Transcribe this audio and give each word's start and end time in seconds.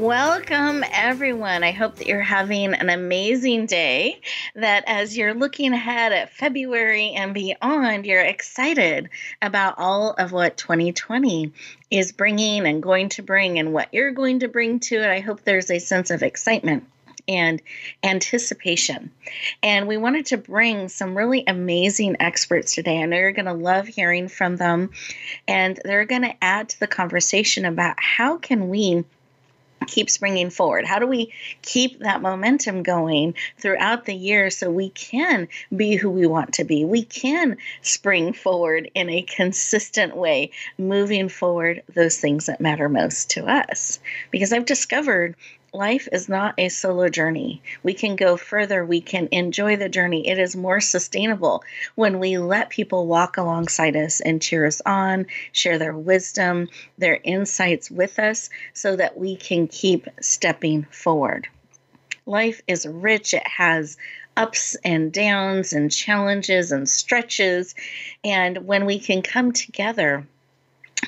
Welcome, 0.00 0.82
everyone. 0.90 1.62
I 1.62 1.72
hope 1.72 1.96
that 1.96 2.06
you're 2.06 2.22
having 2.22 2.72
an 2.72 2.88
amazing 2.88 3.66
day. 3.66 4.22
That 4.54 4.84
as 4.86 5.14
you're 5.14 5.34
looking 5.34 5.74
ahead 5.74 6.14
at 6.14 6.32
February 6.32 7.10
and 7.10 7.34
beyond, 7.34 8.06
you're 8.06 8.24
excited 8.24 9.10
about 9.42 9.74
all 9.76 10.12
of 10.12 10.32
what 10.32 10.56
2020 10.56 11.52
is 11.90 12.12
bringing 12.12 12.66
and 12.66 12.82
going 12.82 13.10
to 13.10 13.22
bring 13.22 13.58
and 13.58 13.74
what 13.74 13.92
you're 13.92 14.12
going 14.12 14.40
to 14.40 14.48
bring 14.48 14.80
to 14.80 14.94
it. 14.94 15.06
I 15.06 15.20
hope 15.20 15.44
there's 15.44 15.70
a 15.70 15.78
sense 15.78 16.08
of 16.08 16.22
excitement 16.22 16.86
and 17.28 17.60
anticipation. 18.02 19.10
And 19.62 19.86
we 19.86 19.98
wanted 19.98 20.24
to 20.26 20.38
bring 20.38 20.88
some 20.88 21.14
really 21.14 21.44
amazing 21.46 22.16
experts 22.20 22.74
today. 22.74 23.02
I 23.02 23.04
know 23.04 23.18
you're 23.18 23.32
going 23.32 23.44
to 23.44 23.52
love 23.52 23.86
hearing 23.86 24.28
from 24.28 24.56
them, 24.56 24.92
and 25.46 25.78
they're 25.84 26.06
going 26.06 26.22
to 26.22 26.42
add 26.42 26.70
to 26.70 26.80
the 26.80 26.86
conversation 26.86 27.66
about 27.66 27.96
how 27.98 28.38
can 28.38 28.70
we 28.70 29.04
keep 29.86 30.10
springing 30.10 30.50
forward? 30.50 30.86
How 30.86 30.98
do 30.98 31.06
we 31.06 31.32
keep 31.62 32.00
that 32.00 32.22
momentum 32.22 32.82
going 32.82 33.34
throughout 33.58 34.04
the 34.04 34.14
year 34.14 34.50
so 34.50 34.70
we 34.70 34.90
can 34.90 35.48
be 35.74 35.96
who 35.96 36.10
we 36.10 36.26
want 36.26 36.54
to 36.54 36.64
be? 36.64 36.84
We 36.84 37.04
can 37.04 37.56
spring 37.82 38.32
forward 38.32 38.90
in 38.94 39.08
a 39.08 39.22
consistent 39.22 40.16
way, 40.16 40.50
moving 40.78 41.28
forward 41.28 41.82
those 41.94 42.18
things 42.18 42.46
that 42.46 42.60
matter 42.60 42.88
most 42.88 43.30
to 43.30 43.46
us. 43.46 43.98
Because 44.30 44.52
I've 44.52 44.66
discovered 44.66 45.36
life 45.72 46.08
is 46.12 46.28
not 46.28 46.54
a 46.58 46.68
solo 46.68 47.08
journey. 47.08 47.62
We 47.82 47.94
can 47.94 48.16
go 48.16 48.36
further. 48.36 48.84
We 48.84 49.00
can 49.00 49.28
enjoy 49.30 49.76
the 49.76 49.88
journey. 49.88 50.28
It 50.28 50.38
is 50.38 50.56
more 50.56 50.80
sustainable 50.80 51.62
when 51.94 52.18
we 52.18 52.38
let 52.38 52.70
people 52.70 53.06
walk 53.06 53.36
alongside 53.36 53.96
us 53.96 54.20
and 54.20 54.42
cheer 54.42 54.66
us 54.66 54.80
on, 54.84 55.26
share 55.52 55.78
their 55.78 55.96
wisdom, 55.96 56.68
their 56.98 57.20
insights 57.22 57.90
with 57.90 58.18
us 58.18 58.50
so 58.74 58.96
that 58.96 59.16
we 59.16 59.36
can 59.36 59.68
keep 59.68 60.08
stepping 60.20 60.84
forward. 60.90 61.48
Life 62.26 62.62
is 62.66 62.86
rich, 62.86 63.34
it 63.34 63.46
has 63.46 63.96
ups 64.36 64.76
and 64.84 65.12
downs 65.12 65.72
and 65.72 65.90
challenges 65.90 66.72
and 66.72 66.88
stretches. 66.88 67.74
And 68.24 68.66
when 68.66 68.86
we 68.86 68.98
can 68.98 69.22
come 69.22 69.52
together, 69.52 70.26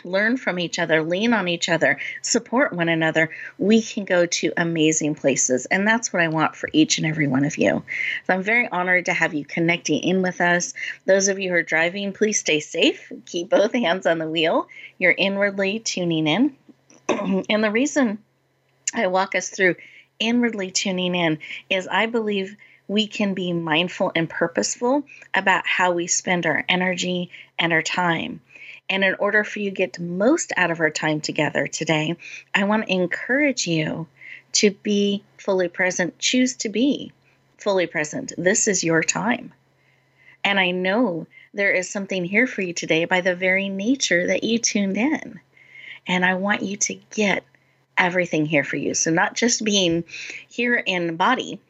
learn 0.05 0.37
from 0.37 0.59
each 0.59 0.79
other, 0.79 1.03
lean 1.03 1.33
on 1.33 1.48
each 1.48 1.69
other, 1.69 1.98
support 2.23 2.73
one 2.73 2.89
another, 2.89 3.31
we 3.59 3.83
can 3.83 4.05
go 4.05 4.27
to 4.27 4.53
amazing 4.57 5.15
places. 5.15 5.67
And 5.67 5.87
that's 5.87 6.12
what 6.12 6.23
I 6.23 6.29
want 6.29 6.57
for 6.57 6.69
each 6.73 6.99
and 6.99 7.07
every 7.07 7.29
one 7.29 7.45
of 7.45 7.59
you. 7.59 7.83
So 8.27 8.34
I'm 8.34 8.43
very 8.43 8.69
honored 8.69 9.07
to 9.07 9.12
have 9.12 9.34
you 9.34 9.45
connecting 9.45 10.03
in 10.03 10.23
with 10.23 10.41
us. 10.41 10.75
Those 11.07 11.29
of 11.29 11.39
you 11.39 11.51
who 11.51 11.57
are 11.57 11.62
driving, 11.62 12.12
please 12.12 12.39
stay 12.39 12.61
safe. 12.61 13.12
Keep 13.27 13.51
both 13.51 13.73
hands 13.73 14.07
on 14.07 14.19
the 14.19 14.29
wheel. 14.29 14.69
You're 14.99 15.15
inwardly 15.17 15.79
tuning 15.79 16.27
in. 16.27 16.56
and 17.09 17.65
the 17.65 17.71
reason 17.71 18.19
I 18.95 19.06
walk 19.06 19.34
us 19.34 19.49
through 19.49 19.77
inwardly 20.19 20.71
tuning 20.71 21.15
in 21.15 21.39
is 21.69 21.89
I 21.89 22.06
believe 22.06 22.56
we 22.89 23.06
can 23.06 23.34
be 23.34 23.53
mindful 23.53 24.12
and 24.15 24.29
purposeful 24.29 25.05
about 25.34 25.67
how 25.67 25.93
we 25.93 26.06
spend 26.06 26.47
our 26.47 26.65
energy 26.69 27.31
and 27.59 27.73
our 27.73 27.83
time. 27.83 28.41
And 28.93 29.03
in 29.03 29.15
order 29.15 29.43
for 29.43 29.59
you 29.59 29.71
to 29.71 29.75
get 29.75 29.98
most 29.98 30.53
out 30.55 30.71
of 30.71 30.79
our 30.81 30.91
time 30.91 31.23
together 31.23 31.67
today, 31.67 32.15
I 32.55 32.65
want 32.65 32.87
to 32.87 32.93
encourage 32.93 33.66
you 33.66 34.06
to 34.53 34.71
be 34.71 35.25
fully 35.39 35.69
present. 35.69 36.19
Choose 36.19 36.56
to 36.56 36.69
be 36.69 37.11
fully 37.56 37.87
present. 37.87 38.34
This 38.37 38.69
is 38.69 38.84
your 38.84 39.03
time. 39.03 39.55
And 40.44 40.61
I 40.61 40.72
know 40.72 41.27
there 41.55 41.72
is 41.72 41.89
something 41.89 42.22
here 42.22 42.47
for 42.47 42.61
you 42.61 42.75
today 42.75 43.06
by 43.06 43.22
the 43.22 43.34
very 43.34 43.71
nature 43.71 44.27
that 44.27 44.44
you 44.44 44.59
tuned 44.59 44.99
in. 44.99 45.41
And 46.06 46.22
I 46.22 46.34
want 46.34 46.61
you 46.61 46.77
to 46.77 46.95
get 47.15 47.45
everything 47.97 48.45
here 48.45 48.65
for 48.65 48.77
you. 48.77 48.93
So, 48.93 49.11
not 49.11 49.34
just 49.34 49.65
being 49.65 50.05
here 50.50 50.77
in 50.77 51.16
body, 51.16 51.61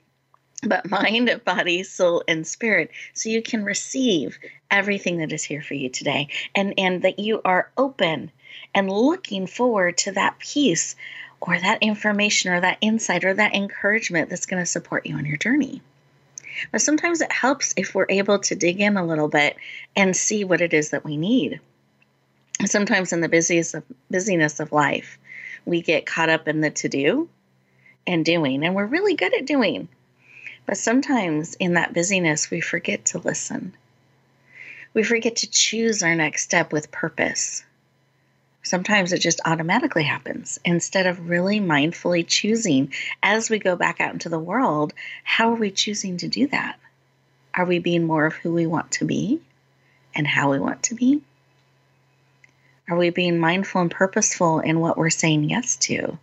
but 0.62 0.88
mind, 0.88 1.40
body, 1.44 1.82
soul, 1.82 2.22
and 2.28 2.46
spirit, 2.46 2.90
so 3.14 3.28
you 3.28 3.42
can 3.42 3.64
receive 3.64 4.38
everything 4.70 5.18
that 5.18 5.32
is 5.32 5.42
here 5.42 5.62
for 5.62 5.74
you 5.74 5.88
today, 5.88 6.28
and 6.54 6.74
and 6.78 7.02
that 7.02 7.18
you 7.18 7.40
are 7.44 7.70
open 7.76 8.30
and 8.74 8.90
looking 8.90 9.46
forward 9.46 9.98
to 9.98 10.12
that 10.12 10.38
peace, 10.38 10.94
or 11.40 11.58
that 11.58 11.82
information, 11.82 12.52
or 12.52 12.60
that 12.60 12.78
insight, 12.80 13.24
or 13.24 13.34
that 13.34 13.54
encouragement 13.54 14.30
that's 14.30 14.46
going 14.46 14.62
to 14.62 14.66
support 14.66 15.06
you 15.06 15.16
on 15.16 15.26
your 15.26 15.36
journey. 15.36 15.82
But 16.70 16.80
sometimes 16.80 17.20
it 17.20 17.32
helps 17.32 17.74
if 17.76 17.94
we're 17.94 18.06
able 18.08 18.38
to 18.40 18.54
dig 18.54 18.80
in 18.80 18.96
a 18.96 19.04
little 19.04 19.28
bit 19.28 19.56
and 19.96 20.14
see 20.14 20.44
what 20.44 20.60
it 20.60 20.72
is 20.72 20.90
that 20.90 21.04
we 21.04 21.16
need. 21.16 21.60
Sometimes 22.66 23.12
in 23.12 23.20
the 23.20 23.28
busiest 23.28 23.74
of, 23.74 23.82
busyness 24.10 24.60
of 24.60 24.70
life, 24.70 25.18
we 25.64 25.82
get 25.82 26.06
caught 26.06 26.28
up 26.28 26.46
in 26.46 26.60
the 26.60 26.70
to 26.70 26.88
do 26.88 27.28
and 28.06 28.24
doing, 28.24 28.64
and 28.64 28.76
we're 28.76 28.86
really 28.86 29.14
good 29.14 29.34
at 29.34 29.46
doing 29.46 29.88
but 30.66 30.76
sometimes 30.76 31.54
in 31.54 31.74
that 31.74 31.92
busyness, 31.92 32.50
we 32.50 32.60
forget 32.60 33.04
to 33.06 33.18
listen. 33.18 33.74
We 34.94 35.02
forget 35.02 35.36
to 35.36 35.50
choose 35.50 36.02
our 36.02 36.14
next 36.14 36.44
step 36.44 36.72
with 36.72 36.92
purpose. 36.92 37.64
Sometimes 38.62 39.12
it 39.12 39.18
just 39.18 39.40
automatically 39.44 40.04
happens 40.04 40.60
instead 40.64 41.06
of 41.06 41.28
really 41.28 41.58
mindfully 41.58 42.24
choosing 42.26 42.92
as 43.22 43.50
we 43.50 43.58
go 43.58 43.74
back 43.74 44.00
out 44.00 44.12
into 44.12 44.28
the 44.28 44.38
world. 44.38 44.92
How 45.24 45.50
are 45.50 45.56
we 45.56 45.70
choosing 45.70 46.16
to 46.18 46.28
do 46.28 46.46
that? 46.48 46.78
Are 47.54 47.64
we 47.64 47.80
being 47.80 48.04
more 48.04 48.26
of 48.26 48.34
who 48.34 48.52
we 48.52 48.66
want 48.66 48.92
to 48.92 49.04
be 49.04 49.40
and 50.14 50.26
how 50.26 50.52
we 50.52 50.60
want 50.60 50.84
to 50.84 50.94
be? 50.94 51.22
Are 52.88 52.96
we 52.96 53.10
being 53.10 53.38
mindful 53.38 53.80
and 53.80 53.90
purposeful 53.90 54.60
in 54.60 54.80
what 54.80 54.96
we're 54.96 55.10
saying 55.10 55.50
yes 55.50 55.76
to? 55.76 56.18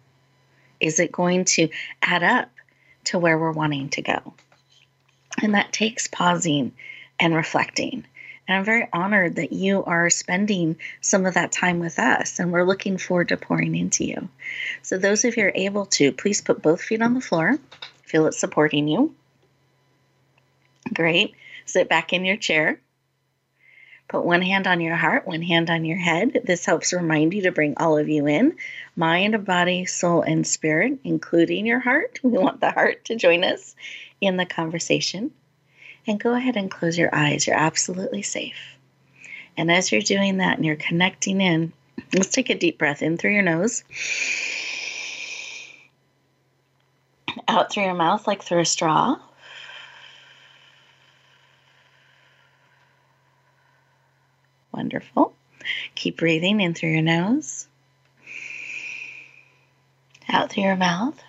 Is 0.79 0.99
it 0.99 1.11
going 1.11 1.45
to 1.45 1.69
add 2.01 2.23
up 2.23 2.49
to 3.09 3.19
where 3.19 3.37
we're 3.37 3.51
wanting 3.51 3.89
to 3.89 4.01
go. 4.01 4.33
And 5.41 5.55
that 5.55 5.73
takes 5.73 6.07
pausing 6.07 6.73
and 7.19 7.35
reflecting. 7.35 8.05
And 8.47 8.57
I'm 8.57 8.65
very 8.65 8.87
honored 8.91 9.35
that 9.35 9.53
you 9.53 9.83
are 9.83 10.09
spending 10.09 10.77
some 11.01 11.25
of 11.25 11.35
that 11.35 11.51
time 11.51 11.79
with 11.79 11.99
us, 11.99 12.39
and 12.39 12.51
we're 12.51 12.65
looking 12.65 12.97
forward 12.97 13.29
to 13.29 13.37
pouring 13.37 13.75
into 13.75 14.05
you. 14.05 14.29
So, 14.81 14.97
those 14.97 15.23
of 15.23 15.37
you 15.37 15.45
are 15.45 15.51
able 15.53 15.85
to, 15.87 16.11
please 16.11 16.41
put 16.41 16.61
both 16.61 16.81
feet 16.81 17.01
on 17.01 17.13
the 17.13 17.21
floor, 17.21 17.57
feel 18.03 18.25
it 18.25 18.33
supporting 18.33 18.87
you. 18.87 19.13
Great. 20.93 21.35
Sit 21.65 21.89
back 21.89 22.11
in 22.11 22.25
your 22.25 22.37
chair. 22.37 22.79
Put 24.09 24.25
one 24.25 24.41
hand 24.41 24.65
on 24.65 24.81
your 24.81 24.95
heart, 24.95 25.27
one 25.27 25.43
hand 25.43 25.69
on 25.69 25.85
your 25.85 25.99
head. 25.99 26.41
This 26.43 26.65
helps 26.65 26.93
remind 26.93 27.31
you 27.31 27.43
to 27.43 27.51
bring 27.51 27.75
all 27.77 27.95
of 27.95 28.09
you 28.09 28.25
in 28.25 28.57
mind, 28.95 29.45
body, 29.45 29.85
soul, 29.85 30.23
and 30.23 30.45
spirit, 30.45 30.97
including 31.03 31.67
your 31.67 31.79
heart. 31.79 32.19
We 32.23 32.31
want 32.31 32.59
the 32.59 32.71
heart 32.71 33.05
to 33.05 33.15
join 33.15 33.43
us 33.43 33.75
in 34.19 34.35
the 34.35 34.47
conversation. 34.47 35.31
And 36.07 36.19
go 36.19 36.33
ahead 36.33 36.55
and 36.55 36.71
close 36.71 36.97
your 36.97 37.13
eyes. 37.13 37.45
You're 37.45 37.55
absolutely 37.55 38.23
safe. 38.23 38.57
And 39.55 39.71
as 39.71 39.91
you're 39.91 40.01
doing 40.01 40.37
that 40.37 40.57
and 40.57 40.65
you're 40.65 40.75
connecting 40.75 41.39
in, 41.39 41.71
let's 42.13 42.29
take 42.29 42.49
a 42.49 42.57
deep 42.57 42.79
breath 42.79 43.03
in 43.03 43.17
through 43.17 43.33
your 43.33 43.43
nose, 43.43 43.83
out 47.47 47.71
through 47.71 47.83
your 47.83 47.93
mouth 47.93 48.25
like 48.25 48.41
through 48.41 48.61
a 48.61 48.65
straw. 48.65 49.19
Wonderful. 54.79 55.33
Keep 55.95 56.19
breathing 56.19 56.61
in 56.61 56.73
through 56.73 56.91
your 56.91 57.01
nose, 57.01 57.67
out 60.29 60.49
through 60.49 60.63
your 60.63 60.77
mouth. 60.77 61.21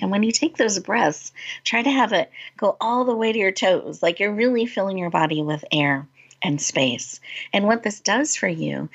And 0.00 0.10
when 0.10 0.22
you 0.22 0.32
take 0.32 0.56
those 0.56 0.78
breaths, 0.78 1.34
try 1.64 1.82
to 1.82 1.90
have 1.90 2.14
it 2.14 2.30
go 2.56 2.78
all 2.80 3.04
the 3.04 3.14
way 3.14 3.30
to 3.30 3.38
your 3.38 3.52
toes, 3.52 4.02
like 4.02 4.20
you're 4.20 4.32
really 4.32 4.64
filling 4.64 4.96
your 4.96 5.10
body 5.10 5.42
with 5.42 5.66
air 5.70 6.08
and 6.40 6.62
space. 6.62 7.20
And 7.52 7.66
what 7.66 7.82
this 7.82 8.00
does 8.00 8.34
for 8.34 8.48
you 8.48 8.88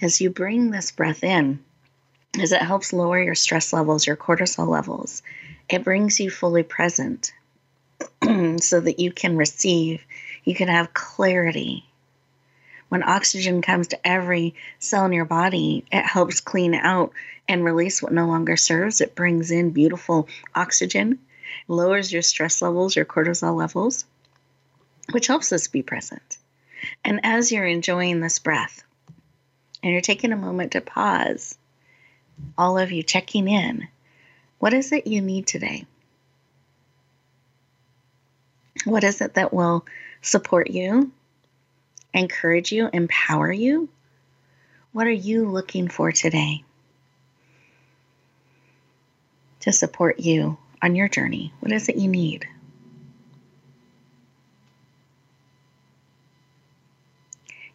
is 0.00 0.22
you 0.22 0.30
bring 0.30 0.70
this 0.70 0.90
breath 0.90 1.22
in 1.22 1.62
is 2.38 2.52
it 2.52 2.62
helps 2.62 2.94
lower 2.94 3.22
your 3.22 3.34
stress 3.34 3.74
levels, 3.74 4.06
your 4.06 4.16
cortisol 4.16 4.68
levels. 4.68 5.22
It 5.68 5.84
brings 5.84 6.18
you 6.18 6.30
fully 6.30 6.62
present 6.62 7.34
so 8.58 8.80
that 8.80 8.98
you 8.98 9.12
can 9.12 9.36
receive 9.36 10.02
you 10.44 10.54
can 10.54 10.68
have 10.68 10.94
clarity. 10.94 11.84
When 12.88 13.02
oxygen 13.02 13.62
comes 13.62 13.88
to 13.88 14.06
every 14.06 14.54
cell 14.78 15.06
in 15.06 15.12
your 15.12 15.24
body, 15.24 15.84
it 15.90 16.04
helps 16.04 16.40
clean 16.40 16.74
out 16.74 17.12
and 17.48 17.64
release 17.64 18.02
what 18.02 18.12
no 18.12 18.26
longer 18.26 18.56
serves. 18.56 19.00
It 19.00 19.14
brings 19.14 19.50
in 19.50 19.70
beautiful 19.70 20.28
oxygen, 20.54 21.18
lowers 21.68 22.12
your 22.12 22.22
stress 22.22 22.60
levels, 22.60 22.94
your 22.94 23.04
cortisol 23.04 23.56
levels, 23.56 24.04
which 25.10 25.26
helps 25.26 25.52
us 25.52 25.68
be 25.68 25.82
present. 25.82 26.36
And 27.04 27.20
as 27.22 27.50
you're 27.50 27.66
enjoying 27.66 28.20
this 28.20 28.38
breath, 28.38 28.82
and 29.82 29.92
you're 29.92 30.00
taking 30.00 30.32
a 30.32 30.36
moment 30.36 30.72
to 30.72 30.80
pause, 30.80 31.56
all 32.56 32.78
of 32.78 32.92
you 32.92 33.02
checking 33.02 33.48
in. 33.48 33.88
What 34.58 34.74
is 34.74 34.92
it 34.92 35.06
you 35.06 35.20
need 35.20 35.46
today? 35.46 35.86
What 38.84 39.04
is 39.04 39.20
it 39.20 39.34
that 39.34 39.52
will 39.52 39.84
support 40.22 40.70
you, 40.70 41.12
encourage 42.14 42.72
you, 42.72 42.88
empower 42.92 43.52
you? 43.52 43.88
What 44.92 45.06
are 45.06 45.10
you 45.10 45.48
looking 45.48 45.88
for 45.88 46.12
today 46.12 46.64
to 49.60 49.72
support 49.72 50.20
you 50.20 50.58
on 50.80 50.94
your 50.94 51.08
journey? 51.08 51.52
What 51.60 51.72
is 51.72 51.88
it 51.88 51.96
you 51.96 52.08
need? 52.08 52.46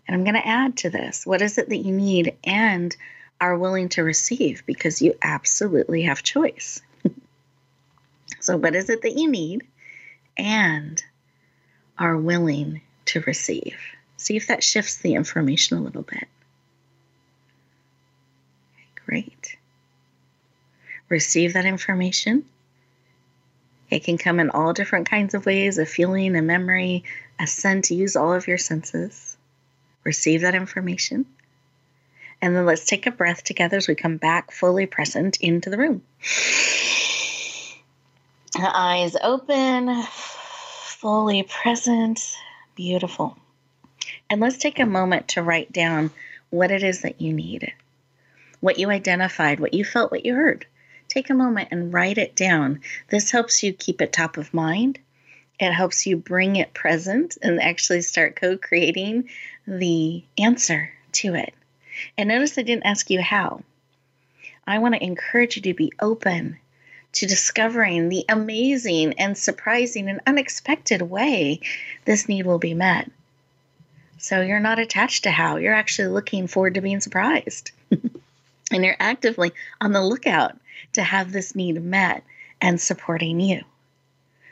And 0.07 0.15
I'm 0.15 0.23
going 0.23 0.41
to 0.41 0.47
add 0.47 0.77
to 0.77 0.89
this 0.89 1.25
what 1.25 1.41
is 1.41 1.57
it 1.57 1.69
that 1.69 1.77
you 1.77 1.91
need 1.91 2.37
and 2.43 2.95
are 3.41 3.57
willing 3.57 3.89
to 3.89 4.03
receive 4.03 4.63
because 4.65 5.01
you 5.01 5.15
absolutely 5.21 6.03
have 6.03 6.23
choice. 6.23 6.81
so, 8.39 8.57
what 8.57 8.75
is 8.75 8.89
it 8.89 9.01
that 9.01 9.17
you 9.17 9.29
need 9.29 9.67
and 10.37 11.03
are 11.97 12.17
willing 12.17 12.81
to 13.05 13.21
receive? 13.21 13.77
See 14.17 14.35
if 14.35 14.47
that 14.47 14.63
shifts 14.63 14.97
the 14.97 15.15
information 15.15 15.77
a 15.77 15.81
little 15.81 16.01
bit. 16.01 16.27
Great. 19.05 19.55
Receive 21.09 21.53
that 21.53 21.65
information. 21.65 22.45
It 23.89 24.03
can 24.03 24.17
come 24.17 24.39
in 24.39 24.49
all 24.49 24.73
different 24.73 25.09
kinds 25.09 25.33
of 25.33 25.45
ways 25.45 25.77
a 25.77 25.85
feeling, 25.85 26.35
a 26.35 26.41
memory, 26.41 27.05
a 27.39 27.47
scent. 27.47 27.89
Use 27.89 28.17
all 28.17 28.33
of 28.33 28.47
your 28.47 28.57
senses. 28.57 29.37
Receive 30.03 30.41
that 30.41 30.55
information. 30.55 31.25
And 32.41 32.55
then 32.55 32.65
let's 32.65 32.85
take 32.85 33.07
a 33.07 33.11
breath 33.11 33.43
together 33.43 33.77
as 33.77 33.87
we 33.87 33.95
come 33.95 34.17
back 34.17 34.51
fully 34.51 34.85
present 34.85 35.37
into 35.41 35.69
the 35.69 35.77
room. 35.77 36.03
Eyes 38.59 39.15
open, 39.21 40.03
fully 40.99 41.43
present. 41.43 42.35
Beautiful. 42.75 43.37
And 44.29 44.41
let's 44.41 44.57
take 44.57 44.79
a 44.79 44.85
moment 44.85 45.29
to 45.29 45.43
write 45.43 45.71
down 45.71 46.09
what 46.49 46.71
it 46.71 46.81
is 46.81 47.01
that 47.01 47.21
you 47.21 47.33
need, 47.33 47.71
what 48.61 48.79
you 48.79 48.89
identified, 48.89 49.59
what 49.59 49.73
you 49.75 49.85
felt, 49.85 50.11
what 50.11 50.25
you 50.25 50.33
heard. 50.33 50.65
Take 51.07 51.29
a 51.29 51.35
moment 51.35 51.69
and 51.71 51.93
write 51.93 52.17
it 52.17 52.35
down. 52.35 52.81
This 53.09 53.31
helps 53.31 53.61
you 53.61 53.73
keep 53.73 54.01
it 54.01 54.11
top 54.11 54.37
of 54.37 54.53
mind. 54.53 54.99
It 55.59 55.71
helps 55.71 56.05
you 56.07 56.17
bring 56.17 56.55
it 56.55 56.73
present 56.73 57.37
and 57.41 57.61
actually 57.61 58.01
start 58.01 58.35
co 58.35 58.57
creating 58.57 59.29
the 59.67 60.23
answer 60.37 60.91
to 61.13 61.35
it. 61.35 61.53
And 62.17 62.29
notice 62.29 62.57
I 62.57 62.63
didn't 62.63 62.85
ask 62.85 63.09
you 63.09 63.21
how. 63.21 63.61
I 64.65 64.79
want 64.79 64.95
to 64.95 65.03
encourage 65.03 65.57
you 65.57 65.61
to 65.63 65.73
be 65.73 65.93
open 65.99 66.57
to 67.13 67.25
discovering 67.25 68.09
the 68.09 68.25
amazing 68.29 69.13
and 69.13 69.37
surprising 69.37 70.09
and 70.09 70.21
unexpected 70.27 71.01
way 71.01 71.59
this 72.05 72.27
need 72.27 72.45
will 72.45 72.59
be 72.59 72.73
met. 72.73 73.11
So 74.17 74.41
you're 74.41 74.59
not 74.59 74.79
attached 74.79 75.23
to 75.23 75.31
how, 75.31 75.57
you're 75.57 75.73
actually 75.73 76.09
looking 76.09 76.47
forward 76.47 76.73
to 76.75 76.81
being 76.81 76.99
surprised. 76.99 77.71
and 78.71 78.83
you're 78.83 78.97
actively 78.99 79.53
on 79.79 79.93
the 79.93 80.03
lookout 80.03 80.57
to 80.93 81.03
have 81.03 81.31
this 81.31 81.55
need 81.55 81.81
met 81.83 82.23
and 82.61 82.79
supporting 82.81 83.39
you. 83.39 83.63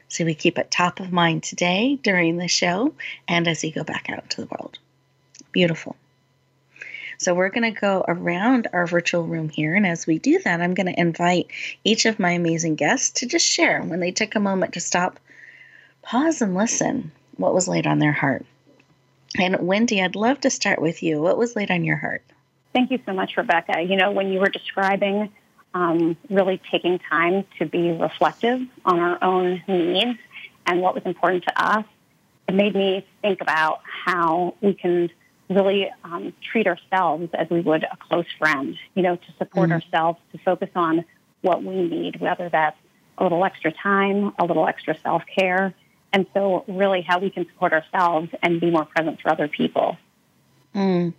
So 0.08 0.24
we 0.24 0.36
keep 0.36 0.58
it 0.58 0.70
top 0.72 1.00
of 1.00 1.12
mind 1.12 1.44
today 1.44 2.00
during 2.02 2.38
the 2.38 2.48
show 2.48 2.94
and 3.28 3.48
as 3.48 3.64
you 3.64 3.72
go 3.72 3.84
back 3.84 4.10
out 4.10 4.24
into 4.24 4.42
the 4.42 4.48
world. 4.48 4.78
Beautiful. 5.52 5.96
So 7.18 7.34
we're 7.34 7.50
going 7.50 7.74
to 7.74 7.80
go 7.80 8.04
around 8.08 8.68
our 8.74 8.88
virtual 8.88 9.24
room 9.24 9.50
here. 9.50 9.76
And 9.76 9.86
as 9.86 10.06
we 10.06 10.20
do 10.20 10.40
that, 10.40 10.62
I'm 10.62 10.74
going 10.74 10.88
to 10.88 11.00
invite 11.00 11.48
each 11.84 12.06
of 12.06 12.20
my 12.20 12.32
amazing 12.32 12.76
guests 12.76 13.20
to 13.20 13.26
just 13.26 13.46
share 13.46 13.82
when 13.82 14.00
they 14.00 14.12
took 14.12 14.36
a 14.36 14.40
moment 14.40 14.74
to 14.74 14.80
stop, 14.80 15.20
pause, 16.02 16.42
and 16.42 16.56
listen 16.56 17.12
what 17.38 17.54
was 17.54 17.68
laid 17.68 17.88
on 17.88 18.00
their 18.00 18.12
heart. 18.12 18.46
And 19.38 19.58
Wendy, 19.60 20.02
I'd 20.02 20.16
love 20.16 20.40
to 20.42 20.50
start 20.50 20.82
with 20.82 21.04
you. 21.04 21.22
What 21.22 21.38
was 21.38 21.56
laid 21.56 21.72
on 21.72 21.84
your 21.84 21.98
heart? 21.98 22.24
Thank 22.74 22.92
you 22.92 23.00
so 23.06 23.14
much, 23.14 23.38
Rebecca. 23.38 23.82
You 23.82 23.96
know, 23.96 24.12
when 24.12 24.30
you 24.30 24.40
were 24.40 24.50
describing 24.50 25.32
um, 25.74 26.18
really 26.30 26.62
taking 26.72 27.00
time 27.00 27.46
to 27.60 27.66
be 27.66 27.92
reflective 27.92 28.62
on 28.86 29.00
our 29.00 29.24
own 29.24 29.62
needs 29.68 30.20
and 30.66 30.82
what 30.82 30.96
was 30.96 31.04
important 31.06 31.44
to 31.44 31.64
us, 31.64 31.86
it 32.48 32.54
made 32.54 32.76
me 32.76 33.06
think 33.22 33.42
about 33.42 33.82
how 33.84 34.56
we 34.62 34.74
can 34.74 35.10
really 35.50 35.90
um, 36.04 36.34
treat 36.42 36.68
ourselves 36.68 37.30
as 37.34 37.50
we 37.50 37.62
would 37.62 37.84
a 37.84 37.98
close 37.98 38.26
friend, 38.38 38.78
you 38.96 39.04
know, 39.04 39.16
to 39.16 39.32
support 39.38 39.70
mm-hmm. 39.70 39.74
ourselves, 39.74 40.20
to 40.32 40.38
focus 40.40 40.70
on 40.76 41.06
what 41.42 41.64
we 41.64 41.88
need, 41.88 42.20
whether 42.20 42.50
that's 42.50 42.78
a 43.18 43.24
little 43.24 43.44
extra 43.46 43.72
time, 43.72 44.34
a 44.40 44.46
little 44.46 44.68
extra 44.68 44.98
self 45.00 45.24
care, 45.38 45.74
and 46.12 46.26
so, 46.34 46.64
really, 46.68 47.02
how 47.02 47.20
we 47.20 47.30
can 47.30 47.46
support 47.46 47.74
ourselves 47.74 48.30
and 48.42 48.62
be 48.62 48.72
more 48.72 48.86
present 48.86 49.22
for 49.22 49.32
other 49.32 49.50
people. 49.50 49.98
Mm. 50.74 51.14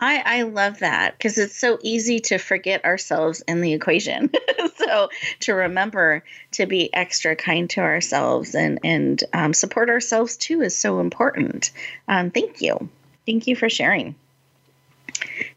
I, 0.00 0.22
I 0.24 0.42
love 0.42 0.78
that 0.80 1.16
because 1.16 1.36
it's 1.36 1.56
so 1.56 1.78
easy 1.82 2.20
to 2.20 2.38
forget 2.38 2.84
ourselves 2.84 3.42
in 3.46 3.60
the 3.60 3.74
equation. 3.74 4.30
so 4.76 5.10
to 5.40 5.52
remember 5.52 6.24
to 6.52 6.66
be 6.66 6.92
extra 6.92 7.36
kind 7.36 7.68
to 7.70 7.80
ourselves 7.80 8.54
and 8.54 8.80
and 8.82 9.22
um, 9.34 9.52
support 9.52 9.90
ourselves 9.90 10.36
too 10.36 10.62
is 10.62 10.76
so 10.76 11.00
important. 11.00 11.70
Um, 12.08 12.30
thank 12.30 12.62
you, 12.62 12.88
thank 13.26 13.46
you 13.46 13.56
for 13.56 13.68
sharing. 13.68 14.14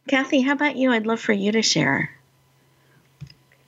Kathy, 0.08 0.42
how 0.42 0.54
about 0.54 0.76
you? 0.76 0.92
I'd 0.92 1.06
love 1.06 1.20
for 1.20 1.34
you 1.34 1.52
to 1.52 1.62
share. 1.62 2.12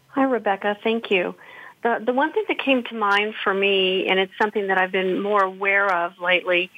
Hi, 0.09 0.23
Rebecca. 0.23 0.77
Thank 0.83 1.11
you. 1.11 1.35
The, 1.83 2.01
the 2.05 2.13
one 2.13 2.33
thing 2.33 2.43
that 2.47 2.59
came 2.59 2.83
to 2.85 2.95
mind 2.95 3.35
for 3.43 3.53
me, 3.53 4.07
and 4.07 4.19
it's 4.19 4.33
something 4.41 4.67
that 4.67 4.77
I've 4.77 4.91
been 4.91 5.21
more 5.21 5.43
aware 5.43 5.93
of 5.93 6.19
lately, 6.19 6.69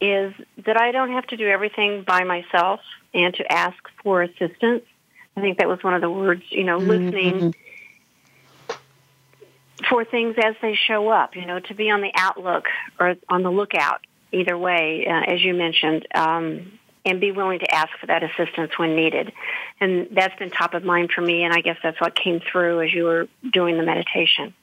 is 0.00 0.34
that 0.64 0.78
I 0.78 0.92
don't 0.92 1.12
have 1.12 1.26
to 1.28 1.36
do 1.36 1.46
everything 1.46 2.02
by 2.02 2.24
myself 2.24 2.80
and 3.14 3.32
to 3.34 3.52
ask 3.52 3.76
for 4.02 4.22
assistance. 4.22 4.82
I 5.36 5.40
think 5.40 5.58
that 5.58 5.68
was 5.68 5.82
one 5.82 5.94
of 5.94 6.00
the 6.00 6.10
words, 6.10 6.42
you 6.50 6.64
know, 6.64 6.78
mm-hmm. 6.78 6.88
listening 6.88 7.54
for 9.88 10.04
things 10.04 10.36
as 10.42 10.54
they 10.62 10.74
show 10.74 11.08
up, 11.08 11.36
you 11.36 11.46
know, 11.46 11.60
to 11.60 11.74
be 11.74 11.90
on 11.90 12.00
the 12.00 12.12
outlook 12.14 12.66
or 12.98 13.16
on 13.28 13.42
the 13.42 13.50
lookout, 13.50 14.00
either 14.34 14.56
way, 14.56 15.06
uh, 15.06 15.32
as 15.32 15.42
you 15.42 15.54
mentioned. 15.54 16.06
Um, 16.14 16.78
and 17.06 17.20
be 17.20 17.32
willing 17.32 17.58
to 17.58 17.74
ask 17.74 17.90
for 18.00 18.06
that 18.06 18.22
assistance 18.22 18.78
when 18.78 18.96
needed. 18.96 19.30
And 19.78 20.08
that's 20.12 20.34
been 20.38 20.50
top 20.50 20.72
of 20.72 20.84
mind 20.84 21.10
for 21.14 21.20
me, 21.20 21.44
and 21.44 21.52
I 21.52 21.60
guess 21.60 21.76
that's 21.82 22.00
what 22.00 22.14
came 22.14 22.40
through 22.40 22.80
as 22.80 22.94
you 22.94 23.04
were 23.04 23.28
doing 23.52 23.76
the 23.76 23.82
meditation. 23.82 24.54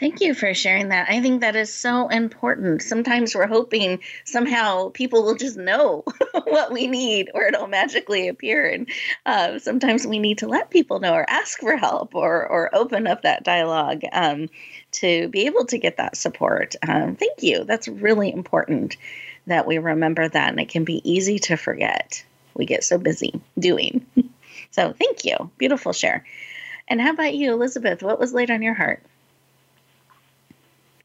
Thank 0.00 0.20
you 0.20 0.34
for 0.34 0.52
sharing 0.54 0.88
that. 0.88 1.08
I 1.08 1.20
think 1.20 1.40
that 1.40 1.56
is 1.56 1.72
so 1.72 2.08
important. 2.08 2.82
Sometimes 2.82 3.34
we're 3.34 3.46
hoping 3.46 4.00
somehow 4.24 4.90
people 4.90 5.22
will 5.22 5.36
just 5.36 5.56
know 5.56 6.04
what 6.44 6.72
we 6.72 6.86
need 6.86 7.30
or 7.34 7.44
it'll 7.44 7.66
magically 7.66 8.28
appear. 8.28 8.66
And 8.66 8.88
uh, 9.26 9.58
sometimes 9.58 10.06
we 10.06 10.18
need 10.18 10.38
to 10.38 10.48
let 10.48 10.70
people 10.70 11.00
know 11.00 11.14
or 11.14 11.28
ask 11.28 11.60
for 11.60 11.76
help 11.76 12.14
or, 12.14 12.46
or 12.46 12.74
open 12.74 13.06
up 13.06 13.22
that 13.22 13.44
dialogue 13.44 14.02
um, 14.12 14.48
to 14.92 15.28
be 15.28 15.46
able 15.46 15.66
to 15.66 15.78
get 15.78 15.96
that 15.96 16.16
support. 16.16 16.74
Um, 16.86 17.16
thank 17.16 17.42
you. 17.42 17.64
That's 17.64 17.88
really 17.88 18.32
important 18.32 18.96
that 19.46 19.66
we 19.66 19.78
remember 19.78 20.28
that. 20.28 20.50
And 20.50 20.60
it 20.60 20.68
can 20.68 20.84
be 20.84 21.08
easy 21.10 21.38
to 21.40 21.56
forget. 21.56 22.24
We 22.54 22.66
get 22.66 22.84
so 22.84 22.98
busy 22.98 23.40
doing. 23.58 24.06
so 24.70 24.92
thank 24.92 25.24
you. 25.24 25.50
Beautiful 25.58 25.92
share. 25.92 26.24
And 26.88 27.00
how 27.00 27.12
about 27.12 27.34
you, 27.34 27.52
Elizabeth? 27.52 28.02
What 28.02 28.20
was 28.20 28.34
laid 28.34 28.50
on 28.50 28.62
your 28.62 28.74
heart? 28.74 29.02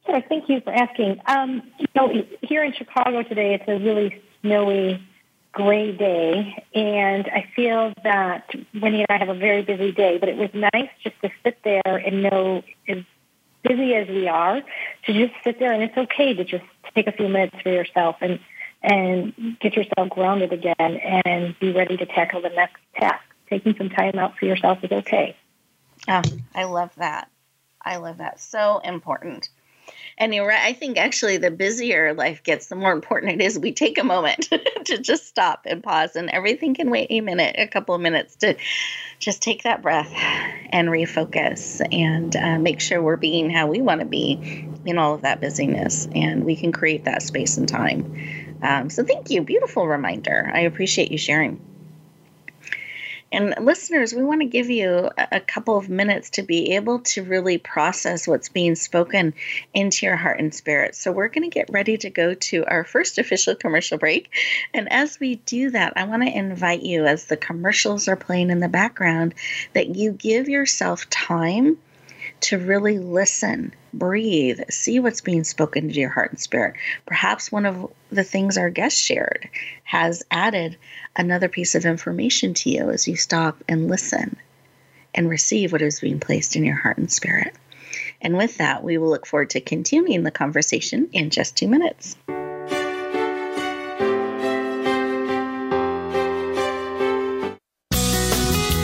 Sure. 0.09 0.21
Thank 0.27 0.49
you 0.49 0.61
for 0.61 0.71
asking. 0.71 1.21
Um, 1.27 1.61
you 1.77 1.85
know, 1.95 2.11
here 2.41 2.63
in 2.63 2.73
Chicago 2.73 3.21
today, 3.23 3.53
it's 3.53 3.67
a 3.67 3.77
really 3.77 4.21
snowy, 4.41 5.03
gray 5.51 5.95
day, 5.95 6.63
and 6.73 7.27
I 7.27 7.47
feel 7.55 7.93
that 8.03 8.49
Wendy 8.79 8.99
and 8.99 9.07
I 9.09 9.17
have 9.17 9.29
a 9.29 9.37
very 9.37 9.61
busy 9.61 9.91
day. 9.91 10.17
But 10.17 10.29
it 10.29 10.37
was 10.37 10.49
nice 10.53 10.89
just 11.03 11.15
to 11.21 11.29
sit 11.43 11.59
there 11.63 11.97
and 11.97 12.23
know, 12.23 12.63
as 12.87 13.03
busy 13.61 13.93
as 13.93 14.07
we 14.07 14.27
are, 14.27 14.61
to 15.05 15.13
just 15.13 15.33
sit 15.43 15.59
there, 15.59 15.71
and 15.71 15.83
it's 15.83 15.97
okay 15.97 16.33
to 16.33 16.43
just 16.43 16.65
take 16.95 17.07
a 17.07 17.11
few 17.11 17.27
minutes 17.27 17.57
for 17.61 17.69
yourself 17.69 18.15
and 18.21 18.39
and 18.81 19.59
get 19.59 19.75
yourself 19.75 20.09
grounded 20.09 20.53
again 20.53 20.73
and 21.25 21.53
be 21.59 21.71
ready 21.71 21.97
to 21.97 22.05
tackle 22.05 22.41
the 22.41 22.49
next 22.49 22.79
task. 22.95 23.23
Taking 23.49 23.75
some 23.77 23.89
time 23.89 24.17
out 24.17 24.37
for 24.39 24.45
yourself 24.45 24.79
is 24.83 24.91
okay. 24.91 25.35
Oh, 26.07 26.21
I 26.55 26.63
love 26.63 26.95
that. 26.95 27.29
I 27.81 27.97
love 27.97 28.17
that. 28.17 28.39
So 28.39 28.79
important. 28.79 29.49
And 30.17 30.33
you're 30.33 30.47
right. 30.47 30.61
I 30.61 30.73
think 30.73 30.97
actually 30.97 31.37
the 31.37 31.51
busier 31.51 32.13
life 32.13 32.43
gets, 32.43 32.67
the 32.67 32.75
more 32.75 32.91
important 32.91 33.33
it 33.33 33.43
is 33.43 33.57
we 33.57 33.71
take 33.71 33.97
a 33.97 34.03
moment 34.03 34.49
to 34.85 34.97
just 34.97 35.27
stop 35.27 35.61
and 35.65 35.83
pause, 35.83 36.15
and 36.15 36.29
everything 36.29 36.75
can 36.75 36.89
wait 36.89 37.07
a 37.09 37.21
minute, 37.21 37.55
a 37.57 37.67
couple 37.67 37.95
of 37.95 38.01
minutes 38.01 38.35
to 38.37 38.55
just 39.19 39.41
take 39.41 39.63
that 39.63 39.81
breath 39.81 40.13
and 40.71 40.89
refocus 40.89 41.81
and 41.91 42.35
uh, 42.35 42.59
make 42.59 42.79
sure 42.79 43.01
we're 43.01 43.17
being 43.17 43.49
how 43.49 43.67
we 43.67 43.81
want 43.81 44.01
to 44.01 44.05
be 44.05 44.41
in 44.85 44.97
all 44.97 45.15
of 45.15 45.21
that 45.21 45.41
busyness. 45.41 46.07
And 46.13 46.43
we 46.45 46.55
can 46.55 46.71
create 46.71 47.05
that 47.05 47.21
space 47.21 47.57
and 47.57 47.67
time. 47.67 48.13
Um, 48.61 48.89
so 48.89 49.03
thank 49.03 49.29
you. 49.29 49.41
Beautiful 49.41 49.87
reminder. 49.87 50.51
I 50.53 50.61
appreciate 50.61 51.11
you 51.11 51.17
sharing. 51.17 51.61
And 53.31 53.53
listeners, 53.59 54.13
we 54.13 54.23
want 54.23 54.41
to 54.41 54.47
give 54.47 54.69
you 54.69 55.11
a 55.17 55.39
couple 55.39 55.77
of 55.77 55.87
minutes 55.87 56.31
to 56.31 56.41
be 56.41 56.75
able 56.75 56.99
to 56.99 57.23
really 57.23 57.59
process 57.59 58.27
what's 58.27 58.49
being 58.49 58.73
spoken 58.75 59.35
into 59.73 60.07
your 60.07 60.15
heart 60.15 60.39
and 60.39 60.53
spirit. 60.53 60.95
So 60.95 61.11
we're 61.11 61.27
going 61.27 61.49
to 61.49 61.53
get 61.53 61.69
ready 61.69 61.97
to 61.97 62.09
go 62.09 62.33
to 62.33 62.65
our 62.65 62.83
first 62.83 63.19
official 63.19 63.55
commercial 63.55 63.99
break. 63.99 64.31
And 64.73 64.91
as 64.91 65.19
we 65.19 65.35
do 65.35 65.69
that, 65.71 65.93
I 65.95 66.05
want 66.05 66.23
to 66.23 66.35
invite 66.35 66.81
you, 66.81 67.05
as 67.05 67.25
the 67.25 67.37
commercials 67.37 68.07
are 68.07 68.15
playing 68.15 68.49
in 68.49 68.61
the 68.61 68.67
background, 68.67 69.35
that 69.73 69.95
you 69.95 70.11
give 70.11 70.49
yourself 70.49 71.07
time 71.09 71.77
to 72.41 72.57
really 72.57 72.99
listen, 72.99 73.73
breathe, 73.93 74.61
see 74.69 74.99
what's 74.99 75.21
being 75.21 75.43
spoken 75.43 75.89
to 75.89 75.99
your 75.99 76.09
heart 76.09 76.31
and 76.31 76.39
spirit. 76.39 76.75
Perhaps 77.05 77.51
one 77.51 77.65
of 77.65 77.91
the 78.11 78.23
things 78.23 78.57
our 78.57 78.69
guest 78.69 78.97
shared 78.97 79.49
has 79.83 80.23
added 80.31 80.77
another 81.15 81.47
piece 81.47 81.75
of 81.75 81.85
information 81.85 82.53
to 82.53 82.69
you 82.69 82.89
as 82.89 83.07
you 83.07 83.15
stop 83.15 83.63
and 83.67 83.89
listen 83.89 84.37
and 85.13 85.29
receive 85.29 85.71
what 85.71 85.81
is 85.81 85.99
being 85.99 86.19
placed 86.19 86.55
in 86.55 86.63
your 86.63 86.75
heart 86.75 86.97
and 86.97 87.11
spirit. 87.11 87.53
And 88.21 88.37
with 88.37 88.57
that, 88.57 88.83
we 88.83 88.97
will 88.97 89.09
look 89.09 89.25
forward 89.25 89.51
to 89.51 89.61
continuing 89.61 90.23
the 90.23 90.31
conversation 90.31 91.09
in 91.13 91.29
just 91.29 91.57
two 91.57 91.67
minutes. 91.67 92.15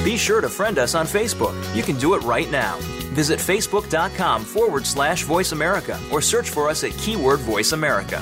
Be 0.03 0.17
sure 0.17 0.39
to 0.39 0.49
friend 0.49 0.79
us 0.79 0.95
on 0.95 1.05
Facebook. 1.05 1.53
You 1.75 1.83
can 1.83 1.97
do 1.97 2.13
it 2.13 2.23
right 2.23 2.49
now. 2.49 2.79
Visit 3.15 3.39
facebook.com 3.39 4.43
forward 4.43 4.85
slash 4.85 5.23
voice 5.23 5.53
America 5.53 5.99
or 6.11 6.21
search 6.21 6.49
for 6.49 6.69
us 6.69 6.83
at 6.83 6.91
keyword 6.91 7.39
voice 7.39 7.71
America. 7.71 8.21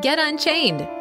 Get 0.00 0.18
Unchained. 0.18 0.95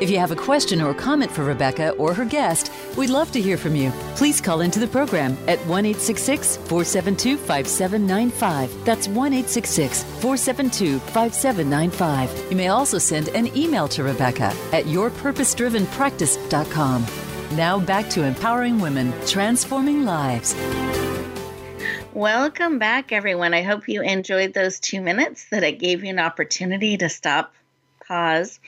If 0.00 0.10
you 0.10 0.18
have 0.18 0.32
a 0.32 0.36
question 0.36 0.82
or 0.82 0.92
comment 0.92 1.30
for 1.30 1.44
Rebecca 1.44 1.90
or 1.92 2.12
her 2.14 2.24
guest, 2.24 2.72
we'd 2.96 3.10
love 3.10 3.30
to 3.30 3.40
hear 3.40 3.56
from 3.56 3.76
you. 3.76 3.92
Please 4.16 4.40
call 4.40 4.60
into 4.60 4.80
the 4.80 4.88
program 4.88 5.38
at 5.46 5.60
1 5.60 5.94
472 5.94 7.36
5795. 7.36 8.84
That's 8.84 9.06
1 9.06 9.44
472 9.44 10.98
5795. 10.98 12.50
You 12.50 12.56
may 12.56 12.66
also 12.68 12.98
send 12.98 13.28
an 13.28 13.56
email 13.56 13.86
to 13.88 14.02
Rebecca 14.02 14.52
at 14.72 14.86
yourpurposedrivenpractice.com. 14.86 17.06
Now 17.56 17.78
back 17.78 18.10
to 18.10 18.24
Empowering 18.24 18.80
Women, 18.80 19.14
Transforming 19.26 20.04
Lives. 20.04 20.56
Welcome 22.12 22.80
back, 22.80 23.12
everyone. 23.12 23.54
I 23.54 23.62
hope 23.62 23.88
you 23.88 24.02
enjoyed 24.02 24.54
those 24.54 24.80
two 24.80 25.00
minutes 25.00 25.44
that 25.50 25.62
it 25.62 25.78
gave 25.78 26.02
you 26.02 26.10
an 26.10 26.18
opportunity 26.18 26.96
to 26.96 27.08
stop, 27.08 27.54
pause, 28.06 28.58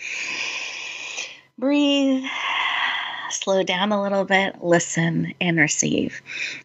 breathe, 1.58 2.24
slow 3.30 3.62
down 3.62 3.92
a 3.92 4.02
little 4.02 4.24
bit, 4.24 4.62
listen, 4.62 5.32
and 5.40 5.58
receive. 5.58 6.20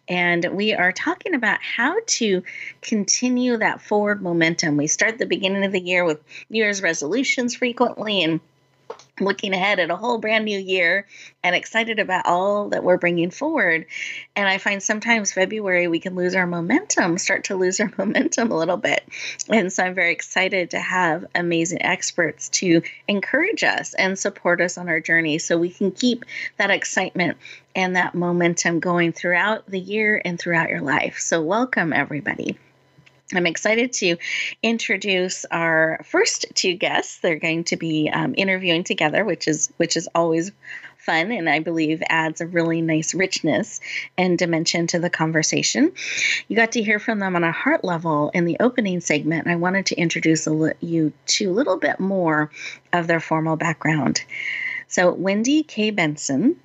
And 0.08 0.44
we 0.52 0.74
are 0.74 0.92
talking 0.92 1.34
about 1.34 1.60
how 1.62 1.96
to 2.06 2.42
continue 2.82 3.56
that 3.56 3.80
forward 3.80 4.22
momentum. 4.22 4.76
We 4.76 4.86
start 4.86 5.18
the 5.18 5.26
beginning 5.26 5.64
of 5.64 5.72
the 5.72 5.80
year 5.80 6.04
with 6.04 6.20
New 6.50 6.62
Year's 6.62 6.82
resolutions 6.82 7.54
frequently 7.54 8.22
and 8.22 8.40
looking 9.20 9.52
ahead 9.52 9.78
at 9.78 9.90
a 9.90 9.96
whole 9.96 10.18
brand 10.18 10.44
new 10.44 10.58
year 10.58 11.06
and 11.44 11.54
excited 11.54 11.98
about 11.98 12.26
all 12.26 12.70
that 12.70 12.82
we're 12.82 12.96
bringing 12.96 13.30
forward. 13.30 13.86
And 14.34 14.48
I 14.48 14.58
find 14.58 14.82
sometimes 14.82 15.32
February 15.32 15.86
we 15.86 16.00
can 16.00 16.14
lose 16.14 16.34
our 16.34 16.46
momentum, 16.46 17.18
start 17.18 17.44
to 17.44 17.56
lose 17.56 17.78
our 17.80 17.92
momentum 17.98 18.50
a 18.50 18.56
little 18.56 18.76
bit. 18.76 19.04
And 19.48 19.72
so 19.72 19.84
I'm 19.84 19.94
very 19.94 20.12
excited 20.12 20.70
to 20.70 20.80
have 20.80 21.26
amazing 21.34 21.82
experts 21.82 22.48
to 22.50 22.82
encourage 23.06 23.64
us 23.64 23.94
and 23.94 24.18
support 24.18 24.60
us 24.60 24.78
on 24.78 24.88
our 24.88 25.00
journey 25.00 25.38
so 25.38 25.58
we 25.58 25.70
can 25.70 25.90
keep 25.90 26.24
that 26.56 26.70
excitement 26.70 27.36
and 27.74 27.96
that 27.96 28.14
momentum 28.14 28.80
going 28.80 29.12
throughout 29.12 29.66
the 29.66 29.80
year 29.80 30.20
and 30.24 30.38
throughout 30.38 30.70
your 30.70 30.82
life. 30.82 31.18
So, 31.18 31.42
welcome 31.42 31.92
everybody. 31.92 32.58
I'm 33.34 33.46
excited 33.46 33.92
to 33.94 34.16
introduce 34.62 35.44
our 35.46 36.04
first 36.04 36.46
two 36.54 36.74
guests. 36.74 37.18
They're 37.20 37.38
going 37.38 37.64
to 37.64 37.76
be 37.76 38.10
um, 38.12 38.34
interviewing 38.36 38.84
together, 38.84 39.24
which 39.24 39.48
is 39.48 39.72
which 39.76 39.96
is 39.96 40.08
always 40.14 40.52
fun 41.02 41.32
and 41.32 41.48
I 41.48 41.58
believe 41.58 42.02
adds 42.08 42.40
a 42.40 42.46
really 42.46 42.80
nice 42.80 43.12
richness 43.12 43.80
and 44.16 44.38
dimension 44.38 44.86
to 44.88 45.00
the 45.00 45.10
conversation. 45.10 45.92
You 46.48 46.56
got 46.56 46.72
to 46.72 46.82
hear 46.82 46.98
from 46.98 47.18
them 47.18 47.34
on 47.34 47.44
a 47.44 47.52
heart 47.52 47.84
level 47.84 48.30
in 48.34 48.44
the 48.44 48.56
opening 48.60 49.00
segment, 49.00 49.44
and 49.44 49.52
I 49.52 49.56
wanted 49.56 49.86
to 49.86 49.96
introduce 49.96 50.46
you 50.80 51.12
to 51.26 51.44
a 51.46 51.52
little 51.52 51.76
bit 51.76 51.98
more 51.98 52.50
of 52.92 53.06
their 53.06 53.20
formal 53.20 53.56
background. 53.56 54.22
So, 54.86 55.12
Wendy 55.12 55.62
K. 55.62 55.90
Benson, 55.90 56.56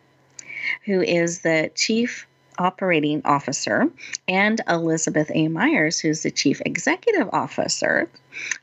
who 0.85 1.01
is 1.01 1.41
the 1.41 1.71
Chief 1.75 2.27
Operating 2.57 3.21
Officer, 3.25 3.89
and 4.27 4.61
Elizabeth 4.67 5.31
A. 5.33 5.47
Myers, 5.47 5.99
who's 5.99 6.23
the 6.23 6.31
Chief 6.31 6.61
Executive 6.65 7.29
Officer 7.31 8.09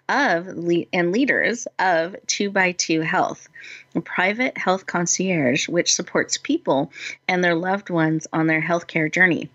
of 0.09 0.47
and 0.93 1.13
leaders 1.13 1.67
of 1.79 2.17
2x2 2.27 3.03
Health, 3.05 3.49
a 3.95 4.01
private 4.01 4.57
health 4.59 4.87
concierge 4.87 5.69
which 5.69 5.95
supports 5.95 6.39
people 6.39 6.93
and 7.29 7.43
their 7.43 7.55
loved 7.55 7.91
ones 7.91 8.27
on 8.33 8.47
their 8.47 8.63
healthcare 8.63 9.11
journey. 9.11 9.49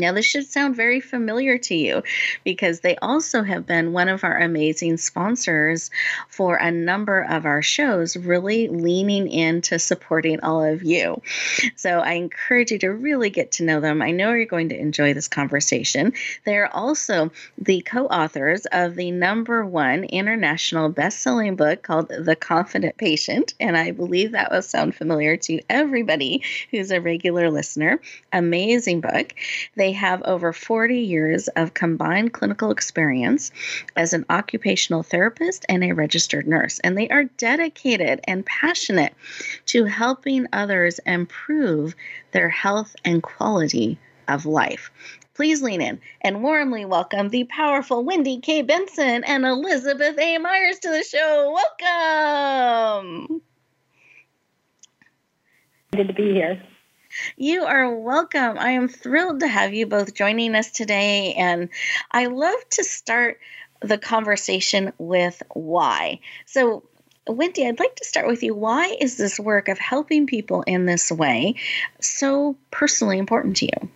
Now, 0.00 0.12
this 0.12 0.26
should 0.26 0.46
sound 0.46 0.76
very 0.76 1.00
familiar 1.00 1.58
to 1.58 1.74
you 1.74 2.02
because 2.44 2.80
they 2.80 2.96
also 2.96 3.42
have 3.42 3.66
been 3.66 3.92
one 3.92 4.08
of 4.08 4.24
our 4.24 4.38
amazing 4.38 4.96
sponsors 4.96 5.90
for 6.28 6.56
a 6.56 6.70
number 6.70 7.22
of 7.22 7.46
our 7.46 7.62
shows, 7.62 8.16
really 8.16 8.68
leaning 8.68 9.28
into 9.28 9.78
supporting 9.78 10.40
all 10.40 10.64
of 10.64 10.82
you. 10.82 11.22
So, 11.76 12.00
I 12.00 12.14
encourage 12.14 12.72
you 12.72 12.78
to 12.80 12.90
really 12.90 13.30
get 13.30 13.52
to 13.52 13.64
know 13.64 13.80
them. 13.80 14.02
I 14.02 14.10
know 14.10 14.32
you're 14.32 14.46
going 14.46 14.70
to 14.70 14.78
enjoy 14.78 15.14
this 15.14 15.28
conversation. 15.28 16.12
They're 16.44 16.74
also 16.74 17.30
the 17.58 17.82
co 17.82 18.06
authors 18.06 18.66
of 18.72 18.94
the 18.94 19.10
number 19.10 19.64
one 19.64 20.04
international 20.04 20.88
best 20.88 21.20
selling 21.20 21.56
book 21.56 21.82
called 21.82 22.08
The 22.08 22.36
Confident 22.36 22.96
Patient. 22.96 23.54
And 23.60 23.76
I 23.76 23.90
believe 23.90 24.32
that 24.32 24.50
will 24.50 24.62
sound 24.62 24.94
familiar 24.94 25.36
to 25.36 25.60
everybody 25.68 26.42
who's 26.70 26.90
a 26.90 27.00
regular 27.00 27.50
listener. 27.50 28.00
Amazing 28.32 29.00
book. 29.00 29.34
They 29.76 29.89
have 29.92 30.22
over 30.22 30.52
40 30.52 30.98
years 30.98 31.48
of 31.48 31.74
combined 31.74 32.32
clinical 32.32 32.70
experience 32.70 33.50
as 33.96 34.12
an 34.12 34.24
occupational 34.30 35.02
therapist 35.02 35.64
and 35.68 35.84
a 35.84 35.92
registered 35.92 36.46
nurse, 36.46 36.78
and 36.80 36.96
they 36.96 37.08
are 37.08 37.24
dedicated 37.24 38.20
and 38.24 38.46
passionate 38.46 39.14
to 39.66 39.84
helping 39.84 40.46
others 40.52 41.00
improve 41.06 41.94
their 42.32 42.48
health 42.48 42.94
and 43.04 43.22
quality 43.22 43.98
of 44.28 44.46
life. 44.46 44.90
Please 45.34 45.62
lean 45.62 45.80
in 45.80 46.00
and 46.20 46.42
warmly 46.42 46.84
welcome 46.84 47.30
the 47.30 47.44
powerful 47.44 48.04
Wendy 48.04 48.40
K. 48.40 48.62
Benson 48.62 49.24
and 49.24 49.44
Elizabeth 49.44 50.18
A. 50.18 50.38
Myers 50.38 50.78
to 50.80 50.90
the 50.90 51.02
show. 51.02 51.56
Welcome. 51.80 53.42
Good 55.92 56.08
to 56.08 56.14
be 56.14 56.34
here. 56.34 56.62
You 57.36 57.64
are 57.64 57.92
welcome. 57.94 58.58
I 58.58 58.70
am 58.70 58.88
thrilled 58.88 59.40
to 59.40 59.48
have 59.48 59.74
you 59.74 59.86
both 59.86 60.14
joining 60.14 60.54
us 60.54 60.70
today. 60.70 61.34
And 61.34 61.68
I 62.10 62.26
love 62.26 62.68
to 62.70 62.84
start 62.84 63.40
the 63.80 63.98
conversation 63.98 64.92
with 64.98 65.42
why. 65.54 66.20
So, 66.46 66.84
Wendy, 67.26 67.66
I'd 67.66 67.78
like 67.78 67.96
to 67.96 68.04
start 68.04 68.26
with 68.26 68.42
you. 68.42 68.54
Why 68.54 68.96
is 69.00 69.16
this 69.16 69.38
work 69.38 69.68
of 69.68 69.78
helping 69.78 70.26
people 70.26 70.62
in 70.62 70.86
this 70.86 71.10
way 71.10 71.56
so 72.00 72.56
personally 72.70 73.18
important 73.18 73.56
to 73.58 73.66
you? 73.66 73.88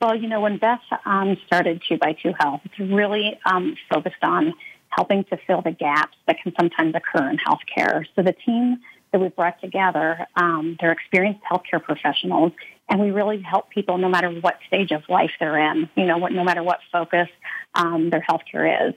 Well, 0.00 0.14
you 0.14 0.28
know, 0.28 0.40
when 0.40 0.58
Beth 0.58 0.80
um, 1.04 1.36
started 1.46 1.82
2 1.88 1.98
by 1.98 2.12
2 2.12 2.32
Health, 2.38 2.60
it's 2.64 2.78
really 2.78 3.38
um, 3.44 3.76
focused 3.90 4.22
on 4.22 4.54
helping 4.90 5.24
to 5.24 5.36
fill 5.46 5.60
the 5.60 5.72
gaps 5.72 6.16
that 6.26 6.40
can 6.40 6.52
sometimes 6.58 6.94
occur 6.94 7.28
in 7.28 7.36
healthcare. 7.36 8.04
So 8.14 8.22
the 8.22 8.32
team 8.32 8.78
that 9.12 9.20
we 9.20 9.28
brought 9.28 9.60
together. 9.60 10.26
Um, 10.36 10.76
they're 10.80 10.92
experienced 10.92 11.40
healthcare 11.50 11.82
professionals, 11.82 12.52
and 12.88 13.00
we 13.00 13.10
really 13.10 13.40
help 13.40 13.70
people 13.70 13.98
no 13.98 14.08
matter 14.08 14.30
what 14.30 14.58
stage 14.66 14.90
of 14.90 15.02
life 15.08 15.30
they're 15.40 15.58
in, 15.72 15.88
you 15.96 16.06
know, 16.06 16.18
what, 16.18 16.32
no 16.32 16.44
matter 16.44 16.62
what 16.62 16.80
focus 16.92 17.28
um, 17.74 18.10
their 18.10 18.24
healthcare 18.28 18.88
is. 18.88 18.94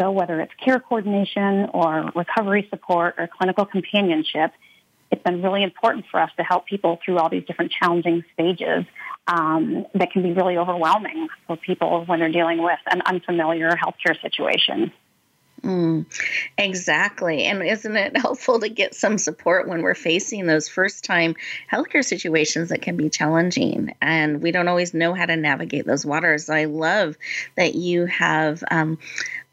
So 0.00 0.10
whether 0.10 0.40
it's 0.40 0.52
care 0.64 0.80
coordination 0.80 1.68
or 1.72 2.10
recovery 2.14 2.66
support 2.70 3.14
or 3.18 3.28
clinical 3.28 3.64
companionship, 3.64 4.52
it's 5.10 5.22
been 5.22 5.42
really 5.42 5.62
important 5.62 6.06
for 6.10 6.20
us 6.20 6.30
to 6.38 6.42
help 6.42 6.66
people 6.66 6.98
through 7.04 7.18
all 7.18 7.28
these 7.28 7.44
different 7.44 7.70
challenging 7.70 8.24
stages 8.32 8.84
um, 9.28 9.86
that 9.94 10.10
can 10.10 10.22
be 10.22 10.32
really 10.32 10.56
overwhelming 10.56 11.28
for 11.46 11.56
people 11.56 12.04
when 12.06 12.18
they're 12.18 12.32
dealing 12.32 12.62
with 12.62 12.78
an 12.90 13.02
unfamiliar 13.04 13.70
healthcare 13.70 14.20
situation. 14.20 14.90
Mm, 15.62 16.06
exactly. 16.58 17.44
And 17.44 17.62
isn't 17.62 17.96
it 17.96 18.16
helpful 18.20 18.58
to 18.60 18.68
get 18.68 18.94
some 18.94 19.16
support 19.16 19.68
when 19.68 19.82
we're 19.82 19.94
facing 19.94 20.46
those 20.46 20.68
first 20.68 21.04
time 21.04 21.36
healthcare 21.70 22.04
situations 22.04 22.70
that 22.70 22.82
can 22.82 22.96
be 22.96 23.08
challenging 23.08 23.94
and 24.00 24.42
we 24.42 24.50
don't 24.50 24.68
always 24.68 24.92
know 24.92 25.14
how 25.14 25.26
to 25.26 25.36
navigate 25.36 25.86
those 25.86 26.04
waters? 26.04 26.50
I 26.50 26.64
love 26.64 27.16
that 27.56 27.74
you 27.76 28.06
have 28.06 28.64
um, 28.70 28.98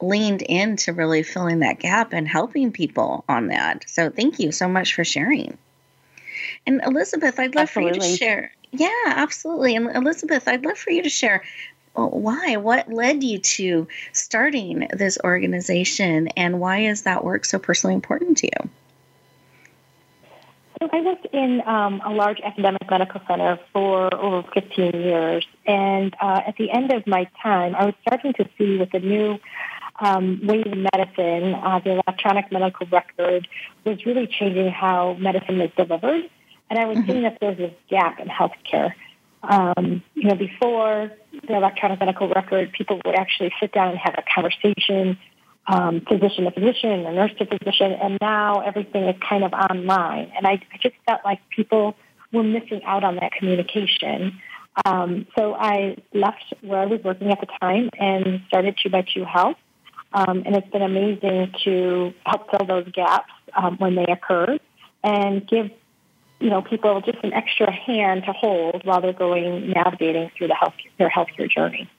leaned 0.02 0.42
into 0.42 0.94
really 0.94 1.22
filling 1.22 1.60
that 1.60 1.80
gap 1.80 2.14
and 2.14 2.28
helping 2.28 2.72
people 2.72 3.24
on 3.30 3.48
that. 3.48 3.88
So 3.88 4.10
thank 4.10 4.40
you 4.40 4.52
so 4.52 4.68
much 4.68 4.96
for 4.96 5.04
sharing. 5.04 5.58
And 6.66 6.82
Elizabeth, 6.84 7.40
I'd 7.40 7.56
love 7.56 7.64
absolutely. 7.64 8.00
for 8.00 8.06
you 8.06 8.12
to 8.12 8.18
share. 8.18 8.52
Yeah, 8.72 8.90
absolutely. 9.06 9.76
And 9.76 9.96
Elizabeth, 9.96 10.48
I'd 10.48 10.66
love 10.66 10.78
for 10.78 10.92
you 10.92 11.04
to 11.04 11.10
share 11.10 11.44
why? 12.08 12.58
What 12.58 12.92
led 12.92 13.24
you 13.24 13.40
to 13.40 13.88
starting 14.14 14.88
this 14.92 15.18
organization, 15.24 16.30
and 16.30 16.60
why 16.60 16.80
is 16.80 17.04
that 17.04 17.24
work 17.24 17.46
so 17.46 17.60
personally 17.60 17.96
important 17.96 18.38
to 18.40 18.48
you? 18.48 18.70
So 20.80 20.90
I 20.94 21.02
worked 21.02 21.28
in 21.34 21.62
um, 21.66 22.02
a 22.06 22.14
large 22.14 22.40
academic 22.40 22.90
medical 22.90 23.22
center 23.28 23.60
for 23.74 24.14
over 24.16 24.48
15 24.54 24.94
years, 24.94 25.46
and 25.66 26.16
uh, 26.22 26.42
at 26.48 26.56
the 26.56 26.72
end 26.72 26.92
of 26.92 27.06
my 27.06 27.28
time, 27.44 27.76
I 27.76 27.86
was 27.86 27.96
starting 28.02 28.34
to 28.34 28.48
see 28.58 28.78
with 28.78 28.92
the 28.92 29.00
new 29.00 29.40
um, 30.00 30.40
of 30.42 30.78
medicine, 30.94 31.54
uh, 31.56 31.80
the 31.84 32.02
electronic 32.06 32.52
medical 32.52 32.88
record 32.88 33.48
was 33.84 34.06
really 34.06 34.28
changing 34.28 34.72
how 34.72 35.18
medicine 35.20 35.60
is 35.60 35.72
delivered, 35.76 36.30
and 36.70 36.80
I 36.80 36.86
was 36.86 36.98
mm-hmm. 36.98 37.12
seeing 37.12 37.24
that 37.24 37.40
there 37.42 37.50
was 37.50 37.58
this 37.58 37.74
gap 37.90 38.20
in 38.20 38.28
healthcare. 38.28 38.94
Um, 39.44 40.04
you 40.16 40.30
know, 40.30 40.36
before 40.36 41.12
the 41.48 41.56
electronic 41.56 42.00
medical 42.00 42.28
record, 42.30 42.72
people 42.74 43.02
would 43.06 43.16
actually 43.16 43.52
sit 43.60 43.72
down 43.72 43.90
and 43.90 43.98
have 43.98 44.16
a 44.18 44.24
conversation, 44.34 45.18
um, 45.68 46.02
physician 46.02 46.46
to 46.46 46.52
physician 46.52 47.06
or 47.06 47.14
nurse 47.14 47.32
to 47.38 47.46
physician, 47.46 47.94
and 47.94 48.18
now 48.22 48.62
everything 48.62 49.04
is 49.04 49.16
kind 49.28 49.44
of 49.44 49.54
online. 49.54 50.32
And 50.36 50.46
I, 50.46 50.62
I 50.74 50.78
just 50.82 50.96
felt 51.08 51.22
like 51.24 51.40
people 51.56 51.96
were 52.34 52.44
missing 52.44 52.82
out 52.84 53.04
on 53.04 53.16
that 53.16 53.32
communication. 53.32 54.40
Um, 54.86 55.26
so 55.38 55.56
I 55.56 55.98
left 56.14 56.54
where 56.62 56.80
I 56.80 56.86
was 56.86 57.02
working 57.04 57.32
at 57.32 57.40
the 57.40 57.48
time 57.60 57.90
and 58.00 58.42
started 58.48 58.78
Two 58.82 58.90
by 58.90 59.04
Two 59.14 59.24
Health. 59.24 59.58
Um, 60.12 60.44
and 60.46 60.56
it's 60.56 60.70
been 60.70 60.82
amazing 60.82 61.54
to 61.64 62.14
help 62.26 62.50
fill 62.50 62.66
those 62.66 62.92
gaps 62.92 63.32
um, 63.56 63.78
when 63.78 63.96
they 63.96 64.06
occur 64.06 64.58
and 65.04 65.48
give 65.48 65.72
you 66.40 66.50
know, 66.50 66.62
people 66.62 67.02
just 67.02 67.18
an 67.24 67.34
extra 67.34 67.72
hand 67.72 68.24
to 68.26 68.34
hold 68.34 68.86
while 68.86 69.02
they're 69.02 69.14
going 69.14 69.70
navigating 69.72 70.32
through 70.38 70.48
the 70.48 70.56
health 70.56 70.74
their 70.98 71.10
healthcare 71.10 71.50
journey. 71.50 71.90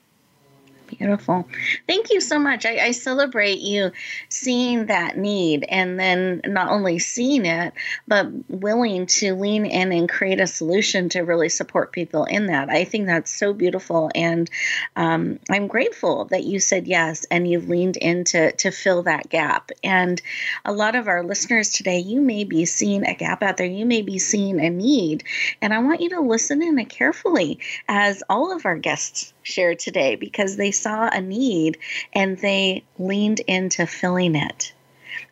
Beautiful. 0.97 1.47
Thank 1.87 2.11
you 2.11 2.19
so 2.19 2.37
much. 2.37 2.65
I, 2.65 2.77
I, 2.87 2.91
celebrate 2.91 3.59
you 3.59 3.91
seeing 4.29 4.87
that 4.87 5.17
need 5.17 5.65
and 5.67 5.99
then 5.99 6.41
not 6.45 6.69
only 6.69 6.99
seeing 6.99 7.45
it, 7.45 7.73
but 8.07 8.27
willing 8.49 9.05
to 9.05 9.33
lean 9.35 9.65
in 9.65 9.91
and 9.91 10.09
create 10.09 10.41
a 10.41 10.47
solution 10.47 11.09
to 11.09 11.21
really 11.21 11.49
support 11.49 11.91
people 11.91 12.25
in 12.25 12.47
that. 12.47 12.69
I 12.69 12.83
think 12.83 13.05
that's 13.05 13.31
so 13.31 13.53
beautiful. 13.53 14.11
And 14.13 14.49
um, 14.95 15.39
I'm 15.49 15.67
grateful 15.67 16.25
that 16.25 16.43
you 16.43 16.59
said 16.59 16.87
yes 16.87 17.25
and 17.31 17.47
you 17.47 17.59
leaned 17.59 17.97
into 17.97 18.51
to 18.51 18.71
fill 18.71 19.03
that 19.03 19.29
gap. 19.29 19.71
And 19.83 20.21
a 20.65 20.73
lot 20.73 20.95
of 20.95 21.07
our 21.07 21.23
listeners 21.23 21.69
today, 21.69 21.99
you 21.99 22.21
may 22.21 22.43
be 22.43 22.65
seeing 22.65 23.05
a 23.05 23.15
gap 23.15 23.43
out 23.43 23.57
there, 23.57 23.67
you 23.67 23.85
may 23.85 24.01
be 24.01 24.19
seeing 24.19 24.59
a 24.59 24.69
need. 24.69 25.23
And 25.61 25.73
I 25.73 25.79
want 25.79 26.01
you 26.01 26.09
to 26.09 26.21
listen 26.21 26.61
in 26.61 26.83
carefully 26.85 27.59
as 27.87 28.23
all 28.29 28.55
of 28.55 28.65
our 28.65 28.77
guests 28.77 29.33
share 29.43 29.75
today 29.75 30.15
because 30.15 30.55
they 30.55 30.71
saw 30.71 31.07
a 31.07 31.21
need 31.21 31.77
and 32.13 32.37
they 32.37 32.83
leaned 32.97 33.39
into 33.41 33.85
filling 33.87 34.35
it. 34.35 34.73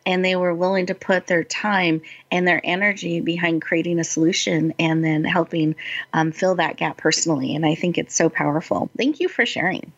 And 0.04 0.24
they 0.24 0.36
were 0.36 0.54
willing 0.54 0.86
to 0.86 0.94
put 0.94 1.26
their 1.26 1.44
time 1.44 2.02
and 2.30 2.46
their 2.46 2.60
energy 2.64 3.20
behind 3.20 3.62
creating 3.62 3.98
a 3.98 4.04
solution 4.04 4.74
and 4.78 5.04
then 5.04 5.24
helping 5.24 5.74
um, 6.12 6.32
fill 6.32 6.56
that 6.56 6.76
gap 6.76 6.96
personally. 6.96 7.54
And 7.54 7.64
I 7.64 7.74
think 7.74 7.98
it's 7.98 8.14
so 8.14 8.28
powerful. 8.28 8.90
Thank 8.96 9.20
you 9.20 9.28
for 9.28 9.46
sharing. 9.46 9.92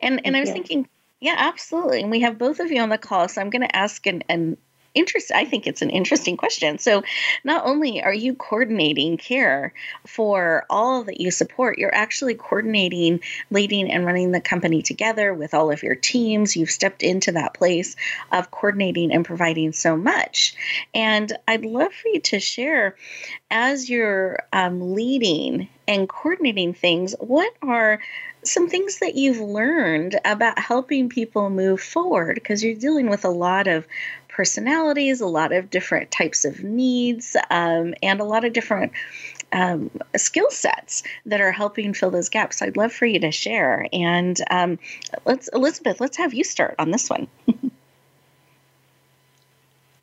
And 0.00 0.24
and 0.24 0.36
I 0.36 0.40
was 0.40 0.50
thinking, 0.50 0.88
yeah, 1.20 1.36
absolutely. 1.36 2.00
And 2.00 2.10
we 2.10 2.20
have 2.20 2.38
both 2.38 2.60
of 2.60 2.70
you 2.70 2.80
on 2.80 2.88
the 2.88 2.98
call, 2.98 3.28
so 3.28 3.40
I'm 3.40 3.50
going 3.50 3.62
to 3.62 3.76
ask 3.76 4.06
an, 4.06 4.24
an 4.28 4.56
interest 4.94 5.30
i 5.32 5.44
think 5.44 5.66
it's 5.66 5.82
an 5.82 5.90
interesting 5.90 6.36
question. 6.36 6.78
So 6.78 7.02
not 7.44 7.64
only 7.64 8.02
are 8.02 8.12
you 8.12 8.34
coordinating 8.34 9.16
care 9.16 9.72
for 10.06 10.64
all 10.68 11.04
that 11.04 11.20
you 11.20 11.30
support 11.30 11.78
you're 11.78 11.94
actually 11.94 12.34
coordinating 12.34 13.20
leading 13.50 13.90
and 13.90 14.04
running 14.04 14.32
the 14.32 14.40
company 14.40 14.82
together 14.82 15.32
with 15.34 15.54
all 15.54 15.70
of 15.70 15.82
your 15.82 15.94
teams. 15.94 16.56
You've 16.56 16.70
stepped 16.70 17.02
into 17.02 17.32
that 17.32 17.54
place 17.54 17.96
of 18.32 18.50
coordinating 18.50 19.12
and 19.12 19.24
providing 19.24 19.72
so 19.72 19.96
much. 19.96 20.54
And 20.94 21.32
i'd 21.46 21.64
love 21.64 21.92
for 21.92 22.08
you 22.08 22.20
to 22.20 22.40
share 22.40 22.96
as 23.50 23.88
you're 23.88 24.40
um, 24.52 24.94
leading 24.94 25.68
and 25.88 26.08
coordinating 26.08 26.74
things 26.74 27.14
what 27.18 27.52
are 27.62 28.00
some 28.42 28.68
things 28.68 29.00
that 29.00 29.16
you've 29.16 29.40
learned 29.40 30.18
about 30.24 30.58
helping 30.58 31.08
people 31.08 31.50
move 31.50 31.80
forward? 31.80 32.34
Because 32.34 32.64
you're 32.64 32.74
dealing 32.74 33.10
with 33.10 33.24
a 33.24 33.30
lot 33.30 33.66
of 33.66 33.86
personalities, 34.30 35.20
a 35.20 35.26
lot 35.26 35.52
of 35.52 35.70
different 35.70 36.10
types 36.10 36.44
of 36.44 36.62
needs, 36.62 37.36
um, 37.50 37.94
and 38.02 38.20
a 38.20 38.24
lot 38.24 38.44
of 38.44 38.52
different 38.52 38.92
um, 39.52 39.90
skill 40.16 40.50
sets 40.50 41.02
that 41.26 41.40
are 41.40 41.52
helping 41.52 41.94
fill 41.94 42.10
those 42.10 42.28
gaps. 42.28 42.62
I'd 42.62 42.76
love 42.76 42.92
for 42.92 43.06
you 43.06 43.20
to 43.20 43.30
share. 43.30 43.86
And 43.92 44.40
um, 44.50 44.78
let's, 45.24 45.48
Elizabeth, 45.48 46.00
let's 46.00 46.16
have 46.16 46.34
you 46.34 46.44
start 46.44 46.74
on 46.78 46.90
this 46.90 47.10
one. 47.10 47.28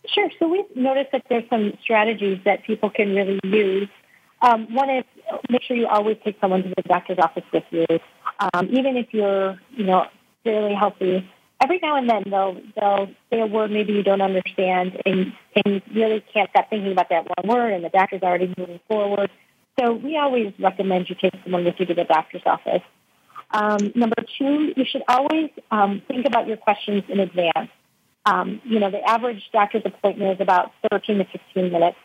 sure. 0.08 0.30
So 0.40 0.48
we've 0.48 0.76
noticed 0.76 1.12
that 1.12 1.24
there's 1.30 1.50
some 1.50 1.78
strategies 1.82 2.40
that 2.46 2.63
people 2.63 2.90
can 2.90 3.16
really 3.16 3.40
use. 3.44 3.90
Um, 4.42 4.74
one 4.74 4.90
is 4.90 5.04
make 5.50 5.63
sure 5.63 5.76
you 5.76 5.88
always 5.88 6.18
take 6.24 6.40
someone 6.40 6.63
to 6.63 6.70
the 6.70 6.84
doctor's 6.84 7.18
office 7.18 7.44
with 7.52 7.63
you, 7.72 7.86
um, 8.54 8.68
even 8.70 8.96
if 8.98 9.13
you're, 9.13 9.60
you 9.72 9.84
know, 9.84 10.06
fairly 10.44 10.76
healthy. 10.76 11.28
Every 11.60 11.80
now 11.82 11.96
and 11.98 12.10
then 12.10 12.24
they'll 12.30 12.62
they'll 12.76 13.08
say 13.32 13.41
a 13.41 13.48
word 13.48 13.72
maybe 13.72 13.93
you 13.93 14.04
don't 14.04 14.22
understand, 14.22 15.02
and 15.06 15.34
and 15.56 15.82
you 15.88 16.02
really 16.04 16.24
can't 16.34 16.50
stop 16.52 16.70
thinking 16.70 16.91
about 16.91 17.10
that 17.10 17.26
one 17.26 17.48
word, 17.48 17.74
and 17.74 17.84
the 17.84 17.89
doctor's 17.89 18.22
already 18.22 18.54
moving 18.58 18.80
forward. 18.88 19.32
So 19.80 19.93
we 19.93 20.17
always 20.17 20.54
recommend 20.60 21.10
you 21.10 21.15
take 21.15 21.34
someone 21.43 21.65
with 21.65 21.76
you 21.80 21.86
to 21.88 21.93
the 21.93 22.04
doctor's 22.04 22.43
office. 22.46 22.84
Um, 23.52 23.91
number 23.96 24.15
two, 24.38 24.74
you 24.76 24.86
should 24.86 25.04
always 25.08 25.50
um, 25.72 26.02
think 26.08 26.26
about 26.26 26.48
your 26.48 26.58
questions 26.58 27.04
in 27.10 27.20
advance. 27.20 27.70
Um, 28.26 28.62
you 28.65 28.80
know, 28.80 28.91
the 28.91 29.02
average 29.02 29.41
doctor's 29.54 29.84
appointment 29.86 30.34
is 30.34 30.41
about 30.41 30.72
13 30.91 31.20
to 31.20 31.26
15 31.26 31.72
minutes. 31.72 31.98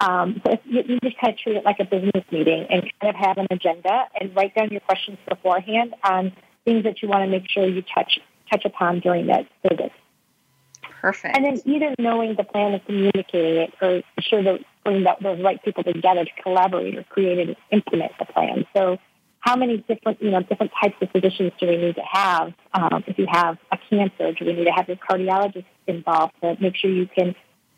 Um, 0.00 0.40
so 0.44 0.58
you, 0.64 0.82
you 0.86 0.98
just 1.02 1.18
kind 1.18 1.32
of 1.32 1.38
treat 1.38 1.56
it 1.56 1.64
like 1.64 1.78
a 1.78 1.84
business 1.84 2.24
meeting 2.32 2.66
and 2.70 2.82
kind 3.00 3.14
of 3.14 3.16
have 3.16 3.38
an 3.38 3.46
agenda 3.50 4.04
and 4.18 4.34
write 4.34 4.54
down 4.54 4.70
your 4.70 4.80
questions 4.80 5.18
beforehand 5.28 5.94
on 6.02 6.32
things 6.64 6.84
that 6.84 7.02
you 7.02 7.08
want 7.08 7.22
to 7.22 7.30
make 7.30 7.48
sure 7.48 7.66
you 7.66 7.82
touch 7.82 8.18
touch 8.50 8.64
upon 8.64 9.00
during 9.00 9.26
that 9.26 9.46
visit. 9.68 9.92
Perfect. 11.00 11.34
And 11.34 11.44
then 11.44 11.60
either 11.64 11.94
knowing 11.98 12.34
the 12.36 12.44
plan 12.44 12.74
and 12.74 12.84
communicating 12.84 13.56
it 13.56 13.74
or 13.80 14.02
sure 14.20 14.42
that 14.42 14.60
bring 14.84 15.04
those 15.22 15.40
right 15.40 15.62
people 15.64 15.82
together 15.82 16.24
to 16.24 16.42
collaborate 16.42 16.96
or 16.96 17.04
create 17.04 17.38
and 17.38 17.56
implement 17.70 18.12
the 18.18 18.26
plan. 18.26 18.66
So 18.76 18.98
how 19.40 19.56
many 19.56 19.78
different, 19.88 20.22
you 20.22 20.30
know, 20.30 20.42
different 20.42 20.72
types 20.80 20.96
of 21.00 21.10
physicians 21.10 21.52
do 21.58 21.66
we 21.66 21.76
need 21.78 21.94
to 21.94 22.04
have? 22.10 22.52
Um, 22.74 23.04
if 23.06 23.18
you 23.18 23.26
have 23.30 23.56
a 23.72 23.78
cancer, 23.88 24.32
do 24.32 24.44
we 24.44 24.52
need 24.52 24.66
to 24.66 24.72
have 24.72 24.88
your 24.88 24.98
cardiologist 24.98 25.64
involved 25.86 26.34
to 26.42 26.56
make 26.60 26.76
sure 26.76 26.90
you 26.90 27.06
can 27.06 27.34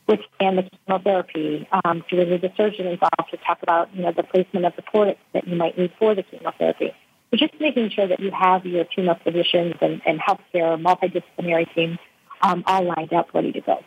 withstand 0.08 0.58
the 0.58 0.68
chemotherapy? 0.86 1.68
Um, 1.84 2.04
do 2.10 2.16
we 2.16 2.24
need 2.24 2.42
the 2.42 2.52
surgeon 2.56 2.86
involved 2.86 3.30
to 3.30 3.36
talk 3.36 3.62
about, 3.62 3.94
you 3.94 4.02
know, 4.02 4.12
the 4.12 4.24
placement 4.24 4.66
of 4.66 4.74
the 4.74 4.82
port 4.82 5.16
that 5.32 5.46
you 5.46 5.54
might 5.54 5.78
need 5.78 5.92
for 5.98 6.14
the 6.14 6.24
chemotherapy? 6.24 6.92
So 7.32 7.38
just 7.38 7.58
making 7.60 7.90
sure 7.90 8.06
that 8.06 8.20
you 8.20 8.30
have 8.30 8.66
your 8.66 8.84
team 8.84 9.08
of 9.08 9.16
physicians 9.22 9.74
and, 9.80 10.02
and 10.06 10.20
healthcare 10.20 10.78
multidisciplinary 10.78 11.72
team 11.74 11.98
um, 12.42 12.62
all 12.66 12.84
lined 12.84 13.12
up, 13.14 13.32
ready 13.32 13.52
to 13.52 13.60
go. 13.62 13.78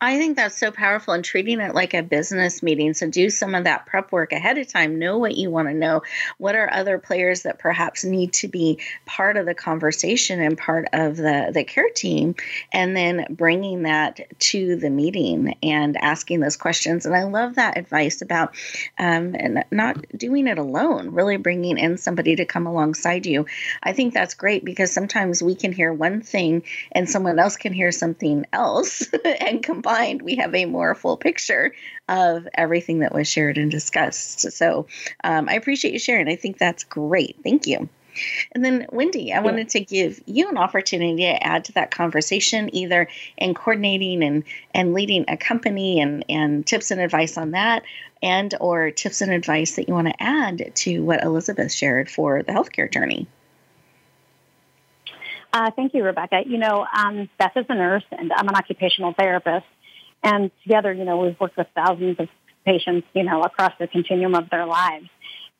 I 0.00 0.18
think 0.18 0.36
that's 0.36 0.58
so 0.58 0.70
powerful 0.70 1.14
and 1.14 1.24
treating 1.24 1.60
it 1.60 1.74
like 1.74 1.94
a 1.94 2.02
business 2.02 2.62
meeting. 2.62 2.94
So 2.94 3.08
do 3.08 3.30
some 3.30 3.54
of 3.54 3.64
that 3.64 3.86
prep 3.86 4.12
work 4.12 4.32
ahead 4.32 4.58
of 4.58 4.68
time. 4.68 4.98
Know 4.98 5.18
what 5.18 5.36
you 5.36 5.50
want 5.50 5.68
to 5.68 5.74
know. 5.74 6.02
What 6.38 6.54
are 6.54 6.72
other 6.72 6.98
players 6.98 7.42
that 7.42 7.58
perhaps 7.58 8.04
need 8.04 8.32
to 8.34 8.48
be 8.48 8.80
part 9.06 9.36
of 9.36 9.46
the 9.46 9.54
conversation 9.54 10.40
and 10.40 10.58
part 10.58 10.88
of 10.92 11.16
the, 11.16 11.50
the 11.52 11.64
care 11.64 11.90
team? 11.90 12.34
And 12.72 12.96
then 12.96 13.26
bringing 13.30 13.82
that 13.82 14.20
to 14.40 14.76
the 14.76 14.90
meeting 14.90 15.56
and 15.62 15.96
asking 15.96 16.40
those 16.40 16.56
questions. 16.56 17.06
And 17.06 17.14
I 17.14 17.24
love 17.24 17.54
that 17.54 17.78
advice 17.78 18.22
about 18.22 18.54
um, 18.98 19.34
and 19.38 19.64
not 19.70 20.04
doing 20.16 20.46
it 20.46 20.58
alone, 20.58 21.10
really 21.10 21.36
bringing 21.36 21.78
in 21.78 21.98
somebody 21.98 22.36
to 22.36 22.44
come 22.44 22.66
alongside 22.66 23.26
you. 23.26 23.46
I 23.82 23.92
think 23.92 24.14
that's 24.14 24.34
great 24.34 24.64
because 24.64 24.92
sometimes 24.92 25.42
we 25.42 25.54
can 25.54 25.72
hear 25.72 25.92
one 25.92 26.20
thing 26.20 26.64
and 26.90 27.08
someone 27.08 27.38
else 27.38 27.56
can 27.56 27.72
hear 27.72 27.92
something 27.92 28.46
else. 28.52 29.08
and 29.52 29.62
combined, 29.62 30.22
we 30.22 30.36
have 30.36 30.54
a 30.54 30.64
more 30.64 30.94
full 30.94 31.16
picture 31.16 31.74
of 32.08 32.48
everything 32.54 33.00
that 33.00 33.14
was 33.14 33.28
shared 33.28 33.58
and 33.58 33.70
discussed. 33.70 34.52
So 34.52 34.86
um, 35.22 35.48
I 35.48 35.54
appreciate 35.54 35.92
you 35.92 36.00
sharing. 36.00 36.28
I 36.28 36.36
think 36.36 36.58
that's 36.58 36.84
great. 36.84 37.36
Thank 37.42 37.66
you. 37.66 37.88
And 38.52 38.62
then, 38.62 38.86
Wendy, 38.92 39.32
I 39.32 39.40
wanted 39.40 39.70
to 39.70 39.80
give 39.80 40.20
you 40.26 40.50
an 40.50 40.58
opportunity 40.58 41.16
to 41.22 41.42
add 41.42 41.64
to 41.66 41.72
that 41.72 41.90
conversation, 41.90 42.74
either 42.74 43.08
in 43.38 43.54
coordinating 43.54 44.22
and, 44.22 44.44
and 44.74 44.92
leading 44.92 45.24
a 45.28 45.38
company 45.38 46.00
and, 46.00 46.24
and 46.28 46.66
tips 46.66 46.90
and 46.90 47.00
advice 47.00 47.38
on 47.38 47.52
that, 47.52 47.84
and 48.22 48.54
or 48.60 48.90
tips 48.90 49.22
and 49.22 49.32
advice 49.32 49.76
that 49.76 49.88
you 49.88 49.94
want 49.94 50.08
to 50.08 50.22
add 50.22 50.72
to 50.74 51.00
what 51.00 51.24
Elizabeth 51.24 51.72
shared 51.72 52.10
for 52.10 52.42
the 52.42 52.52
healthcare 52.52 52.92
journey. 52.92 53.26
Uh, 55.52 55.70
thank 55.76 55.92
you, 55.92 56.02
Rebecca. 56.02 56.42
You 56.46 56.58
know, 56.58 56.86
um, 56.96 57.28
Beth 57.38 57.52
is 57.56 57.66
a 57.68 57.74
nurse 57.74 58.04
and 58.10 58.32
I'm 58.32 58.48
an 58.48 58.54
occupational 58.54 59.12
therapist. 59.12 59.66
And 60.22 60.50
together, 60.62 60.92
you 60.92 61.04
know, 61.04 61.18
we've 61.18 61.38
worked 61.38 61.56
with 61.56 61.66
thousands 61.74 62.18
of 62.18 62.28
patients, 62.64 63.06
you 63.12 63.24
know, 63.24 63.42
across 63.42 63.72
the 63.78 63.86
continuum 63.86 64.34
of 64.34 64.48
their 64.50 64.66
lives. 64.66 65.08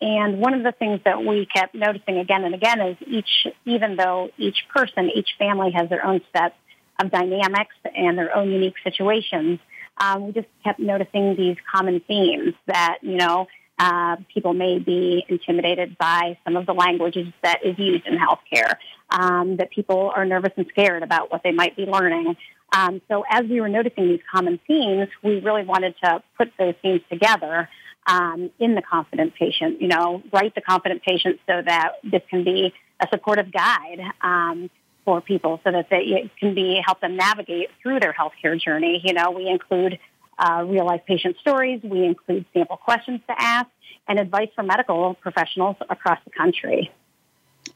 And 0.01 0.39
one 0.39 0.55
of 0.55 0.63
the 0.63 0.73
things 0.73 1.01
that 1.05 1.25
we 1.25 1.47
kept 1.47 1.75
noticing 1.75 2.19
again 2.19 2.45
and 2.45 2.55
again 2.55 2.81
is 2.81 2.97
each, 3.07 3.47
even 3.65 3.97
though 3.97 4.31
each 4.39 4.65
person, 4.75 5.11
each 5.15 5.29
family 5.39 5.73
has 5.73 5.89
their 5.91 6.05
own 6.05 6.21
set 6.35 6.55
of 7.01 7.11
dynamics 7.11 7.75
and 7.95 8.17
their 8.17 8.35
own 8.35 8.51
unique 8.51 8.75
situations, 8.83 9.61
um, 9.99 10.27
we 10.27 10.33
just 10.33 10.49
kept 10.65 10.81
noticing 10.81 11.37
these 11.37 11.57
common 11.73 12.01
themes 12.01 12.55
that, 12.67 12.99
you 13.03 13.17
know, 13.17 13.47
uh, 13.79 14.17
people 14.33 14.55
may 14.55 14.79
be 14.79 15.25
intimidated 15.29 15.97
by 15.99 16.39
some 16.45 16.57
of 16.57 16.67
the 16.67 16.73
languages 16.73 17.27
that 17.43 17.65
is 17.65 17.79
used 17.79 18.07
in 18.07 18.17
healthcare, 18.17 18.75
um, 19.13 19.57
that 19.59 19.71
people 19.71 20.11
are 20.15 20.25
nervous 20.25 20.53
and 20.57 20.67
scared 20.71 21.03
about 21.03 21.31
what 21.31 21.43
they 21.45 21.53
might 21.53 21.77
be 21.77 21.85
learning. 21.85 22.37
Um, 22.73 23.03
so 23.09 23.25
as 23.29 23.43
we 23.49 23.61
were 23.61 23.69
noticing 23.69 24.09
these 24.09 24.21
common 24.33 24.59
themes, 24.67 25.09
we 25.23 25.41
really 25.41 25.65
wanted 25.65 25.95
to 26.03 26.23
put 26.39 26.51
those 26.59 26.75
themes 26.83 27.03
together 27.11 27.69
um, 28.07 28.51
in 28.59 28.75
the 28.75 28.83
confident 28.83 29.35
patient, 29.35 29.81
you 29.81 29.89
know, 29.89 30.23
write 30.33 30.55
the 30.55 30.61
confident 30.61 31.03
patient 31.03 31.39
so 31.47 31.63
that 31.65 31.93
this 32.03 32.23
can 32.31 32.43
be 32.43 32.73
a 32.99 33.07
supportive 33.13 33.53
guide 33.53 34.01
um, 34.23 34.71
for 35.05 35.21
people 35.21 35.61
so 35.65 35.71
that 35.71 35.89
they, 35.91 35.99
it 35.99 36.31
can 36.39 36.55
be 36.55 36.81
help 36.85 37.01
them 37.01 37.17
navigate 37.17 37.69
through 37.83 38.01
their 38.01 38.15
healthcare 38.15 38.59
journey. 38.59 39.01
You 39.05 39.13
know, 39.13 39.31
we 39.31 39.49
include 39.49 39.99
uh, 40.39 40.65
real 40.67 40.87
life 40.87 41.03
patient 41.07 41.37
stories. 41.41 41.81
We 41.85 42.05
include 42.05 42.47
sample 42.55 42.79
questions 42.79 43.21
to 43.29 43.35
ask 43.39 43.69
and 44.09 44.19
advice 44.19 44.49
from 44.57 44.67
medical 44.67 45.15
professionals 45.15 45.77
across 45.89 46.19
the 46.25 46.31
country. 46.31 46.91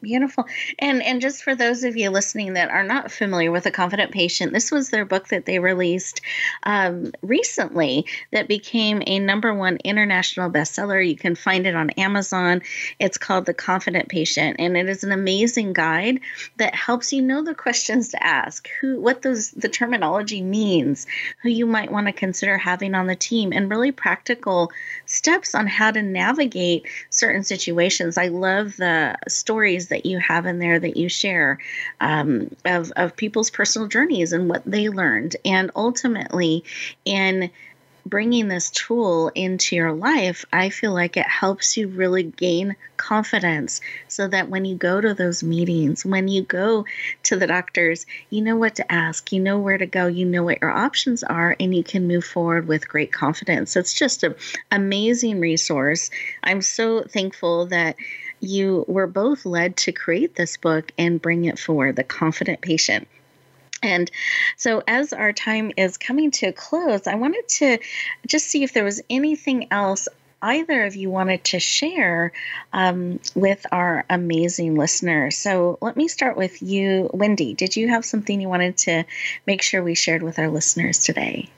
Beautiful. 0.02 0.44
And 0.78 1.02
and 1.02 1.20
just 1.20 1.42
for 1.42 1.54
those 1.54 1.82
of 1.82 1.96
you 1.96 2.10
listening 2.10 2.54
that 2.54 2.70
are 2.70 2.82
not 2.82 3.10
familiar 3.10 3.50
with 3.50 3.66
a 3.66 3.70
confident 3.70 4.12
patient, 4.12 4.52
this 4.52 4.70
was 4.70 4.90
their 4.90 5.04
book 5.04 5.28
that 5.28 5.46
they 5.46 5.58
released 5.58 6.20
um, 6.64 7.12
recently 7.22 8.04
that 8.30 8.46
became 8.46 9.02
a 9.06 9.18
number 9.18 9.54
one 9.54 9.78
international 9.84 10.50
bestseller. 10.50 11.06
You 11.06 11.16
can 11.16 11.34
find 11.34 11.66
it 11.66 11.74
on 11.74 11.90
Amazon. 11.90 12.62
It's 12.98 13.16
called 13.16 13.46
The 13.46 13.54
Confident 13.54 14.08
Patient, 14.08 14.56
and 14.58 14.76
it 14.76 14.88
is 14.88 15.02
an 15.02 15.12
amazing 15.12 15.72
guide 15.72 16.20
that 16.56 16.74
helps 16.74 17.12
you 17.12 17.22
know 17.22 17.42
the 17.42 17.54
questions 17.54 18.10
to 18.10 18.22
ask, 18.22 18.68
who 18.80 19.00
what 19.00 19.22
those 19.22 19.50
the 19.52 19.68
terminology 19.68 20.42
means, 20.42 21.06
who 21.42 21.48
you 21.48 21.64
might 21.64 21.92
want 21.92 22.06
to 22.06 22.12
consider 22.12 22.58
having 22.58 22.94
on 22.94 23.06
the 23.06 23.16
team, 23.16 23.52
and 23.52 23.70
really 23.70 23.92
practical 23.92 24.70
steps 25.06 25.54
on 25.54 25.66
how 25.66 25.90
to 25.90 26.02
navigate 26.02 26.86
certain 27.10 27.44
situations. 27.44 28.18
I 28.18 28.28
love 28.28 28.76
the 28.76 29.16
stories 29.76 29.88
that 29.88 30.06
you 30.06 30.18
have 30.18 30.46
in 30.46 30.58
there 30.58 30.78
that 30.78 30.96
you 30.96 31.08
share 31.08 31.58
um, 32.00 32.54
of, 32.64 32.92
of 32.96 33.16
people's 33.16 33.50
personal 33.50 33.88
journeys 33.88 34.32
and 34.32 34.48
what 34.48 34.62
they 34.66 34.88
learned. 34.88 35.36
And 35.44 35.70
ultimately, 35.74 36.64
in 37.04 37.50
bringing 38.04 38.46
this 38.46 38.70
tool 38.70 39.32
into 39.34 39.74
your 39.74 39.92
life, 39.92 40.44
I 40.52 40.70
feel 40.70 40.94
like 40.94 41.16
it 41.16 41.26
helps 41.26 41.76
you 41.76 41.88
really 41.88 42.22
gain 42.22 42.76
confidence 42.96 43.80
so 44.06 44.28
that 44.28 44.48
when 44.48 44.64
you 44.64 44.76
go 44.76 45.00
to 45.00 45.12
those 45.12 45.42
meetings, 45.42 46.04
when 46.04 46.28
you 46.28 46.42
go 46.42 46.84
to 47.24 47.36
the 47.36 47.48
doctors, 47.48 48.06
you 48.30 48.42
know 48.42 48.56
what 48.56 48.76
to 48.76 48.92
ask, 48.92 49.32
you 49.32 49.40
know 49.40 49.58
where 49.58 49.78
to 49.78 49.86
go, 49.86 50.06
you 50.06 50.24
know 50.24 50.44
what 50.44 50.60
your 50.62 50.70
options 50.70 51.24
are, 51.24 51.56
and 51.58 51.74
you 51.74 51.82
can 51.82 52.06
move 52.06 52.24
forward 52.24 52.68
with 52.68 52.88
great 52.88 53.12
confidence. 53.12 53.74
It's 53.74 53.92
just 53.92 54.22
an 54.22 54.36
amazing 54.70 55.40
resource. 55.40 56.10
I'm 56.44 56.62
so 56.62 57.02
thankful 57.02 57.66
that 57.66 57.96
you 58.40 58.84
were 58.88 59.06
both 59.06 59.46
led 59.46 59.76
to 59.78 59.92
create 59.92 60.34
this 60.34 60.56
book 60.56 60.92
and 60.98 61.20
bring 61.20 61.44
it 61.44 61.58
forward, 61.58 61.96
The 61.96 62.04
Confident 62.04 62.60
Patient. 62.60 63.08
And 63.82 64.10
so, 64.56 64.82
as 64.86 65.12
our 65.12 65.32
time 65.32 65.72
is 65.76 65.96
coming 65.96 66.30
to 66.32 66.46
a 66.46 66.52
close, 66.52 67.06
I 67.06 67.16
wanted 67.16 67.48
to 67.48 67.78
just 68.26 68.46
see 68.46 68.62
if 68.62 68.72
there 68.72 68.84
was 68.84 69.02
anything 69.10 69.68
else 69.70 70.08
either 70.42 70.84
of 70.84 70.96
you 70.96 71.10
wanted 71.10 71.44
to 71.44 71.58
share 71.58 72.32
um, 72.72 73.20
with 73.34 73.64
our 73.72 74.04
amazing 74.08 74.76
listeners. 74.76 75.36
So, 75.36 75.78
let 75.80 75.96
me 75.96 76.08
start 76.08 76.36
with 76.36 76.62
you, 76.62 77.10
Wendy. 77.12 77.54
Did 77.54 77.76
you 77.76 77.88
have 77.88 78.04
something 78.04 78.40
you 78.40 78.48
wanted 78.48 78.78
to 78.78 79.04
make 79.46 79.62
sure 79.62 79.82
we 79.82 79.94
shared 79.94 80.22
with 80.22 80.38
our 80.38 80.48
listeners 80.48 81.04
today? 81.04 81.50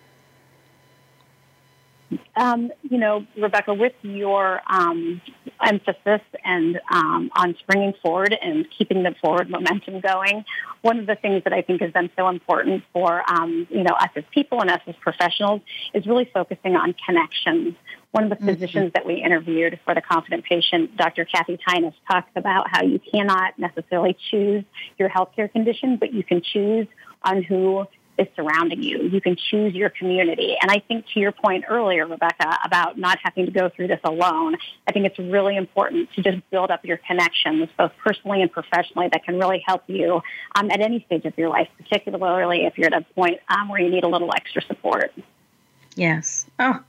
Um, 2.37 2.71
you 2.83 2.99
know, 2.99 3.27
Rebecca, 3.37 3.75
with 3.75 3.93
your 4.03 4.61
um, 4.67 5.21
emphasis 5.63 6.23
and 6.45 6.81
um, 6.91 7.31
on 7.37 7.55
springing 7.61 7.93
forward 8.03 8.35
and 8.41 8.67
keeping 8.77 9.03
the 9.03 9.15
forward 9.21 9.51
momentum 9.51 10.01
going, 10.01 10.45
one 10.83 10.99
of 10.99 11.07
the 11.07 11.17
things 11.17 11.45
that 11.45 11.53
I 11.53 11.63
think 11.63 11.83
has 11.83 11.93
been 11.93 12.11
so 12.17 12.29
important 12.29 12.85
for 12.93 13.23
um, 13.31 13.67
you 13.71 13.83
know 13.83 13.95
us 13.95 14.11
as 14.17 14.25
people 14.33 14.61
and 14.61 14.71
us 14.71 14.81
as 14.87 14.95
professionals 15.01 15.61
is 15.93 16.07
really 16.07 16.31
focusing 16.33 16.77
on 16.77 16.95
connections. 17.05 17.75
One 18.13 18.25
of 18.25 18.31
the 18.31 18.37
mm-hmm. 18.37 18.47
physicians 18.47 18.93
that 18.95 19.05
we 19.05 19.23
interviewed 19.23 19.79
for 19.85 19.95
the 19.95 20.01
confident 20.01 20.45
patient, 20.45 20.97
Dr. 20.97 21.27
Kathy 21.27 21.59
Tynas, 21.69 21.95
talks 22.11 22.31
about 22.37 22.67
how 22.71 22.83
you 22.83 23.01
cannot 23.13 23.59
necessarily 23.59 24.17
choose 24.31 24.65
your 24.99 25.11
healthcare 25.11 25.51
condition, 25.51 25.97
but 25.99 26.15
you 26.15 26.25
can 26.25 26.41
choose 26.41 26.87
on 27.23 27.43
who 27.43 27.87
is 28.19 28.27
surrounding 28.35 28.83
you. 28.83 29.03
You 29.03 29.21
can 29.21 29.37
choose 29.37 29.75
your 29.75 29.91
community. 29.91 30.57
And 30.61 30.71
I 30.71 30.81
think 30.87 31.07
to 31.15 31.21
your 31.21 31.33
point 31.33 31.65
earlier, 31.69 32.07
Rebecca, 32.07 32.59
about 32.65 32.99
not 32.99 33.19
having 33.23 33.47
to 33.47 33.53
go 33.53 33.69
through 33.69 33.89
this 33.89 34.01
alone, 34.05 34.57
I 34.87 34.93
think 34.93 35.07
it's 35.07 35.19
really 35.19 35.57
important 35.57 36.13
to 36.15 36.23
just 36.23 36.39
build 36.51 36.71
up 36.71 36.85
your 36.85 36.99
connections, 36.99 37.69
both 37.79 37.93
personally 38.03 38.43
and 38.43 38.51
professionally, 38.51 39.09
that 39.13 39.25
can 39.25 39.39
really 39.39 39.63
help 39.67 39.83
you 39.87 40.21
um, 40.57 40.71
at 40.71 40.81
any 40.81 41.05
stage 41.07 41.25
of 41.25 41.37
your 41.39 41.49
life, 41.49 41.69
particularly 41.79 42.65
if 42.65 42.77
you're 42.77 42.93
at 42.93 42.93
a 42.93 43.07
point 43.15 43.41
um, 43.49 43.69
where 43.69 43.81
you 43.81 43.91
need 43.91 44.05
a 44.05 44.09
little 44.09 44.31
extra 44.35 44.63
support. 44.63 45.13
Yes. 45.95 46.47
Oh, 46.59 46.81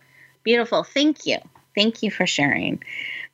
beautiful. 0.44 0.84
Thank 0.84 1.26
you. 1.26 1.38
Thank 1.76 2.04
you 2.04 2.12
for 2.12 2.26
sharing. 2.28 2.84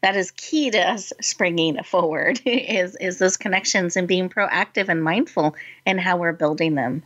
That 0.02 0.16
is 0.16 0.32
key 0.32 0.70
to 0.72 0.80
us 0.80 1.12
springing 1.22 1.82
forward 1.84 2.40
is 2.46 2.96
is 2.98 3.18
those 3.18 3.38
connections 3.38 3.96
and 3.96 4.08
being 4.08 4.30
proactive 4.30 4.88
and 4.88 5.04
mindful 5.04 5.56
in 5.86 5.98
how 5.98 6.18
we're 6.18 6.34
building 6.34 6.76
them. 6.76 7.04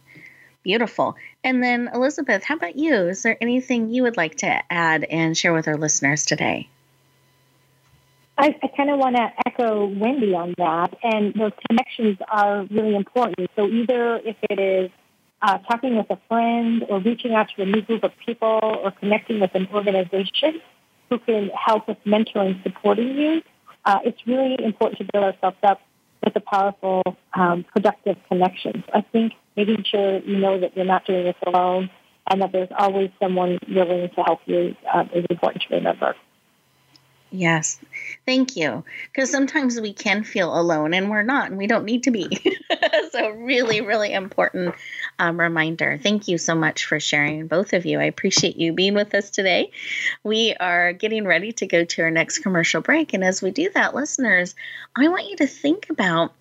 Beautiful. 0.69 1.15
And 1.43 1.63
then, 1.63 1.89
Elizabeth, 1.95 2.43
how 2.43 2.55
about 2.55 2.75
you? 2.75 2.93
Is 2.93 3.23
there 3.23 3.36
anything 3.41 3.89
you 3.89 4.03
would 4.03 4.17
like 4.17 4.36
to 4.36 4.62
add 4.71 5.03
and 5.03 5.36
share 5.36 5.51
with 5.51 5.67
our 5.67 5.77
listeners 5.77 6.27
today? 6.27 6.69
I, 8.38 8.55
I 8.62 8.67
kind 8.77 8.91
of 8.91 8.99
want 8.99 9.15
to 9.15 9.32
echo 9.47 9.88
Wendy 9.88 10.36
on 10.36 10.53
that. 10.60 10.95
And 11.01 11.34
those 11.34 11.53
connections 11.67 12.19
are 12.32 12.67
really 12.69 12.95
important. 12.95 13.49
So, 13.55 13.67
either 13.67 14.17
if 14.17 14.36
it 14.47 14.60
is 14.60 14.91
uh, 15.41 15.58
talking 15.58 15.97
with 15.97 16.12
a 16.12 16.19
friend 16.27 16.86
or 16.88 16.99
reaching 16.99 17.34
out 17.34 17.49
to 17.55 17.63
a 17.63 17.65
new 17.65 17.82
group 17.82 18.03
of 18.03 18.12
people 18.23 18.60
or 18.62 18.91
connecting 18.91 19.39
with 19.39 19.55
an 19.55 19.67
organization 19.73 20.62
who 21.10 21.17
can 21.17 21.49
help 21.49 21.88
with 21.88 21.97
mentoring, 22.05 22.62
supporting 22.62 23.17
you, 23.17 23.41
uh, 23.86 24.01
it's 24.05 24.21
really 24.27 24.63
important 24.63 24.99
to 24.99 25.08
build 25.12 25.23
ourselves 25.23 25.58
up 25.63 25.82
with 26.30 26.44
a 26.44 26.46
powerful, 26.46 27.02
um, 27.34 27.65
productive 27.74 28.18
connections. 28.28 28.84
I 28.94 29.02
think 29.02 29.34
making 29.58 29.84
sure 29.84 30.20
you 30.20 30.38
know 30.38 30.60
that 30.60 30.76
you're 30.76 30.86
not 30.86 31.06
doing 31.06 31.26
this 31.26 31.36
alone 31.46 31.89
and 32.30 32.42
that 32.42 32.52
there's 32.52 32.70
always 32.78 33.10
someone 33.20 33.58
willing 33.68 34.10
to 34.10 34.22
help 34.22 34.39
you 34.46 34.76
uh, 34.94 35.06
is 35.13 35.26
important 35.30 35.63
to 35.68 35.76
remember. 35.76 36.15
Yes. 37.32 37.80
Thank 38.26 38.56
you. 38.56 38.84
Because 39.12 39.32
sometimes 39.32 39.80
we 39.80 39.94
can 39.94 40.24
feel 40.24 40.60
alone 40.60 40.94
and 40.94 41.10
we're 41.10 41.24
not, 41.24 41.50
and 41.50 41.58
we 41.58 41.68
don't 41.68 41.86
need 41.86 42.04
to 42.04 42.12
be. 42.12 42.28
so, 43.12 43.30
really, 43.30 43.82
really 43.82 44.13
important 44.13 44.76
um, 45.19 45.39
reminder. 45.39 45.99
Thank 46.01 46.27
you 46.27 46.38
so 46.38 46.55
much 46.55 46.86
for 46.86 46.99
sharing, 46.99 47.47
both 47.47 47.73
of 47.73 47.86
you. 47.86 47.99
I 47.99 48.05
appreciate 48.05 48.58
you 48.58 48.73
being 48.73 48.95
with 48.95 49.13
us 49.13 49.29
today. 49.29 49.71
We 50.23 50.55
are 50.55 50.93
getting 50.93 51.25
ready 51.25 51.51
to 51.53 51.67
go 51.67 51.84
to 51.84 52.01
our 52.03 52.12
next 52.12 52.39
commercial 52.39 52.82
break. 52.82 53.13
And 53.13 53.23
as 53.23 53.41
we 53.41 53.51
do 53.51 53.69
that, 53.75 53.93
listeners, 53.93 54.55
I 54.95 55.08
want 55.10 55.29
you 55.29 55.36
to 55.38 55.47
think 55.47 55.89
about 55.89 56.34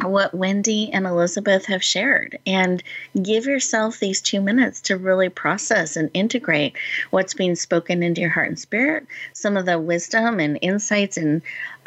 what 0.00 0.34
Wendy 0.34 0.90
and 0.92 1.06
Elizabeth 1.06 1.66
have 1.66 1.82
shared 1.82 2.38
and 2.46 2.82
give 3.20 3.46
yourself 3.46 3.98
these 3.98 4.22
two 4.22 4.40
minutes 4.40 4.80
to 4.82 4.96
really 4.96 5.28
process 5.28 5.96
and 5.96 6.10
integrate 6.14 6.74
what's 7.10 7.34
being 7.34 7.54
spoken 7.54 8.02
into 8.02 8.20
your 8.20 8.30
heart 8.30 8.48
and 8.48 8.58
spirit, 8.58 9.06
some 9.32 9.56
of 9.56 9.66
the 9.66 9.78
wisdom 9.78 10.40
and 10.40 10.58
insights 10.62 11.16
and 11.16 11.42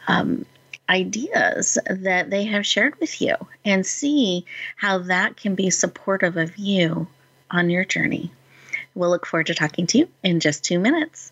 um, 0.08 0.46
ideas 0.90 1.78
that 1.90 2.30
they 2.30 2.46
have 2.46 2.66
shared 2.66 3.00
with 3.00 3.22
you, 3.22 3.36
and 3.64 3.86
see 3.86 4.46
how 4.76 5.00
that 5.00 5.38
can 5.38 5.56
be 5.56 5.70
supportive 5.70 6.38
of 6.38 6.58
you 6.58 7.08
on 7.52 7.70
your 7.70 7.86
journey. 7.86 8.32
We'll 8.94 9.10
look 9.10 9.26
forward 9.26 9.48
to 9.48 9.56
talking 9.56 9.88
to 9.88 10.00
you 10.00 10.10
in 10.24 10.40
just 10.40 10.64
two 10.64 10.80
minutes. 10.80 11.32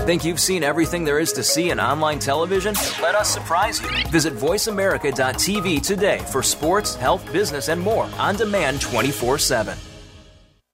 Think 0.00 0.24
you've 0.24 0.40
seen 0.40 0.64
everything 0.64 1.04
there 1.04 1.20
is 1.20 1.32
to 1.34 1.44
see 1.44 1.70
in 1.70 1.78
online 1.78 2.18
television? 2.18 2.74
Let 3.00 3.14
us 3.14 3.32
surprise 3.32 3.80
you. 3.80 3.88
Visit 4.08 4.34
VoiceAmerica.tv 4.34 5.80
today 5.80 6.18
for 6.30 6.42
sports, 6.42 6.96
health, 6.96 7.32
business, 7.32 7.68
and 7.68 7.80
more 7.80 8.10
on 8.18 8.34
demand 8.34 8.80
24 8.80 9.38
7. 9.38 9.91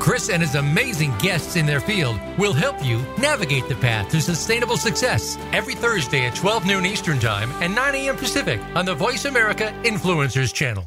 Chris 0.00 0.30
and 0.30 0.42
his 0.42 0.54
amazing 0.54 1.16
guests 1.18 1.56
in 1.56 1.66
their 1.66 1.78
field 1.78 2.18
will 2.38 2.54
help 2.54 2.82
you 2.84 3.04
navigate 3.18 3.68
the 3.68 3.76
path 3.76 4.08
to 4.10 4.20
sustainable 4.20 4.78
success 4.78 5.36
every 5.52 5.74
Thursday 5.74 6.26
at 6.26 6.34
12 6.34 6.66
noon 6.66 6.86
Eastern 6.86 7.20
Time 7.20 7.50
and 7.60 7.74
9 7.74 7.94
a.m. 7.94 8.16
Pacific 8.16 8.60
on 8.74 8.86
the 8.86 8.94
Voice 8.94 9.26
America 9.26 9.72
Influencers 9.84 10.52
Channel. 10.52 10.86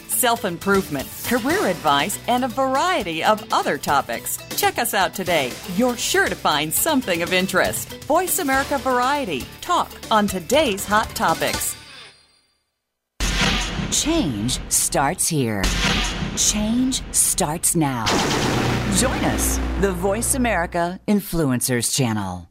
self 0.21 0.45
improvement, 0.45 1.07
career 1.25 1.65
advice, 1.65 2.19
and 2.27 2.45
a 2.45 2.47
variety 2.47 3.23
of 3.23 3.43
other 3.51 3.77
topics. 3.79 4.37
Check 4.55 4.77
us 4.77 4.93
out 4.93 5.15
today. 5.15 5.51
You're 5.75 5.97
sure 5.97 6.29
to 6.29 6.35
find 6.35 6.71
something 6.71 7.23
of 7.23 7.33
interest. 7.33 7.89
Voice 8.03 8.37
America 8.37 8.77
Variety. 8.77 9.43
Talk 9.61 9.89
on 10.11 10.27
today's 10.27 10.85
hot 10.85 11.09
topics. 11.15 11.75
Change 13.91 14.59
starts 14.69 15.27
here. 15.27 15.63
Change 16.37 17.01
starts 17.11 17.75
now. 17.75 18.05
Join 18.95 19.25
us, 19.33 19.59
the 19.81 19.91
Voice 19.91 20.35
America 20.35 20.99
Influencers 21.07 21.93
Channel. 21.95 22.50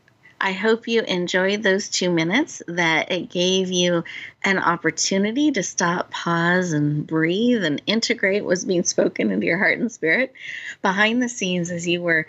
I 0.43 0.53
hope 0.53 0.87
you 0.87 1.03
enjoyed 1.03 1.61
those 1.61 1.87
two 1.87 2.09
minutes, 2.09 2.63
that 2.67 3.11
it 3.11 3.29
gave 3.29 3.69
you 3.69 4.03
an 4.43 4.57
opportunity 4.57 5.51
to 5.51 5.61
stop, 5.61 6.09
pause, 6.09 6.73
and 6.73 7.05
breathe 7.05 7.63
and 7.63 7.79
integrate 7.85 8.43
what's 8.43 8.65
being 8.65 8.83
spoken 8.83 9.29
into 9.29 9.45
your 9.45 9.59
heart 9.59 9.77
and 9.77 9.91
spirit 9.91 10.33
behind 10.81 11.21
the 11.21 11.29
scenes 11.29 11.69
as 11.69 11.87
you 11.87 12.01
were 12.01 12.25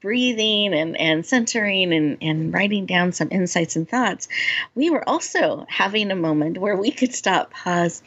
breathing 0.00 0.72
and, 0.72 0.96
and 0.96 1.26
centering 1.26 1.92
and, 1.92 2.16
and 2.22 2.54
writing 2.54 2.86
down 2.86 3.12
some 3.12 3.28
insights 3.30 3.76
and 3.76 3.86
thoughts. 3.86 4.28
We 4.74 4.88
were 4.88 5.06
also 5.06 5.66
having 5.68 6.10
a 6.10 6.16
moment 6.16 6.56
where 6.56 6.76
we 6.76 6.90
could 6.90 7.14
stop, 7.14 7.50
pause, 7.50 8.02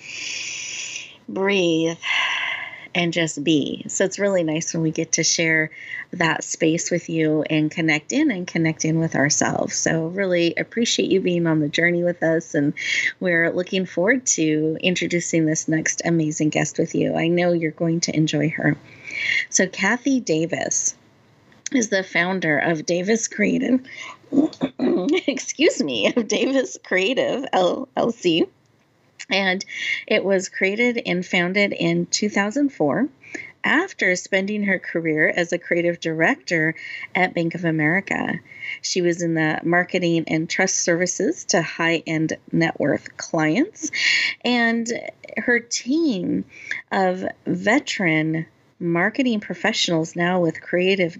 breathe, 1.29 1.99
and 2.95 3.12
just 3.12 3.43
be. 3.43 3.84
So 3.89 4.05
it's 4.05 4.17
really 4.17 4.43
nice 4.43 4.73
when 4.73 4.81
we 4.81 4.89
get 4.89 5.12
to 5.13 5.23
share 5.23 5.69
that 6.12 6.45
space 6.45 6.89
with 6.89 7.10
you 7.10 7.43
and 7.49 7.69
connect 7.69 8.13
in 8.13 8.31
and 8.31 8.47
connect 8.47 8.86
in 8.86 8.99
with 8.99 9.15
ourselves. 9.15 9.75
So, 9.75 10.08
really 10.08 10.55
appreciate 10.55 11.12
you 11.12 11.19
being 11.19 11.45
on 11.45 11.60
the 11.60 11.67
journey 11.67 12.03
with 12.03 12.23
us. 12.23 12.55
And 12.55 12.73
we're 13.19 13.51
looking 13.51 13.86
forward 13.86 14.25
to 14.27 14.77
introducing 14.79 15.45
this 15.45 15.67
next 15.67 16.01
amazing 16.05 16.49
guest 16.49 16.79
with 16.79 16.95
you. 16.95 17.15
I 17.15 17.27
know 17.27 17.51
you're 17.51 17.71
going 17.71 17.99
to 18.01 18.15
enjoy 18.15 18.49
her. 18.51 18.77
So, 19.49 19.67
Kathy 19.67 20.21
Davis 20.21 20.95
is 21.73 21.89
the 21.89 22.03
founder 22.03 22.58
of 22.58 22.86
Davis 22.86 23.27
Creative. 23.27 23.81
excuse 25.27 25.84
me, 25.84 26.13
of 26.15 26.27
Davis 26.27 26.77
Creative 26.84 27.45
LLC. 27.53 28.47
And 29.29 29.63
it 30.07 30.23
was 30.23 30.49
created 30.49 31.01
and 31.05 31.25
founded 31.25 31.73
in 31.73 32.05
2004 32.05 33.09
after 33.65 34.15
spending 34.15 34.63
her 34.63 34.77
career 34.77 35.27
as 35.27 35.51
a 35.51 35.57
creative 35.57 35.99
director 35.99 36.75
at 37.15 37.33
Bank 37.33 37.55
of 37.55 37.65
America. 37.65 38.39
She 38.81 39.01
was 39.01 39.23
in 39.23 39.33
the 39.33 39.59
marketing 39.63 40.25
and 40.27 40.47
trust 40.47 40.77
services 40.77 41.45
to 41.45 41.61
high 41.63 42.03
end 42.05 42.38
net 42.51 42.79
worth 42.79 43.17
clients. 43.17 43.89
And 44.43 44.88
her 45.38 45.59
team 45.59 46.45
of 46.91 47.25
veteran 47.47 48.45
marketing 48.79 49.39
professionals 49.39 50.15
now 50.15 50.41
with 50.41 50.61
creative 50.61 51.17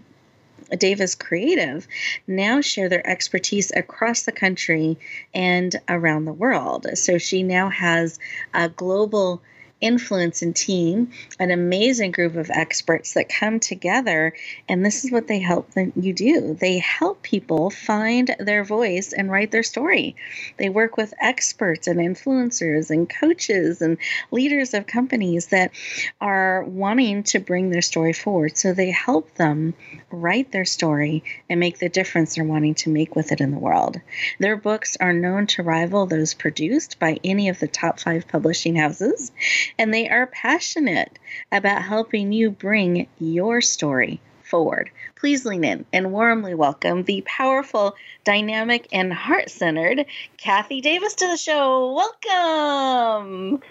Davis 0.78 1.16
Creative 1.16 1.88
now 2.28 2.62
share 2.62 2.90
their 2.90 3.06
expertise 3.08 3.72
across 3.76 4.24
the 4.24 4.32
country 4.32 4.98
and 5.34 5.76
around 5.88 6.26
the 6.26 6.34
world. 6.34 6.88
So 6.96 7.18
she 7.18 7.44
now 7.44 7.70
has 7.70 8.20
a 8.54 8.70
global 8.70 9.42
influence 9.86 10.42
and 10.42 10.56
team, 10.56 11.12
an 11.40 11.52
amazing 11.52 12.12
group 12.12 12.36
of 12.36 12.50
experts 12.50 13.14
that 13.14 13.30
come 13.30 13.60
together. 13.60 14.34
And 14.68 14.84
this 14.84 15.06
is 15.06 15.12
what 15.12 15.28
they 15.28 15.40
help 15.40 15.70
you 15.96 16.14
do 16.14 16.56
they 16.60 16.80
help 16.80 17.22
people 17.22 17.70
find 17.70 18.36
their 18.40 18.64
voice 18.64 19.14
and 19.14 19.30
write 19.30 19.52
their 19.52 19.64
story. 19.64 20.16
They 20.58 20.70
work 20.70 20.98
with 20.98 21.14
experts 21.22 21.88
and 21.88 22.00
influencers 22.00 22.90
and 22.90 23.10
coaches 23.10 23.82
and 23.82 23.98
leaders 24.32 24.74
of 24.74 24.88
companies 24.88 25.48
that 25.48 25.72
are 26.20 26.64
wanting 26.64 27.24
to 27.24 27.40
bring 27.40 27.70
their 27.70 27.82
story 27.82 28.14
forward. 28.14 28.58
So 28.58 28.74
they 28.74 28.90
help 28.90 29.36
them 29.36 29.74
write 30.10 30.52
their 30.52 30.66
story 30.66 31.24
and 31.50 31.60
make 31.60 31.78
the 31.78 31.90
difference 31.90 32.36
they're 32.36 32.44
wanting 32.44 32.76
to 32.76 32.90
make 32.90 33.16
with 33.16 33.32
it 33.32 33.42
in 33.42 33.52
the 33.52 33.60
world. 33.60 33.98
Their 34.40 34.56
books 34.56 34.98
are 35.00 35.14
known 35.14 35.48
to 35.48 35.64
rival 35.64 36.06
those 36.06 36.34
produced 36.34 37.00
by 37.00 37.20
any 37.24 37.50
of 37.50 37.60
the 37.60 37.68
top 37.68 38.00
five 38.00 38.28
publishing 38.28 38.76
houses 38.76 39.32
and 39.78 39.94
they 39.94 40.10
are 40.10 40.28
passionate 40.28 41.18
about 41.52 41.82
helping 41.82 42.32
you 42.32 42.52
bring 42.52 43.08
your 43.20 43.62
story 43.62 44.22
forward. 44.44 44.90
Please 45.16 45.46
lean 45.46 45.64
in 45.64 45.86
and 45.92 46.12
warmly 46.12 46.54
welcome 46.54 47.04
the 47.04 47.24
powerful, 47.26 47.96
dynamic, 48.24 48.88
and 48.92 49.12
heart 49.12 49.50
centered 49.50 50.06
Kathy 50.38 50.82
Davis 50.82 51.16
to 51.16 51.28
the 51.28 51.38
show. 51.38 51.94
Welcome. 51.94 53.62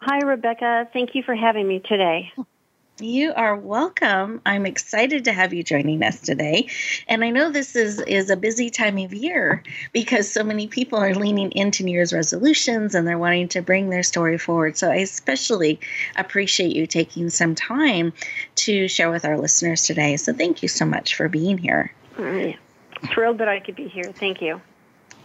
Hi, 0.00 0.18
Rebecca. 0.18 0.88
Thank 0.92 1.14
you 1.14 1.22
for 1.22 1.34
having 1.34 1.66
me 1.68 1.80
today. 1.80 2.32
You 3.02 3.32
are 3.34 3.56
welcome. 3.56 4.40
I'm 4.46 4.64
excited 4.64 5.24
to 5.24 5.32
have 5.32 5.52
you 5.52 5.64
joining 5.64 6.04
us 6.04 6.20
today. 6.20 6.68
And 7.08 7.24
I 7.24 7.30
know 7.30 7.50
this 7.50 7.74
is, 7.74 8.00
is 8.00 8.30
a 8.30 8.36
busy 8.36 8.70
time 8.70 8.96
of 8.98 9.12
year 9.12 9.64
because 9.92 10.30
so 10.30 10.44
many 10.44 10.68
people 10.68 11.00
are 11.00 11.12
leaning 11.12 11.50
into 11.50 11.82
New 11.82 11.90
Year's 11.90 12.12
resolutions 12.12 12.94
and 12.94 13.04
they're 13.04 13.18
wanting 13.18 13.48
to 13.48 13.60
bring 13.60 13.90
their 13.90 14.04
story 14.04 14.38
forward. 14.38 14.76
So 14.76 14.88
I 14.88 14.96
especially 14.96 15.80
appreciate 16.14 16.76
you 16.76 16.86
taking 16.86 17.28
some 17.28 17.56
time 17.56 18.12
to 18.56 18.86
share 18.86 19.10
with 19.10 19.24
our 19.24 19.36
listeners 19.36 19.84
today. 19.84 20.16
So 20.16 20.32
thank 20.32 20.62
you 20.62 20.68
so 20.68 20.84
much 20.84 21.16
for 21.16 21.28
being 21.28 21.58
here. 21.58 21.92
I'm 22.16 22.54
Thrilled 23.12 23.38
that 23.38 23.48
I 23.48 23.58
could 23.58 23.74
be 23.74 23.88
here. 23.88 24.12
Thank 24.12 24.40
you. 24.40 24.60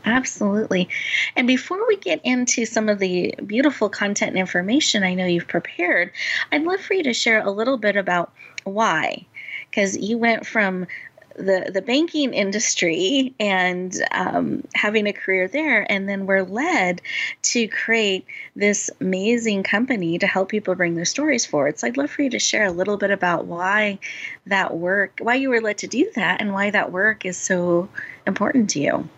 Absolutely. 0.08 0.88
And 1.36 1.48
before 1.48 1.86
we 1.86 1.98
get 1.98 2.22
into 2.24 2.66
some 2.66 2.88
of 2.88 3.00
the 3.00 3.36
beautiful 3.46 3.90
content 3.90 4.30
and 4.30 4.40
information 4.40 5.04
I 5.04 5.14
know 5.14 5.26
you've 5.26 5.50
prepared, 5.50 6.12
I'd 6.52 6.64
love 6.64 6.80
for 6.80 6.94
you 6.94 7.04
to 7.04 7.14
share 7.14 7.46
a 7.46 7.52
little 7.52 7.78
bit 7.78 7.98
about 7.98 8.32
why. 8.64 9.26
Because 9.70 9.98
you 9.98 10.18
went 10.18 10.48
from 10.48 10.88
the, 11.36 11.70
the 11.74 11.82
banking 11.82 12.34
industry 12.34 13.36
and 13.38 13.94
um, 14.12 14.64
having 14.74 15.08
a 15.08 15.14
career 15.14 15.50
there, 15.50 15.86
and 15.92 16.08
then 16.08 16.26
we're 16.26 16.44
led 16.44 17.02
to 17.44 17.68
create 17.68 18.26
this 18.56 18.90
amazing 19.02 19.64
company 19.64 20.18
to 20.20 20.26
help 20.26 20.48
people 20.48 20.74
bring 20.74 20.96
their 20.96 21.06
stories 21.06 21.46
forward. 21.46 21.78
So 21.78 21.88
I'd 21.88 21.98
love 21.98 22.10
for 22.10 22.22
you 22.22 22.30
to 22.30 22.40
share 22.40 22.64
a 22.64 22.72
little 22.72 22.98
bit 22.98 23.12
about 23.12 23.46
why 23.46 24.00
that 24.46 24.78
work, 24.78 25.20
why 25.22 25.36
you 25.36 25.50
were 25.50 25.62
led 25.62 25.80
to 25.80 25.88
do 25.88 26.10
that, 26.16 26.42
and 26.42 26.54
why 26.54 26.72
that 26.72 26.94
work 26.94 27.26
is 27.26 27.38
so 27.38 27.90
important 28.26 28.70
to 28.72 28.80
you. 28.80 29.10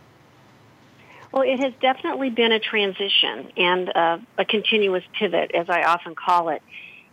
Well, 1.32 1.44
it 1.44 1.60
has 1.60 1.74
definitely 1.80 2.32
been 2.32 2.52
a 2.52 2.60
transition 2.60 3.52
and 3.56 3.96
uh, 3.96 4.18
a 4.38 4.46
continuous 4.46 5.04
pivot, 5.18 5.52
as 5.54 5.68
I 5.70 5.84
often 5.84 6.16
call 6.16 6.50
it, 6.50 6.62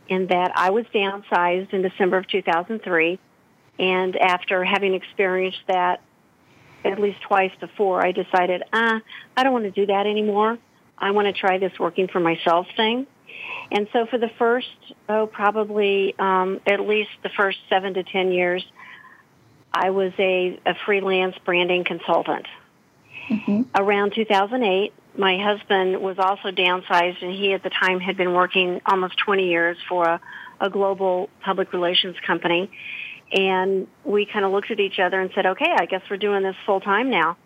in 0.09 0.29
that 0.29 0.53
I 0.55 0.71
was 0.71 0.87
downsized 0.95 1.73
in 1.75 1.83
December 1.83 2.17
of 2.19 2.29
2003. 2.29 3.19
And 3.79 4.17
after 4.17 4.65
having 4.65 4.95
experienced 4.95 5.61
that 5.69 6.01
at 6.83 6.99
least 6.99 7.21
twice 7.23 7.53
before, 7.61 8.05
I 8.05 8.13
decided, 8.13 8.63
ah, 8.73 9.01
I 9.37 9.43
don't 9.43 9.53
want 9.53 9.65
to 9.65 9.71
do 9.71 9.87
that 9.87 10.07
anymore. 10.07 10.59
I 10.97 11.11
want 11.11 11.27
to 11.27 11.39
try 11.39 11.59
this 11.59 11.79
working 11.79 12.09
for 12.09 12.21
myself 12.21 12.67
thing. 12.75 13.07
And 13.71 13.89
so 13.93 14.07
for 14.07 14.19
the 14.19 14.31
first, 14.39 14.69
oh, 15.09 15.27
probably 15.27 16.15
um, 16.19 16.61
at 16.67 16.81
least 16.81 17.11
the 17.23 17.31
first 17.37 17.59
seven 17.69 17.95
to 17.95 18.03
ten 18.03 18.33
years, 18.33 18.65
I 19.73 19.91
was 19.91 20.13
a, 20.19 20.59
a 20.65 20.75
freelance 20.87 21.37
branding 21.45 21.85
consultant. 21.85 22.47
Mm-hmm. 23.29 23.63
Around 23.75 24.15
2008, 24.15 24.93
my 25.19 25.39
husband 25.39 26.01
was 26.01 26.19
also 26.19 26.51
downsized, 26.51 27.23
and 27.23 27.33
he 27.33 27.53
at 27.53 27.63
the 27.63 27.71
time 27.71 28.01
had 28.01 28.17
been 28.17 28.33
working 28.33 28.81
almost 28.87 29.17
20 29.19 29.49
years 29.49 29.77
for 29.89 30.07
a, 30.07 30.21
a 30.61 30.71
global 30.71 31.31
public 31.43 31.73
relations 31.73 32.17
company. 32.27 32.71
And 33.33 33.89
we 34.05 34.27
kind 34.27 34.45
of 34.45 34.53
looked 34.53 34.71
at 34.71 34.79
each 34.79 34.99
other 34.99 35.21
and 35.21 35.31
said, 35.35 35.47
okay, 35.47 35.75
I 35.77 35.87
guess 35.87 36.03
we're 36.09 36.17
doing 36.17 36.43
this 36.43 36.57
full 36.65 36.81
time 36.81 37.11
now. 37.11 37.37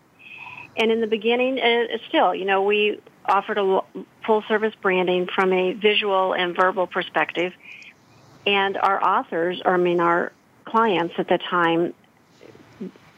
And 0.77 0.93
in 0.93 1.01
the 1.01 1.07
beginning, 1.07 1.59
uh, 1.59 1.99
still, 2.09 2.35
you 2.35 2.45
know, 2.45 2.63
we 2.63 3.01
offered 3.25 3.59
a 3.59 3.81
full 4.27 4.43
service 4.49 4.75
branding 4.83 5.27
from 5.35 5.53
a 5.53 5.73
visual 5.73 6.35
and 6.35 6.55
verbal 6.55 6.87
perspective. 6.87 7.53
And 8.47 8.77
our 8.77 9.03
authors, 9.03 9.61
or 9.65 9.75
I 9.75 9.79
mean, 9.79 10.01
our 10.01 10.33
clients 10.65 11.15
at 11.19 11.29
the 11.29 11.39
time 11.39 11.95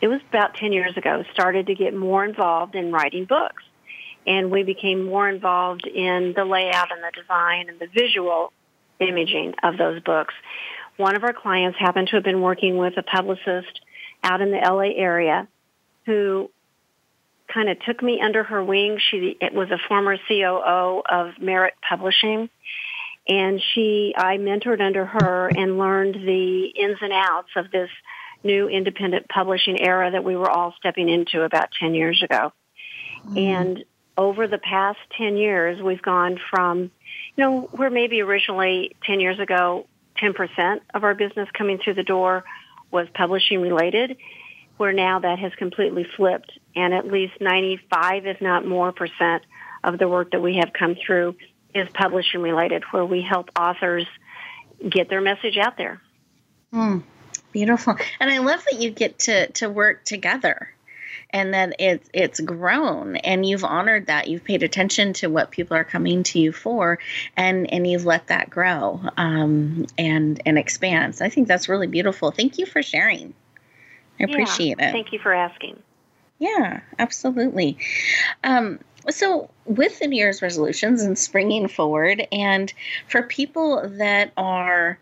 it 0.02 0.08
was 0.08 0.20
about 0.28 0.56
10 0.56 0.72
years 0.72 0.96
ago, 0.96 1.24
started 1.32 1.68
to 1.68 1.74
get 1.76 1.94
more 1.94 2.24
involved 2.24 2.74
in 2.74 2.90
writing 2.90 3.24
books. 3.24 3.62
And 4.26 4.50
we 4.50 4.64
became 4.64 5.04
more 5.04 5.28
involved 5.28 5.86
in 5.86 6.32
the 6.36 6.44
layout 6.44 6.90
and 6.90 7.02
the 7.02 7.12
design 7.18 7.68
and 7.68 7.78
the 7.78 7.86
visual 7.86 8.52
imaging 8.98 9.54
of 9.62 9.78
those 9.78 10.02
books. 10.02 10.34
One 10.96 11.14
of 11.14 11.22
our 11.22 11.32
clients 11.32 11.78
happened 11.78 12.08
to 12.08 12.16
have 12.16 12.24
been 12.24 12.42
working 12.42 12.76
with 12.76 12.96
a 12.96 13.02
publicist 13.02 13.80
out 14.24 14.40
in 14.40 14.50
the 14.50 14.58
LA 14.58 14.92
area 15.00 15.46
who 16.04 16.50
kind 17.52 17.68
of 17.68 17.78
took 17.80 18.02
me 18.02 18.20
under 18.20 18.42
her 18.42 18.62
wing. 18.62 18.98
She 19.10 19.36
it 19.40 19.54
was 19.54 19.70
a 19.70 19.78
former 19.88 20.16
COO 20.28 21.02
of 21.08 21.40
Merit 21.40 21.74
Publishing 21.88 22.50
and 23.28 23.60
she 23.74 24.14
I 24.16 24.38
mentored 24.38 24.80
under 24.80 25.06
her 25.06 25.48
and 25.48 25.78
learned 25.78 26.14
the 26.14 26.64
ins 26.76 26.98
and 27.00 27.12
outs 27.12 27.50
of 27.56 27.70
this 27.70 27.90
new 28.44 28.68
independent 28.68 29.28
publishing 29.28 29.80
era 29.80 30.10
that 30.10 30.24
we 30.24 30.36
were 30.36 30.50
all 30.50 30.74
stepping 30.78 31.08
into 31.08 31.42
about 31.42 31.70
10 31.78 31.94
years 31.94 32.22
ago. 32.22 32.52
Mm-hmm. 33.24 33.38
And 33.38 33.84
over 34.16 34.46
the 34.46 34.58
past 34.58 34.98
10 35.16 35.36
years, 35.36 35.80
we've 35.80 36.02
gone 36.02 36.38
from, 36.50 36.80
you 36.80 36.90
know, 37.44 37.68
where 37.72 37.90
maybe 37.90 38.20
originally 38.20 38.96
10 39.04 39.20
years 39.20 39.38
ago, 39.38 39.86
10% 40.22 40.80
of 40.94 41.04
our 41.04 41.14
business 41.14 41.48
coming 41.56 41.78
through 41.78 41.94
the 41.94 42.02
door 42.02 42.44
was 42.90 43.08
publishing 43.14 43.60
related, 43.60 44.16
where 44.76 44.92
now 44.92 45.20
that 45.20 45.38
has 45.38 45.52
completely 45.54 46.06
flipped 46.16 46.52
and 46.76 46.92
at 46.92 47.06
least 47.06 47.34
95, 47.40 48.26
if 48.26 48.40
not 48.40 48.66
more 48.66 48.92
percent 48.92 49.44
of 49.82 49.98
the 49.98 50.08
work 50.08 50.32
that 50.32 50.42
we 50.42 50.56
have 50.56 50.72
come 50.72 50.96
through 51.06 51.36
is 51.74 51.88
publishing 51.94 52.40
related, 52.40 52.84
where 52.90 53.04
we 53.04 53.22
help 53.22 53.48
authors 53.58 54.06
get 54.88 55.08
their 55.08 55.20
message 55.20 55.56
out 55.56 55.76
there. 55.76 56.00
Mm, 56.72 57.02
beautiful. 57.52 57.96
And 58.18 58.30
I 58.30 58.38
love 58.38 58.64
that 58.70 58.80
you 58.80 58.90
get 58.90 59.20
to, 59.20 59.50
to 59.52 59.68
work 59.68 60.04
together 60.04 60.70
and 61.32 61.54
that 61.54 61.74
it's 61.78 62.08
it's 62.12 62.40
grown 62.40 63.16
and 63.16 63.46
you've 63.46 63.64
honored 63.64 64.06
that. 64.06 64.28
You've 64.28 64.44
paid 64.44 64.62
attention 64.62 65.12
to 65.14 65.28
what 65.28 65.50
people 65.50 65.76
are 65.76 65.84
coming 65.84 66.22
to 66.24 66.38
you 66.38 66.52
for 66.52 66.98
and 67.36 67.72
and 67.72 67.86
you've 67.86 68.04
let 68.04 68.26
that 68.28 68.50
grow 68.50 69.00
um, 69.16 69.86
and 69.96 70.40
and 70.44 70.58
expand. 70.58 71.16
So 71.16 71.24
i 71.24 71.28
think 71.28 71.48
that's 71.48 71.68
really 71.68 71.86
beautiful. 71.86 72.30
Thank 72.30 72.58
you 72.58 72.66
for 72.66 72.82
sharing. 72.82 73.34
I 74.20 74.24
appreciate 74.24 74.76
yeah, 74.78 74.90
it. 74.90 74.92
Thank 74.92 75.12
you 75.12 75.18
for 75.18 75.32
asking. 75.32 75.82
Yeah 76.38 76.80
absolutely. 76.98 77.78
Um, 78.44 78.80
so 79.10 79.50
with 79.64 79.98
the 79.98 80.06
new 80.06 80.16
year's 80.16 80.42
resolutions 80.42 81.02
and 81.02 81.18
springing 81.18 81.66
forward 81.66 82.26
and 82.30 82.72
for 83.08 83.22
people 83.22 83.88
that 83.98 84.32
are 84.36 84.98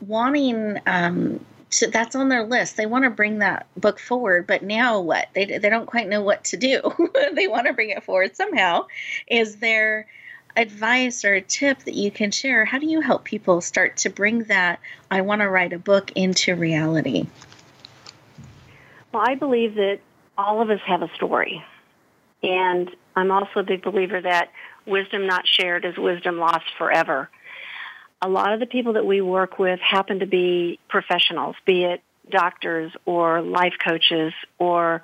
wanting 0.00 0.78
um, 0.86 1.44
to, 1.70 1.88
that's 1.88 2.16
on 2.16 2.28
their 2.28 2.44
list. 2.44 2.76
They 2.76 2.86
want 2.86 3.04
to 3.04 3.10
bring 3.10 3.38
that 3.38 3.66
book 3.76 3.98
forward, 3.98 4.46
but 4.46 4.62
now 4.62 5.00
what? 5.00 5.28
They, 5.34 5.44
they 5.44 5.70
don't 5.70 5.86
quite 5.86 6.08
know 6.08 6.22
what 6.22 6.44
to 6.44 6.56
do. 6.56 6.80
they 7.34 7.46
want 7.46 7.66
to 7.66 7.72
bring 7.72 7.90
it 7.90 8.02
forward 8.02 8.36
somehow. 8.36 8.86
Is 9.26 9.56
there 9.56 10.06
advice 10.56 11.24
or 11.24 11.34
a 11.34 11.40
tip 11.40 11.80
that 11.84 11.94
you 11.94 12.10
can 12.10 12.30
share? 12.30 12.64
How 12.64 12.78
do 12.78 12.86
you 12.86 13.00
help 13.00 13.24
people 13.24 13.60
start 13.60 13.98
to 13.98 14.10
bring 14.10 14.44
that 14.44 14.80
I 15.10 15.20
want 15.20 15.42
to 15.42 15.48
write 15.48 15.72
a 15.72 15.78
book 15.78 16.12
into 16.16 16.54
reality? 16.54 17.26
Well, 19.12 19.24
I 19.26 19.34
believe 19.34 19.74
that 19.74 20.00
all 20.36 20.60
of 20.60 20.70
us 20.70 20.80
have 20.86 21.02
a 21.02 21.10
story. 21.14 21.64
And 22.42 22.90
I'm 23.16 23.30
also 23.30 23.60
a 23.60 23.62
big 23.62 23.82
believer 23.82 24.20
that 24.20 24.50
wisdom 24.86 25.26
not 25.26 25.46
shared 25.46 25.84
is 25.84 25.96
wisdom 25.96 26.38
lost 26.38 26.64
forever 26.78 27.28
a 28.22 28.28
lot 28.28 28.52
of 28.52 28.60
the 28.60 28.66
people 28.66 28.94
that 28.94 29.06
we 29.06 29.20
work 29.20 29.58
with 29.58 29.80
happen 29.80 30.20
to 30.20 30.26
be 30.26 30.78
professionals, 30.88 31.56
be 31.64 31.84
it 31.84 32.02
doctors 32.30 32.92
or 33.04 33.42
life 33.42 33.74
coaches 33.84 34.32
or 34.58 35.02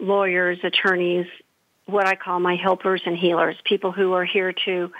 lawyers, 0.00 0.58
attorneys, 0.62 1.26
what 1.86 2.06
I 2.06 2.16
call 2.16 2.40
my 2.40 2.56
helpers 2.56 3.02
and 3.06 3.16
healers, 3.16 3.56
people 3.64 3.92
who 3.92 4.12
are 4.12 4.24
here 4.24 4.52
to, 4.64 4.92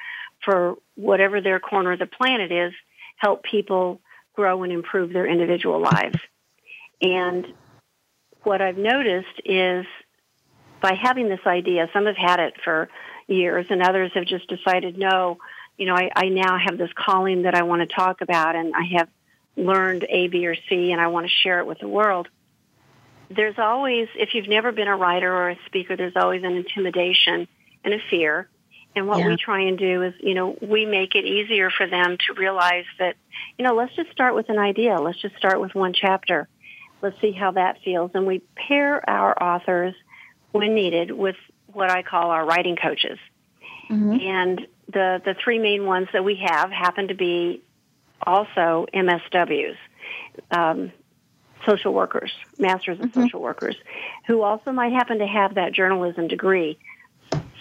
for 0.44 0.76
whatever 0.94 1.40
their 1.40 1.60
corner 1.60 1.92
of 1.92 1.98
the 1.98 2.06
planet 2.06 2.52
is, 2.52 2.72
help 3.16 3.42
people 3.42 4.00
grow 4.34 4.62
and 4.62 4.72
improve 4.72 5.12
their 5.12 5.26
individual 5.26 5.80
lives. 5.80 6.18
And 7.00 7.46
what 8.42 8.62
I've 8.62 8.78
noticed 8.78 9.40
is 9.44 9.84
by 10.80 10.94
having 10.94 11.28
this 11.28 11.40
idea, 11.46 11.88
some 11.92 12.06
have 12.06 12.16
had 12.16 12.40
it 12.40 12.54
for 12.62 12.88
years 13.26 13.66
and 13.68 13.82
others 13.82 14.12
have 14.14 14.26
just 14.26 14.48
decided, 14.48 14.96
no, 14.96 15.38
you 15.78 15.86
know, 15.86 15.94
I, 15.94 16.10
I 16.14 16.28
now 16.28 16.58
have 16.58 16.76
this 16.76 16.90
calling 16.94 17.42
that 17.42 17.54
I 17.54 17.62
want 17.62 17.88
to 17.88 17.94
talk 17.94 18.20
about 18.20 18.56
and 18.56 18.74
I 18.74 18.98
have 18.98 19.08
learned 19.56 20.04
A, 20.08 20.28
B, 20.28 20.46
or 20.46 20.56
C 20.68 20.92
and 20.92 21.00
I 21.00 21.06
want 21.06 21.26
to 21.26 21.32
share 21.32 21.60
it 21.60 21.66
with 21.66 21.78
the 21.78 21.88
world. 21.88 22.28
There's 23.30 23.58
always, 23.58 24.08
if 24.14 24.34
you've 24.34 24.48
never 24.48 24.72
been 24.72 24.88
a 24.88 24.96
writer 24.96 25.32
or 25.32 25.50
a 25.50 25.58
speaker, 25.66 25.96
there's 25.96 26.16
always 26.16 26.42
an 26.42 26.52
intimidation 26.52 27.46
and 27.84 27.94
a 27.94 27.98
fear. 28.10 28.48
And 28.96 29.06
what 29.06 29.18
yeah. 29.18 29.28
we 29.28 29.36
try 29.36 29.62
and 29.62 29.78
do 29.78 30.02
is, 30.02 30.14
you 30.20 30.34
know, 30.34 30.56
we 30.60 30.84
make 30.84 31.14
it 31.14 31.24
easier 31.24 31.70
for 31.70 31.86
them 31.86 32.16
to 32.26 32.34
realize 32.34 32.86
that, 32.98 33.16
you 33.56 33.64
know, 33.64 33.74
let's 33.74 33.94
just 33.94 34.10
start 34.10 34.34
with 34.34 34.48
an 34.48 34.58
idea. 34.58 34.98
Let's 34.98 35.20
just 35.20 35.36
start 35.36 35.60
with 35.60 35.74
one 35.74 35.92
chapter. 35.92 36.48
Let's 37.02 37.20
see 37.20 37.32
how 37.32 37.52
that 37.52 37.82
feels. 37.84 38.10
And 38.14 38.26
we 38.26 38.40
pair 38.56 39.08
our 39.08 39.40
authors 39.40 39.94
when 40.50 40.74
needed 40.74 41.12
with 41.12 41.36
what 41.72 41.90
I 41.90 42.02
call 42.02 42.30
our 42.30 42.44
writing 42.44 42.76
coaches. 42.76 43.18
Mm-hmm. 43.88 44.20
And 44.20 44.66
the 44.92 45.20
the 45.24 45.34
three 45.42 45.58
main 45.58 45.86
ones 45.86 46.08
that 46.12 46.24
we 46.24 46.36
have 46.36 46.70
happen 46.70 47.08
to 47.08 47.14
be 47.14 47.62
also 48.26 48.86
MSWs, 48.92 49.76
um, 50.50 50.92
social 51.66 51.92
workers, 51.92 52.32
masters 52.58 52.98
of 52.98 53.06
mm-hmm. 53.06 53.22
social 53.22 53.40
workers, 53.40 53.76
who 54.26 54.42
also 54.42 54.72
might 54.72 54.92
happen 54.92 55.18
to 55.18 55.26
have 55.26 55.54
that 55.54 55.72
journalism 55.72 56.28
degree. 56.28 56.78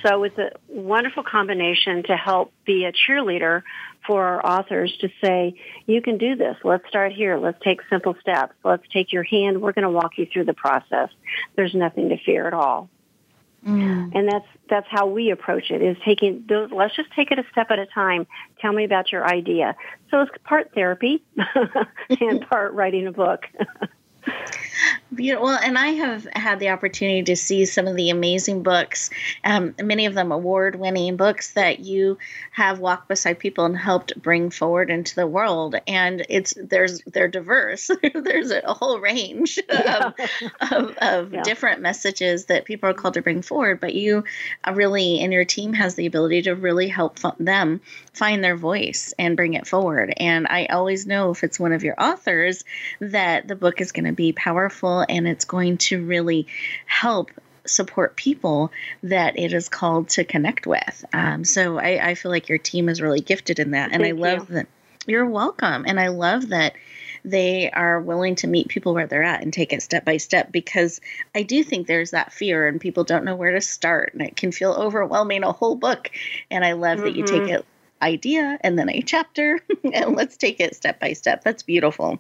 So 0.04 0.24
it's 0.24 0.38
a 0.38 0.52
wonderful 0.68 1.24
combination 1.24 2.04
to 2.04 2.16
help 2.16 2.54
be 2.66 2.86
a 2.86 2.92
cheerleader 2.92 3.64
for 4.06 4.24
our 4.24 4.46
authors 4.46 4.96
to 5.02 5.10
say, 5.24 5.60
you 5.88 6.02
can 6.02 6.18
do 6.18 6.36
this. 6.36 6.56
Let's 6.64 6.88
start 6.88 7.14
here. 7.14 7.38
Let's 7.38 7.62
take 7.64 7.82
simple 7.90 8.16
steps. 8.22 8.54
Let's 8.64 8.88
take 8.94 9.12
your 9.12 9.24
hand. 9.24 9.62
We're 9.62 9.74
going 9.74 9.84
to 9.84 9.90
walk 9.90 10.18
you 10.18 10.28
through 10.32 10.46
the 10.46 10.54
process. 10.54 11.10
There's 11.56 11.74
nothing 11.74 12.10
to 12.10 12.18
fear 12.18 12.48
at 12.48 12.54
all. 12.54 12.90
Mm. 13.68 14.15
And 14.15 14.30
that's 14.30 14.45
that's 14.70 14.88
how 14.89 15.07
we 15.07 15.30
approach 15.30 15.72
it 15.72 15.82
is 15.82 15.97
taking 16.05 16.45
those 16.47 16.72
let's 16.72 16.95
just 16.95 17.11
take 17.11 17.32
it 17.32 17.39
a 17.39 17.43
step 17.51 17.68
at 17.70 17.80
a 17.80 17.86
time. 17.86 18.26
Tell 18.61 18.72
me 18.72 18.86
about 18.86 19.11
your 19.11 19.26
idea. 19.26 19.76
So 20.09 20.22
it's 20.22 20.32
part 20.45 20.72
therapy 20.74 21.22
and 22.22 22.41
part 22.49 22.74
writing 22.74 23.07
a 23.07 23.11
book. 23.11 23.45
Beautiful. 25.14 25.45
Well, 25.45 25.60
and 25.64 25.78
I 25.78 25.88
have 25.89 26.28
had 26.34 26.60
the 26.60 26.70
opportunity 26.70 27.24
to 27.24 27.38
see 27.38 27.64
some 27.64 27.88
of 27.88 27.95
the 27.95 28.10
amazing 28.10 28.62
books, 28.62 29.10
um, 29.45 29.74
many 29.82 30.05
of 30.05 30.14
them 30.14 30.34
award-winning 30.34 31.16
books 31.16 31.53
that 31.53 31.80
you 31.80 32.18
have 32.51 32.80
walked 32.80 33.08
beside 33.08 33.39
people 33.39 33.64
and 33.64 33.78
helped 33.78 34.22
bring 34.22 34.49
forward 34.49 34.89
into 34.89 35.16
the 35.16 35.26
world. 35.26 35.76
And 35.88 36.26
it's 36.28 36.53
there's 36.62 37.01
they're 37.03 37.30
diverse. 37.30 37.89
there's 38.14 38.51
a 38.51 38.74
whole 38.74 38.99
range 38.99 39.60
of, 39.70 40.14
of, 40.72 40.97
of 40.97 41.34
yeah. 41.34 41.41
different 41.41 41.82
messages 41.82 42.45
that 42.45 42.66
people 42.66 42.89
are 42.89 42.93
called 42.93 43.14
to 43.14 43.22
bring 43.22 43.41
forward. 43.41 43.80
But 43.80 43.93
you 43.93 44.26
really, 44.74 45.22
and 45.22 45.32
your 45.32 45.45
team 45.45 45.72
has 45.72 45.95
the 45.95 46.05
ability 46.05 46.43
to 46.43 46.55
really 46.55 46.89
help 46.89 47.20
them 47.39 47.80
find 48.12 48.43
their 48.43 48.58
voice 48.58 49.14
and 49.18 49.38
bring 49.38 49.53
it 49.53 49.68
forward. 49.68 50.14
And 50.18 50.47
I 50.47 50.66
always 50.66 51.05
know 51.05 51.32
if 51.32 51.45
it's 51.45 51.60
one 51.60 51.72
of 51.72 51.84
your 51.84 51.95
authors 51.97 52.66
that 52.99 53.47
the 53.47 53.55
book 53.55 53.80
is 53.80 53.93
going 53.93 54.05
to 54.05 54.12
be 54.12 54.34
powerful 54.34 54.97
and 55.08 55.28
it's 55.28 55.45
going 55.45 55.78
to 55.78 56.04
really 56.04 56.48
help 56.86 57.32
support 57.66 58.16
people 58.16 58.72
that 59.04 59.38
it 59.38 59.54
is 59.54 59.70
called 59.70 60.10
to 60.10 60.24
connect 60.24 60.66
with. 60.66 61.06
Um, 61.14 61.43
so 61.43 61.78
I, 61.78 62.10
I, 62.10 62.16
feel 62.16 62.32
like 62.32 62.50
your 62.50 62.58
team 62.58 62.89
is 62.89 63.02
really 63.02 63.20
gifted 63.20 63.60
in 63.60 63.72
that. 63.72 63.91
And 63.91 64.04
Thank 64.04 64.18
I 64.18 64.22
love 64.22 64.50
you. 64.50 64.56
that 64.56 64.68
you're 65.06 65.26
welcome. 65.26 65.86
And 65.86 66.00
I 66.00 66.08
love 66.08 66.50
that 66.50 66.74
they 67.26 67.70
are 67.72 68.00
willing 68.00 68.36
to 68.36 68.48
meet 68.48 68.70
people 68.70 68.93
where 68.93 69.08
they're 69.08 69.24
at 69.24 69.41
and 69.41 69.52
take 69.52 69.74
it 69.74 69.82
step 69.82 70.06
by 70.06 70.18
step 70.18 70.52
because 70.52 71.02
I 71.36 71.43
do 71.43 71.64
think 71.64 71.88
there's 71.88 72.12
that 72.12 72.32
fear 72.32 72.68
and 72.68 72.80
people 72.80 73.04
don't 73.04 73.26
know 73.26 73.36
where 73.36 73.52
to 73.52 73.62
start 73.62 74.14
and 74.14 74.22
it 74.22 74.36
can 74.38 74.52
feel 74.52 74.72
overwhelming 74.72 75.43
a 75.43 75.52
whole 75.52 75.76
book. 75.76 76.10
And 76.50 76.64
I 76.64 76.74
love 76.74 76.98
mm-hmm. 76.98 77.06
that 77.06 77.16
you 77.16 77.26
take 77.26 77.43
mm-hmm. 77.43 77.56
it 77.56 77.66
idea 78.02 78.60
and 78.62 78.78
then 78.78 78.89
a 78.89 79.02
chapter 79.02 79.60
and 79.93 80.16
let's 80.16 80.38
take 80.38 80.60
it 80.60 80.76
step 80.76 81.00
by 81.00 81.14
step. 81.14 81.43
That's 81.43 81.64
beautiful. 81.64 82.20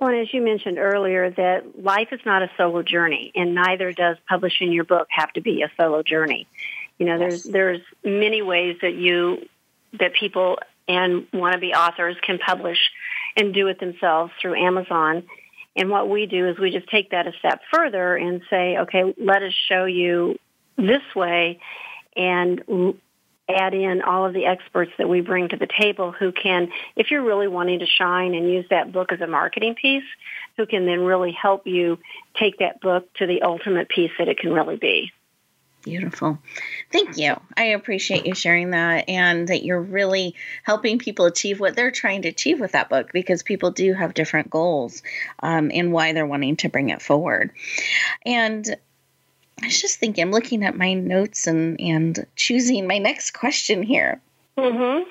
Well, 0.00 0.14
as 0.14 0.32
you 0.32 0.42
mentioned 0.42 0.78
earlier, 0.78 1.30
that 1.30 1.82
life 1.82 2.08
is 2.12 2.20
not 2.24 2.42
a 2.42 2.50
solo 2.56 2.82
journey, 2.82 3.32
and 3.34 3.54
neither 3.54 3.92
does 3.92 4.16
publishing 4.28 4.72
your 4.72 4.84
book 4.84 5.08
have 5.10 5.32
to 5.34 5.40
be 5.40 5.62
a 5.62 5.70
solo 5.78 6.02
journey. 6.02 6.46
You 6.98 7.06
know, 7.06 7.16
yes. 7.16 7.20
there's 7.20 7.44
there's 7.44 7.80
many 8.04 8.42
ways 8.42 8.76
that 8.82 8.94
you 8.94 9.46
that 9.98 10.14
people 10.14 10.58
and 10.88 11.30
wannabe 11.32 11.74
authors 11.74 12.16
can 12.22 12.38
publish 12.38 12.78
and 13.36 13.54
do 13.54 13.68
it 13.68 13.78
themselves 13.80 14.32
through 14.40 14.56
Amazon. 14.56 15.24
And 15.76 15.88
what 15.88 16.08
we 16.08 16.26
do 16.26 16.48
is 16.48 16.58
we 16.58 16.70
just 16.70 16.88
take 16.88 17.10
that 17.10 17.26
a 17.26 17.32
step 17.38 17.60
further 17.72 18.16
and 18.16 18.42
say, 18.50 18.78
okay, 18.78 19.14
let 19.18 19.42
us 19.42 19.54
show 19.68 19.84
you 19.84 20.38
this 20.76 21.02
way 21.14 21.60
and 22.16 22.98
add 23.54 23.74
in 23.74 24.02
all 24.02 24.26
of 24.26 24.32
the 24.32 24.46
experts 24.46 24.92
that 24.98 25.08
we 25.08 25.20
bring 25.20 25.48
to 25.48 25.56
the 25.56 25.66
table 25.66 26.12
who 26.12 26.32
can, 26.32 26.70
if 26.96 27.10
you're 27.10 27.24
really 27.24 27.48
wanting 27.48 27.80
to 27.80 27.86
shine 27.86 28.34
and 28.34 28.50
use 28.50 28.66
that 28.70 28.92
book 28.92 29.12
as 29.12 29.20
a 29.20 29.26
marketing 29.26 29.74
piece, 29.74 30.04
who 30.56 30.66
can 30.66 30.86
then 30.86 31.00
really 31.00 31.32
help 31.32 31.66
you 31.66 31.98
take 32.38 32.58
that 32.58 32.80
book 32.80 33.12
to 33.14 33.26
the 33.26 33.42
ultimate 33.42 33.88
piece 33.88 34.10
that 34.18 34.28
it 34.28 34.38
can 34.38 34.52
really 34.52 34.76
be. 34.76 35.12
Beautiful. 35.82 36.38
Thank 36.92 37.16
you. 37.16 37.40
I 37.56 37.64
appreciate 37.64 38.26
you 38.26 38.34
sharing 38.34 38.70
that 38.70 39.08
and 39.08 39.48
that 39.48 39.64
you're 39.64 39.80
really 39.80 40.34
helping 40.62 40.98
people 40.98 41.24
achieve 41.24 41.58
what 41.58 41.74
they're 41.74 41.90
trying 41.90 42.22
to 42.22 42.28
achieve 42.28 42.60
with 42.60 42.72
that 42.72 42.90
book 42.90 43.12
because 43.12 43.42
people 43.42 43.70
do 43.70 43.94
have 43.94 44.12
different 44.12 44.50
goals 44.50 45.02
um, 45.42 45.70
and 45.72 45.90
why 45.90 46.12
they're 46.12 46.26
wanting 46.26 46.56
to 46.56 46.68
bring 46.68 46.90
it 46.90 47.00
forward. 47.00 47.52
And 48.26 48.76
I 49.62 49.66
was 49.66 49.80
just 49.80 49.98
thinking, 49.98 50.22
I'm 50.22 50.32
looking 50.32 50.64
at 50.64 50.76
my 50.76 50.94
notes 50.94 51.46
and, 51.46 51.80
and 51.80 52.26
choosing 52.36 52.86
my 52.86 52.98
next 52.98 53.32
question 53.32 53.82
here. 53.82 54.20
Mm-hmm. 54.56 55.08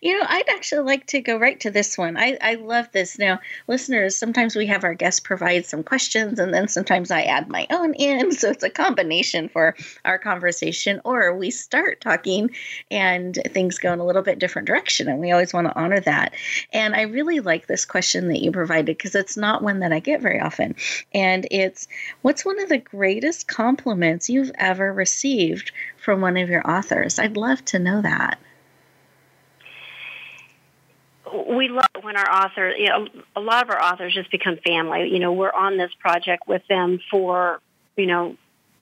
You 0.00 0.18
know, 0.18 0.26
I'd 0.28 0.48
actually 0.48 0.82
like 0.82 1.06
to 1.06 1.20
go 1.20 1.38
right 1.38 1.58
to 1.60 1.70
this 1.70 1.98
one. 1.98 2.16
I, 2.16 2.38
I 2.40 2.54
love 2.54 2.90
this. 2.92 3.18
Now, 3.18 3.40
listeners, 3.66 4.16
sometimes 4.16 4.56
we 4.56 4.66
have 4.66 4.84
our 4.84 4.94
guests 4.94 5.20
provide 5.20 5.66
some 5.66 5.82
questions, 5.82 6.38
and 6.38 6.52
then 6.52 6.68
sometimes 6.68 7.10
I 7.10 7.22
add 7.22 7.48
my 7.48 7.66
own 7.70 7.94
in. 7.94 8.26
So 8.36 8.50
it's 8.50 8.62
a 8.62 8.70
combination 8.70 9.48
for 9.48 9.74
our 10.04 10.18
conversation, 10.18 11.00
or 11.04 11.34
we 11.34 11.50
start 11.50 12.00
talking 12.02 12.50
and 12.90 13.38
things 13.48 13.78
go 13.78 13.92
in 13.92 13.98
a 13.98 14.04
little 14.04 14.22
bit 14.22 14.38
different 14.38 14.68
direction. 14.68 15.08
And 15.08 15.20
we 15.20 15.32
always 15.32 15.54
want 15.54 15.68
to 15.68 15.78
honor 15.78 16.00
that. 16.00 16.34
And 16.72 16.94
I 16.94 17.02
really 17.02 17.40
like 17.40 17.66
this 17.66 17.86
question 17.86 18.28
that 18.28 18.42
you 18.42 18.52
provided 18.52 18.86
because 18.86 19.14
it's 19.14 19.36
not 19.36 19.62
one 19.62 19.80
that 19.80 19.92
I 19.92 20.00
get 20.00 20.20
very 20.20 20.40
often. 20.40 20.74
And 21.14 21.46
it's 21.50 21.88
what's 22.22 22.44
one 22.44 22.60
of 22.60 22.68
the 22.68 22.78
greatest 22.78 23.48
compliments 23.48 24.28
you've 24.28 24.52
ever 24.58 24.92
received 24.92 25.72
from 25.96 26.20
one 26.20 26.36
of 26.36 26.50
your 26.50 26.68
authors? 26.68 27.18
I'd 27.18 27.36
love 27.36 27.64
to 27.66 27.78
know 27.78 28.02
that 28.02 28.38
we 31.32 31.68
love 31.68 31.86
when 32.02 32.16
our 32.16 32.44
authors, 32.44 32.74
you 32.78 32.88
know, 32.88 33.06
a 33.34 33.40
lot 33.40 33.64
of 33.64 33.70
our 33.70 33.82
authors 33.82 34.14
just 34.14 34.30
become 34.30 34.58
family. 34.64 35.08
You 35.10 35.18
know, 35.18 35.32
we're 35.32 35.52
on 35.52 35.76
this 35.76 35.90
project 35.98 36.46
with 36.46 36.62
them 36.68 37.00
for, 37.10 37.60
you 37.96 38.06
know, 38.06 38.36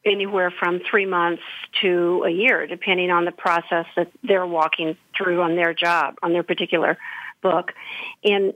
anywhere 0.04 0.50
from 0.50 0.80
three 0.90 1.06
months 1.06 1.42
to 1.80 2.24
a 2.26 2.30
year, 2.30 2.66
depending 2.66 3.10
on 3.10 3.24
the 3.24 3.32
process 3.32 3.86
that 3.96 4.10
they're 4.22 4.46
walking 4.46 4.96
through 5.16 5.40
on 5.40 5.56
their 5.56 5.72
job, 5.72 6.16
on 6.22 6.32
their 6.32 6.42
particular 6.42 6.98
book. 7.42 7.72
And 8.22 8.52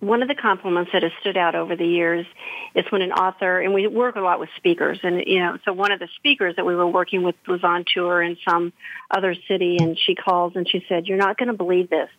one 0.00 0.22
of 0.22 0.28
the 0.28 0.34
compliments 0.34 0.90
that 0.92 1.02
has 1.02 1.12
stood 1.20 1.36
out 1.36 1.54
over 1.54 1.74
the 1.74 1.86
years 1.86 2.26
is 2.74 2.84
when 2.90 3.02
an 3.02 3.12
author, 3.12 3.60
and 3.60 3.74
we 3.74 3.86
work 3.86 4.16
a 4.16 4.20
lot 4.20 4.38
with 4.38 4.48
speakers, 4.56 5.00
and 5.02 5.22
you 5.26 5.40
know, 5.40 5.58
so 5.64 5.72
one 5.72 5.90
of 5.90 5.98
the 5.98 6.08
speakers 6.16 6.54
that 6.56 6.64
we 6.64 6.76
were 6.76 6.86
working 6.86 7.22
with 7.22 7.34
was 7.48 7.64
on 7.64 7.84
tour 7.92 8.22
in 8.22 8.36
some 8.48 8.72
other 9.10 9.34
city, 9.48 9.78
and 9.80 9.98
she 9.98 10.14
calls 10.14 10.52
and 10.54 10.68
she 10.68 10.84
said, 10.88 11.06
"You're 11.06 11.18
not 11.18 11.36
going 11.36 11.48
to 11.48 11.54
believe 11.54 11.90
this 11.90 12.10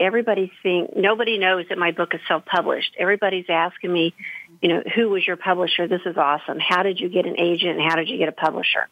everybody's 0.00 0.50
seeing, 0.62 0.88
nobody 0.96 1.38
knows 1.38 1.66
that 1.68 1.78
my 1.78 1.92
book 1.92 2.14
is 2.14 2.20
self-published. 2.28 2.96
Everybody's 2.98 3.46
asking 3.48 3.92
me, 3.92 4.14
you 4.60 4.68
know, 4.68 4.82
who 4.94 5.08
was 5.10 5.26
your 5.26 5.36
publisher? 5.36 5.86
This 5.88 6.02
is 6.06 6.16
awesome. 6.16 6.58
How 6.58 6.82
did 6.82 7.00
you 7.00 7.08
get 7.08 7.26
an 7.26 7.38
agent 7.38 7.80
how 7.80 7.96
did 7.96 8.08
you 8.08 8.18
get 8.18 8.28
a 8.28 8.32
publisher? 8.32 8.88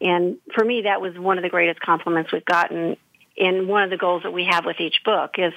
And 0.00 0.38
for 0.54 0.64
me, 0.64 0.82
that 0.82 1.00
was 1.00 1.16
one 1.16 1.38
of 1.38 1.44
the 1.44 1.50
greatest 1.50 1.80
compliments 1.80 2.32
we've 2.32 2.44
gotten. 2.44 2.96
And 3.38 3.68
one 3.68 3.82
of 3.82 3.90
the 3.90 3.96
goals 3.96 4.22
that 4.22 4.32
we 4.32 4.44
have 4.44 4.64
with 4.64 4.80
each 4.80 5.02
book 5.04 5.34
is 5.38 5.52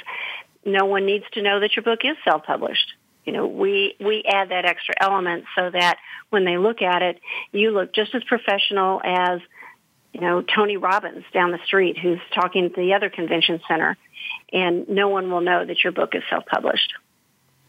no 0.65 0.85
one 0.85 1.05
needs 1.05 1.25
to 1.33 1.41
know 1.41 1.59
that 1.59 1.75
your 1.75 1.83
book 1.83 1.99
is 2.03 2.17
self-published. 2.23 2.93
You 3.25 3.33
know, 3.33 3.45
we, 3.45 3.95
we 3.99 4.23
add 4.23 4.49
that 4.49 4.65
extra 4.65 4.95
element 4.99 5.45
so 5.55 5.69
that 5.69 5.97
when 6.29 6.45
they 6.45 6.57
look 6.57 6.81
at 6.81 7.01
it, 7.01 7.19
you 7.51 7.71
look 7.71 7.93
just 7.93 8.15
as 8.15 8.23
professional 8.23 9.01
as, 9.03 9.41
you 10.17 10.21
know, 10.21 10.41
Tony 10.41 10.77
Robbins 10.77 11.23
down 11.31 11.51
the 11.51 11.59
street 11.65 11.97
who's 11.97 12.19
talking 12.33 12.65
at 12.65 12.73
the 12.73 12.93
other 12.93 13.09
convention 13.11 13.61
center 13.67 13.95
and 14.51 14.89
no 14.89 15.09
one 15.09 15.29
will 15.29 15.41
know 15.41 15.63
that 15.63 15.83
your 15.83 15.93
book 15.93 16.15
is 16.15 16.23
self-published. 16.27 16.93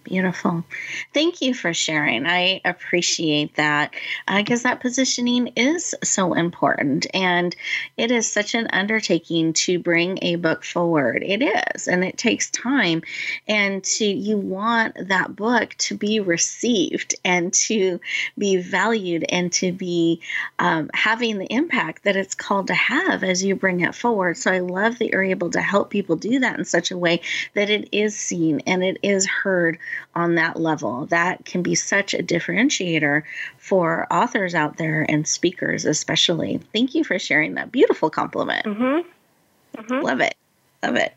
Beautiful. 0.09 0.65
Thank 1.13 1.43
you 1.43 1.53
for 1.53 1.75
sharing. 1.75 2.25
I 2.25 2.63
appreciate 2.65 3.57
that 3.57 3.93
because 4.27 4.65
uh, 4.65 4.71
that 4.71 4.81
positioning 4.81 5.49
is 5.49 5.95
so 6.03 6.33
important 6.33 7.07
and 7.13 7.55
it 7.99 8.11
is 8.11 8.31
such 8.31 8.55
an 8.55 8.69
undertaking 8.73 9.53
to 9.53 9.79
bring 9.79 10.19
a 10.23 10.37
book 10.37 10.65
forward. 10.65 11.23
It 11.23 11.43
is, 11.43 11.89
and 11.89 12.03
it 12.05 12.17
takes 12.17 12.51
time. 12.51 13.03
And 13.47 13.85
to 13.85 14.07
you 14.07 14.39
want 14.39 14.97
that 15.09 15.37
book 15.37 15.75
to 15.79 15.95
be 15.95 16.21
received 16.21 17.15
and 17.23 17.53
to 17.55 18.01
be 18.39 18.57
valued 18.57 19.27
and 19.29 19.53
to 19.55 19.73
be 19.73 20.23
um, 20.59 20.91
having 20.95 21.37
the 21.39 21.53
impact 21.53 22.05
that 22.05 22.17
it's 22.17 22.35
called 22.35 22.69
to 22.69 22.75
have 22.75 23.23
as 23.23 23.45
you 23.45 23.55
bring 23.57 23.81
it 23.81 23.95
forward. 23.95 24.39
So 24.39 24.51
I 24.51 24.61
love 24.61 24.99
that 25.01 25.09
you're 25.09 25.23
able 25.23 25.51
to 25.51 25.61
help 25.61 25.91
people 25.91 26.17
do 26.17 26.39
that 26.39 26.59
in 26.59 26.65
such 26.65 26.91
a 26.91 26.97
way 26.97 27.21
that 27.53 27.69
it 27.69 27.91
is 27.93 28.17
seen 28.17 28.61
and 28.67 28.83
it 28.83 28.97
is 29.03 29.27
heard 29.27 29.79
on 30.15 30.35
that 30.37 30.59
level. 30.59 31.07
That 31.07 31.45
can 31.45 31.63
be 31.63 31.75
such 31.75 32.15
a 32.15 32.23
differentiator 32.23 33.23
for 33.59 34.07
authors 34.13 34.55
out 34.55 34.77
there 34.77 35.05
and 35.09 35.27
speakers, 35.27 35.85
especially. 35.85 36.61
Thank 36.73 36.95
you 36.95 37.05
for 37.05 37.19
sharing 37.19 37.55
that 37.55 37.73
beautiful 37.73 38.11
compliment. 38.11 38.67
Mm-hmm. 38.67 39.09
Mm-hmm. 39.81 40.05
Love 40.05 40.21
it. 40.21 40.35
Love 40.83 40.97
it. 40.97 41.15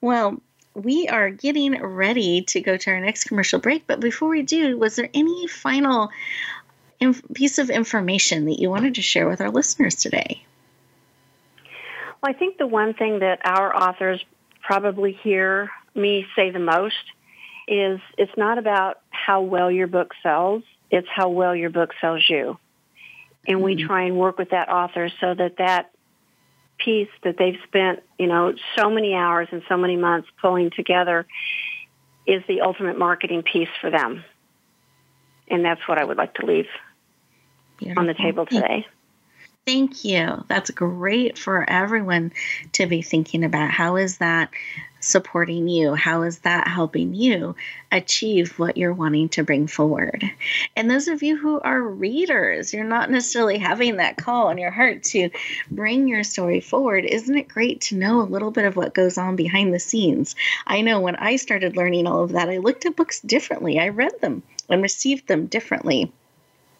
Well, 0.00 0.40
we 0.74 1.08
are 1.08 1.30
getting 1.30 1.80
ready 1.80 2.42
to 2.42 2.60
go 2.60 2.76
to 2.76 2.90
our 2.90 3.00
next 3.00 3.24
commercial 3.24 3.60
break. 3.60 3.86
But 3.86 4.00
before 4.00 4.28
we 4.28 4.42
do, 4.42 4.76
was 4.76 4.96
there 4.96 5.08
any 5.14 5.46
final 5.46 6.10
inf- 7.00 7.22
piece 7.32 7.58
of 7.58 7.70
information 7.70 8.46
that 8.46 8.58
you 8.58 8.70
wanted 8.70 8.96
to 8.96 9.02
share 9.02 9.28
with 9.28 9.40
our 9.40 9.50
listeners 9.50 9.94
today? 9.94 10.42
Well, 12.22 12.32
I 12.34 12.38
think 12.38 12.58
the 12.58 12.66
one 12.66 12.94
thing 12.94 13.20
that 13.20 13.40
our 13.44 13.74
authors 13.74 14.24
probably 14.62 15.12
hear 15.12 15.70
me 15.94 16.26
say 16.34 16.50
the 16.50 16.58
most 16.58 16.96
is 17.66 18.00
it's 18.18 18.36
not 18.36 18.58
about 18.58 19.00
how 19.10 19.42
well 19.42 19.70
your 19.70 19.86
book 19.86 20.12
sells, 20.22 20.62
it's 20.90 21.08
how 21.08 21.28
well 21.28 21.54
your 21.54 21.70
book 21.70 21.92
sells 22.00 22.24
you. 22.28 22.58
And 23.46 23.62
we 23.62 23.76
mm-hmm. 23.76 23.86
try 23.86 24.02
and 24.04 24.16
work 24.16 24.38
with 24.38 24.50
that 24.50 24.68
author 24.68 25.10
so 25.20 25.34
that 25.34 25.56
that 25.58 25.90
piece 26.78 27.08
that 27.22 27.36
they've 27.38 27.58
spent, 27.66 28.02
you 28.18 28.26
know, 28.26 28.54
so 28.76 28.90
many 28.90 29.14
hours 29.14 29.48
and 29.52 29.62
so 29.68 29.76
many 29.76 29.96
months 29.96 30.28
pulling 30.40 30.70
together 30.70 31.26
is 32.26 32.42
the 32.48 32.62
ultimate 32.62 32.98
marketing 32.98 33.42
piece 33.42 33.68
for 33.80 33.90
them. 33.90 34.24
And 35.48 35.64
that's 35.64 35.86
what 35.86 35.98
I 35.98 36.04
would 36.04 36.16
like 36.16 36.34
to 36.34 36.46
leave 36.46 36.68
Beautiful. 37.78 38.00
on 38.00 38.06
the 38.06 38.14
table 38.14 38.46
today. 38.46 38.86
Thank 39.66 40.04
you. 40.04 40.44
That's 40.48 40.70
great 40.70 41.38
for 41.38 41.68
everyone 41.68 42.32
to 42.72 42.86
be 42.86 43.02
thinking 43.02 43.44
about. 43.44 43.70
How 43.70 43.96
is 43.96 44.18
that 44.18 44.50
supporting 45.04 45.68
you? 45.68 45.94
How 45.94 46.22
is 46.22 46.40
that 46.40 46.68
helping 46.68 47.14
you 47.14 47.54
achieve 47.92 48.58
what 48.58 48.76
you're 48.76 48.92
wanting 48.92 49.28
to 49.30 49.44
bring 49.44 49.66
forward? 49.66 50.24
And 50.74 50.90
those 50.90 51.08
of 51.08 51.22
you 51.22 51.36
who 51.36 51.60
are 51.60 51.80
readers, 51.80 52.72
you're 52.72 52.84
not 52.84 53.10
necessarily 53.10 53.58
having 53.58 53.96
that 53.96 54.16
call 54.16 54.50
in 54.50 54.58
your 54.58 54.70
heart 54.70 55.02
to 55.04 55.30
bring 55.70 56.08
your 56.08 56.24
story 56.24 56.60
forward. 56.60 57.04
Isn't 57.04 57.36
it 57.36 57.48
great 57.48 57.82
to 57.82 57.96
know 57.96 58.20
a 58.20 58.22
little 58.22 58.50
bit 58.50 58.64
of 58.64 58.76
what 58.76 58.94
goes 58.94 59.18
on 59.18 59.36
behind 59.36 59.72
the 59.72 59.78
scenes? 59.78 60.34
I 60.66 60.80
know 60.80 61.00
when 61.00 61.16
I 61.16 61.36
started 61.36 61.76
learning 61.76 62.06
all 62.06 62.24
of 62.24 62.32
that, 62.32 62.48
I 62.48 62.58
looked 62.58 62.86
at 62.86 62.96
books 62.96 63.20
differently, 63.20 63.78
I 63.78 63.88
read 63.88 64.20
them 64.20 64.42
and 64.68 64.82
received 64.82 65.28
them 65.28 65.46
differently 65.46 66.12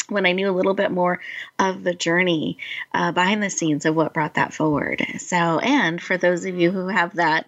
when 0.09 0.27
I 0.27 0.33
knew 0.33 0.51
a 0.51 0.53
little 0.53 0.75
bit 0.75 0.91
more 0.91 1.21
of 1.59 1.83
the 1.83 1.95
journey 1.95 2.59
uh, 2.93 3.13
behind 3.13 3.43
the 3.43 3.51
scenes 3.51 3.87
of 3.87 3.95
what 3.95 4.13
brought 4.13 4.35
that 4.35 4.53
forward. 4.53 5.05
So, 5.19 5.59
and 5.59 6.01
for 6.01 6.17
those 6.17 6.45
of 6.45 6.57
you 6.57 6.71
who 6.71 6.89
have 6.89 7.15
that 7.17 7.47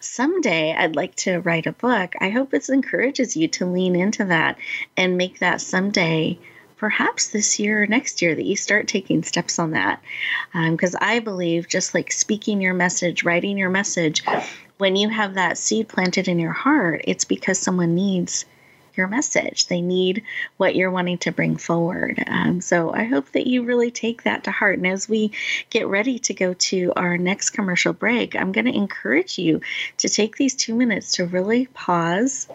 someday, 0.00 0.72
I'd 0.72 0.96
like 0.96 1.14
to 1.16 1.38
write 1.38 1.66
a 1.66 1.72
book, 1.72 2.14
I 2.20 2.30
hope 2.30 2.50
this 2.50 2.68
encourages 2.68 3.36
you 3.36 3.48
to 3.48 3.66
lean 3.66 3.96
into 3.96 4.26
that 4.26 4.58
and 4.96 5.16
make 5.16 5.40
that 5.40 5.60
someday. 5.60 6.38
Perhaps 6.76 7.28
this 7.28 7.58
year 7.58 7.82
or 7.82 7.86
next 7.86 8.20
year 8.20 8.34
that 8.34 8.44
you 8.44 8.54
start 8.54 8.86
taking 8.86 9.22
steps 9.22 9.58
on 9.58 9.70
that. 9.70 10.02
Because 10.52 10.94
um, 10.94 11.00
I 11.02 11.20
believe, 11.20 11.68
just 11.68 11.94
like 11.94 12.12
speaking 12.12 12.60
your 12.60 12.74
message, 12.74 13.24
writing 13.24 13.56
your 13.56 13.70
message, 13.70 14.22
when 14.76 14.94
you 14.94 15.08
have 15.08 15.34
that 15.34 15.56
seed 15.56 15.88
planted 15.88 16.28
in 16.28 16.38
your 16.38 16.52
heart, 16.52 17.00
it's 17.04 17.24
because 17.24 17.58
someone 17.58 17.94
needs 17.94 18.44
your 18.96 19.08
message. 19.08 19.66
They 19.66 19.80
need 19.80 20.22
what 20.56 20.74
you're 20.74 20.90
wanting 20.90 21.18
to 21.18 21.32
bring 21.32 21.56
forward. 21.56 22.22
Um, 22.26 22.60
so 22.60 22.92
I 22.92 23.04
hope 23.04 23.32
that 23.32 23.46
you 23.46 23.64
really 23.64 23.90
take 23.90 24.22
that 24.22 24.44
to 24.44 24.50
heart. 24.50 24.78
And 24.78 24.86
as 24.86 25.08
we 25.08 25.32
get 25.70 25.86
ready 25.86 26.18
to 26.20 26.34
go 26.34 26.54
to 26.54 26.92
our 26.96 27.18
next 27.18 27.50
commercial 27.50 27.92
break, 27.92 28.34
I'm 28.34 28.52
going 28.52 28.66
to 28.66 28.76
encourage 28.76 29.38
you 29.38 29.60
to 29.98 30.08
take 30.08 30.36
these 30.36 30.54
two 30.54 30.74
minutes 30.74 31.12
to 31.12 31.26
really 31.26 31.66
pause, 31.66 32.48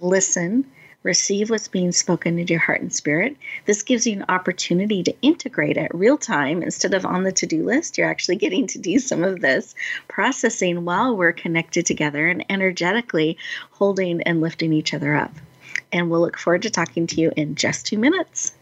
listen, 0.00 0.64
receive 1.02 1.50
what's 1.50 1.68
being 1.68 1.92
spoken 1.92 2.38
into 2.38 2.52
your 2.52 2.60
heart 2.60 2.80
and 2.80 2.92
spirit. 2.92 3.36
This 3.66 3.82
gives 3.82 4.06
you 4.06 4.14
an 4.14 4.24
opportunity 4.28 5.02
to 5.02 5.14
integrate 5.22 5.76
it 5.76 5.90
real 5.94 6.16
time 6.16 6.62
instead 6.62 6.94
of 6.94 7.04
on 7.04 7.24
the 7.24 7.32
to 7.32 7.46
do 7.46 7.64
list. 7.64 7.98
You're 7.98 8.08
actually 8.08 8.36
getting 8.36 8.66
to 8.68 8.78
do 8.78 8.98
some 8.98 9.24
of 9.24 9.40
this 9.40 9.74
processing 10.08 10.84
while 10.84 11.16
we're 11.16 11.32
connected 11.32 11.86
together 11.86 12.28
and 12.28 12.44
energetically 12.48 13.36
holding 13.72 14.22
and 14.22 14.40
lifting 14.40 14.72
each 14.72 14.94
other 14.94 15.14
up 15.14 15.32
and 15.92 16.10
we'll 16.10 16.20
look 16.20 16.38
forward 16.38 16.62
to 16.62 16.70
talking 16.70 17.06
to 17.08 17.20
you 17.20 17.30
in 17.36 17.54
just 17.54 17.86
two 17.86 17.98
minutes. 17.98 18.52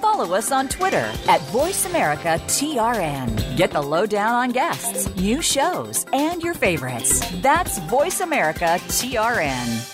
Follow 0.00 0.34
us 0.36 0.52
on 0.52 0.68
Twitter 0.68 1.10
at 1.28 1.40
VoiceAmericaTRN. 1.52 3.56
Get 3.56 3.72
the 3.72 3.82
lowdown 3.82 4.34
on 4.34 4.50
guests, 4.50 5.14
new 5.16 5.42
shows, 5.42 6.06
and 6.12 6.40
your 6.42 6.54
favorites. 6.54 7.20
That's 7.42 7.80
VoiceAmericaTRN. 7.80 9.93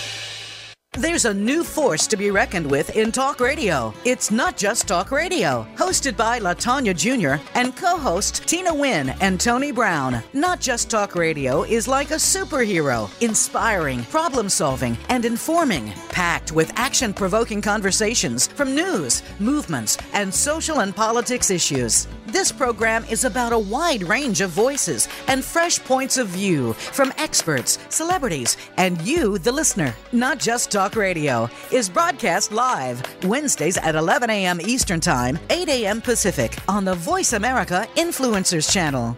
There's 0.97 1.23
a 1.23 1.33
new 1.33 1.63
force 1.63 2.05
to 2.07 2.17
be 2.17 2.31
reckoned 2.31 2.69
with 2.69 2.97
in 2.97 3.13
talk 3.13 3.39
radio. 3.39 3.93
It's 4.03 4.29
not 4.29 4.57
just 4.57 4.89
talk 4.89 5.09
radio. 5.09 5.65
Hosted 5.77 6.17
by 6.17 6.37
Latanya 6.41 6.93
Jr. 6.93 7.41
and 7.55 7.73
co-host 7.77 8.45
Tina 8.45 8.73
Wynn 8.73 9.11
and 9.21 9.39
Tony 9.39 9.71
Brown. 9.71 10.21
Not 10.33 10.59
just 10.59 10.89
talk 10.89 11.15
radio 11.15 11.63
is 11.63 11.87
like 11.87 12.11
a 12.11 12.15
superhero, 12.15 13.09
inspiring, 13.21 14.03
problem-solving, 14.03 14.97
and 15.07 15.23
informing, 15.23 15.93
packed 16.09 16.51
with 16.51 16.73
action-provoking 16.75 17.61
conversations 17.61 18.47
from 18.47 18.75
news, 18.75 19.23
movements, 19.39 19.97
and 20.11 20.33
social 20.33 20.81
and 20.81 20.93
politics 20.93 21.51
issues. 21.51 22.05
This 22.31 22.49
program 22.49 23.03
is 23.09 23.25
about 23.25 23.51
a 23.51 23.59
wide 23.59 24.03
range 24.03 24.39
of 24.39 24.51
voices 24.51 25.09
and 25.27 25.43
fresh 25.43 25.83
points 25.83 26.17
of 26.17 26.29
view 26.29 26.71
from 26.73 27.11
experts, 27.17 27.77
celebrities, 27.89 28.55
and 28.77 29.01
you, 29.01 29.37
the 29.37 29.51
listener. 29.51 29.93
Not 30.13 30.39
just 30.39 30.71
talk 30.71 30.95
radio 30.95 31.49
is 31.73 31.89
broadcast 31.89 32.53
live 32.53 33.03
Wednesdays 33.25 33.77
at 33.77 33.95
11 33.95 34.29
a.m. 34.29 34.61
Eastern 34.61 35.01
Time, 35.01 35.37
8 35.49 35.67
a.m. 35.67 35.99
Pacific 35.99 36.57
on 36.69 36.85
the 36.85 36.95
Voice 36.95 37.33
America 37.33 37.85
Influencers 37.97 38.71
Channel. 38.71 39.17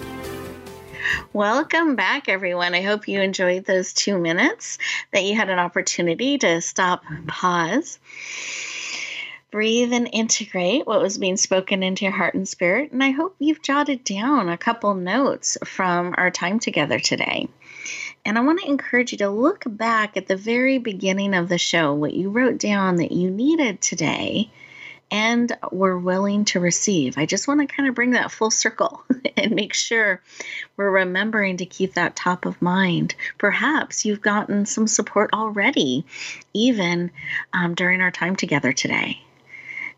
Welcome 1.33 1.95
back, 1.95 2.29
everyone. 2.29 2.73
I 2.73 2.81
hope 2.81 3.07
you 3.07 3.21
enjoyed 3.21 3.65
those 3.65 3.93
two 3.93 4.17
minutes, 4.17 4.77
that 5.11 5.23
you 5.23 5.35
had 5.35 5.49
an 5.49 5.59
opportunity 5.59 6.37
to 6.39 6.61
stop, 6.61 7.03
pause, 7.27 7.99
breathe, 9.51 9.93
and 9.93 10.09
integrate 10.11 10.85
what 10.85 11.01
was 11.01 11.17
being 11.17 11.37
spoken 11.37 11.83
into 11.83 12.05
your 12.05 12.13
heart 12.13 12.33
and 12.33 12.47
spirit. 12.47 12.91
And 12.91 13.03
I 13.03 13.11
hope 13.11 13.35
you've 13.39 13.61
jotted 13.61 14.03
down 14.03 14.49
a 14.49 14.57
couple 14.57 14.93
notes 14.93 15.57
from 15.65 16.15
our 16.17 16.31
time 16.31 16.59
together 16.59 16.99
today. 16.99 17.47
And 18.23 18.37
I 18.37 18.41
want 18.41 18.59
to 18.59 18.67
encourage 18.67 19.11
you 19.11 19.17
to 19.19 19.29
look 19.29 19.63
back 19.65 20.15
at 20.15 20.27
the 20.27 20.35
very 20.35 20.77
beginning 20.77 21.33
of 21.33 21.49
the 21.49 21.57
show, 21.57 21.93
what 21.93 22.13
you 22.13 22.29
wrote 22.29 22.59
down 22.59 22.97
that 22.97 23.11
you 23.11 23.31
needed 23.31 23.81
today 23.81 24.51
and 25.11 25.55
we're 25.71 25.97
willing 25.97 26.45
to 26.45 26.59
receive. 26.61 27.17
I 27.17 27.25
just 27.25 27.47
want 27.47 27.59
to 27.59 27.75
kind 27.75 27.89
of 27.89 27.95
bring 27.95 28.11
that 28.11 28.31
full 28.31 28.49
circle 28.49 29.03
and 29.37 29.51
make 29.51 29.73
sure 29.73 30.21
we're 30.77 30.89
remembering 30.89 31.57
to 31.57 31.65
keep 31.65 31.95
that 31.95 32.15
top 32.15 32.45
of 32.45 32.61
mind. 32.61 33.13
Perhaps 33.37 34.05
you've 34.05 34.21
gotten 34.21 34.65
some 34.65 34.87
support 34.87 35.31
already, 35.33 36.05
even 36.53 37.11
um, 37.51 37.75
during 37.75 37.99
our 38.01 38.11
time 38.11 38.37
together 38.37 38.71
today. 38.71 39.21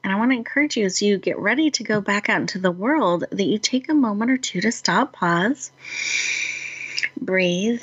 And 0.04 0.12
I 0.12 0.18
want 0.18 0.32
to 0.32 0.38
encourage 0.38 0.76
you 0.76 0.86
as 0.86 1.02
you 1.02 1.18
get 1.18 1.38
ready 1.38 1.72
to 1.72 1.84
go 1.84 2.02
back 2.02 2.28
out 2.28 2.42
into 2.42 2.60
the 2.60 2.72
world 2.72 3.24
that 3.32 3.46
you 3.46 3.58
take 3.58 3.88
a 3.88 3.94
moment 3.94 4.32
or 4.32 4.38
two 4.38 4.60
to 4.62 4.72
stop, 4.72 5.14
pause, 5.14 5.72
breathe, 7.22 7.82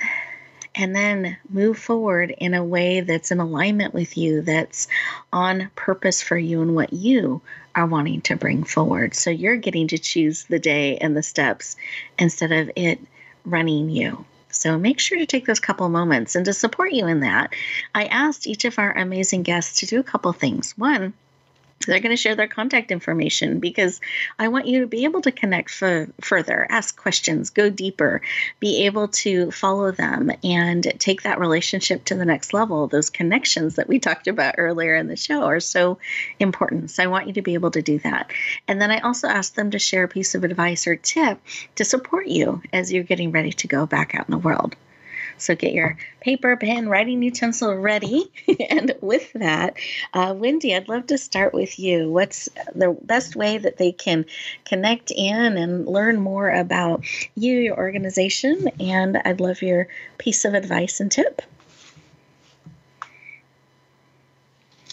and 0.74 0.94
then 0.94 1.36
move 1.48 1.78
forward 1.78 2.34
in 2.38 2.54
a 2.54 2.64
way 2.64 3.00
that's 3.00 3.30
in 3.30 3.40
alignment 3.40 3.94
with 3.94 4.16
you, 4.16 4.42
that's 4.42 4.88
on 5.32 5.70
purpose 5.74 6.22
for 6.22 6.38
you 6.38 6.62
and 6.62 6.74
what 6.74 6.92
you 6.92 7.42
are 7.74 7.86
wanting 7.86 8.20
to 8.22 8.36
bring 8.36 8.64
forward. 8.64 9.14
So 9.14 9.30
you're 9.30 9.56
getting 9.56 9.88
to 9.88 9.98
choose 9.98 10.44
the 10.44 10.58
day 10.58 10.96
and 10.98 11.16
the 11.16 11.22
steps 11.22 11.76
instead 12.18 12.52
of 12.52 12.70
it 12.76 13.00
running 13.44 13.90
you. 13.90 14.24
So 14.52 14.78
make 14.78 14.98
sure 14.98 15.18
to 15.18 15.26
take 15.26 15.46
those 15.46 15.60
couple 15.60 15.88
moments 15.88 16.34
and 16.34 16.44
to 16.44 16.52
support 16.52 16.92
you 16.92 17.06
in 17.06 17.20
that. 17.20 17.54
I 17.94 18.06
asked 18.06 18.46
each 18.46 18.64
of 18.64 18.78
our 18.78 18.96
amazing 18.96 19.44
guests 19.44 19.78
to 19.80 19.86
do 19.86 20.00
a 20.00 20.04
couple 20.04 20.32
things. 20.32 20.76
One, 20.76 21.14
they're 21.86 22.00
going 22.00 22.14
to 22.14 22.16
share 22.16 22.34
their 22.34 22.46
contact 22.46 22.90
information 22.90 23.58
because 23.58 24.00
I 24.38 24.48
want 24.48 24.66
you 24.66 24.80
to 24.80 24.86
be 24.86 25.04
able 25.04 25.22
to 25.22 25.32
connect 25.32 25.70
f- 25.82 26.08
further, 26.20 26.66
ask 26.68 26.94
questions, 26.94 27.48
go 27.48 27.70
deeper, 27.70 28.20
be 28.58 28.84
able 28.84 29.08
to 29.08 29.50
follow 29.50 29.90
them 29.90 30.30
and 30.44 30.82
take 30.98 31.22
that 31.22 31.40
relationship 31.40 32.04
to 32.06 32.14
the 32.14 32.26
next 32.26 32.52
level. 32.52 32.86
Those 32.86 33.08
connections 33.08 33.76
that 33.76 33.88
we 33.88 33.98
talked 33.98 34.28
about 34.28 34.56
earlier 34.58 34.94
in 34.94 35.08
the 35.08 35.16
show 35.16 35.44
are 35.44 35.60
so 35.60 35.98
important. 36.38 36.90
So 36.90 37.02
I 37.02 37.06
want 37.06 37.28
you 37.28 37.32
to 37.34 37.42
be 37.42 37.54
able 37.54 37.70
to 37.70 37.82
do 37.82 37.98
that. 38.00 38.30
And 38.68 38.80
then 38.80 38.90
I 38.90 38.98
also 38.98 39.28
ask 39.28 39.54
them 39.54 39.70
to 39.70 39.78
share 39.78 40.04
a 40.04 40.08
piece 40.08 40.34
of 40.34 40.44
advice 40.44 40.86
or 40.86 40.96
tip 40.96 41.40
to 41.76 41.84
support 41.86 42.26
you 42.26 42.62
as 42.74 42.92
you're 42.92 43.04
getting 43.04 43.32
ready 43.32 43.52
to 43.54 43.68
go 43.68 43.86
back 43.86 44.14
out 44.14 44.28
in 44.28 44.32
the 44.32 44.38
world. 44.38 44.76
So 45.40 45.54
get 45.54 45.72
your 45.72 45.96
paper, 46.20 46.56
pen, 46.56 46.88
writing 46.88 47.22
utensil 47.22 47.74
ready. 47.74 48.30
and 48.70 48.94
with 49.00 49.32
that, 49.34 49.74
uh, 50.12 50.34
Wendy, 50.36 50.74
I'd 50.74 50.88
love 50.88 51.06
to 51.08 51.18
start 51.18 51.54
with 51.54 51.78
you. 51.78 52.10
What's 52.10 52.48
the 52.74 52.96
best 53.02 53.36
way 53.36 53.58
that 53.58 53.78
they 53.78 53.92
can 53.92 54.26
connect 54.64 55.10
in 55.10 55.56
and 55.56 55.86
learn 55.86 56.20
more 56.20 56.50
about 56.50 57.04
you, 57.34 57.54
your 57.54 57.76
organization? 57.76 58.68
And 58.78 59.16
I'd 59.24 59.40
love 59.40 59.62
your 59.62 59.88
piece 60.18 60.44
of 60.44 60.54
advice 60.54 61.00
and 61.00 61.10
tip. 61.10 61.42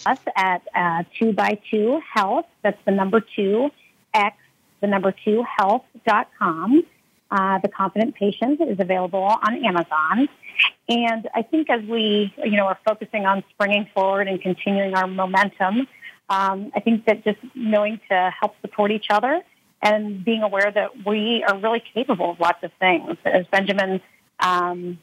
Us 0.06 0.20
at 0.36 0.62
uh, 0.74 1.04
two 1.20 1.34
by 1.34 1.60
two 1.70 2.02
health. 2.14 2.46
That's 2.62 2.80
the 2.86 2.92
number 2.92 3.20
two 3.20 3.72
x 4.14 4.38
the 4.82 4.88
number 4.88 5.12
two 5.12 5.44
health.com. 5.44 6.84
Uh, 7.30 7.60
the 7.60 7.68
Confident 7.68 8.16
Patient 8.16 8.62
is 8.62 8.80
available 8.80 9.24
on 9.24 9.66
Amazon. 9.66 10.30
And 10.90 11.28
I 11.36 11.42
think 11.42 11.70
as 11.70 11.84
we, 11.84 12.34
you 12.44 12.52
know, 12.52 12.68
are 12.68 12.80
focusing 12.86 13.26
on 13.26 13.44
springing 13.50 13.88
forward 13.94 14.28
and 14.28 14.42
continuing 14.42 14.96
our 14.96 15.08
momentum, 15.08 15.88
um, 16.30 16.72
I 16.76 16.80
think 16.80 17.06
that 17.06 17.24
just 17.24 17.40
knowing 17.54 18.00
to 18.10 18.34
help 18.40 18.56
support 18.62 18.92
each 18.92 19.08
other 19.10 19.42
and 19.82 20.24
being 20.24 20.42
aware 20.42 20.72
that 20.72 21.06
we 21.06 21.44
are 21.48 21.58
really 21.58 21.84
capable 21.94 22.32
of 22.32 22.40
lots 22.40 22.64
of 22.64 22.72
things. 22.80 23.18
As 23.26 23.46
Benjamin 23.48 24.02
um, 24.40 25.00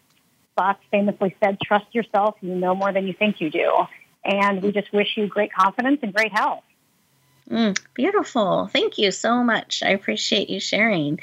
Spock 0.57 0.77
famously 0.91 1.37
said, 1.43 1.59
trust 1.61 1.87
yourself. 1.95 2.37
You 2.41 2.55
know 2.55 2.75
more 2.75 2.93
than 2.93 3.07
you 3.07 3.13
think 3.13 3.41
you 3.41 3.51
do. 3.51 3.71
And 4.25 4.63
we 4.63 4.73
just 4.73 4.93
wish 4.93 5.17
you 5.17 5.27
great 5.27 5.53
confidence 5.53 6.01
and 6.03 6.13
great 6.13 6.33
health. 6.33 6.65
Mm, 7.51 7.79
beautiful. 7.93 8.69
Thank 8.69 8.97
you 8.97 9.11
so 9.11 9.45
much. 9.45 9.83
I 9.85 9.91
appreciate 9.91 10.49
you 10.49 10.61
sharing. 10.61 11.21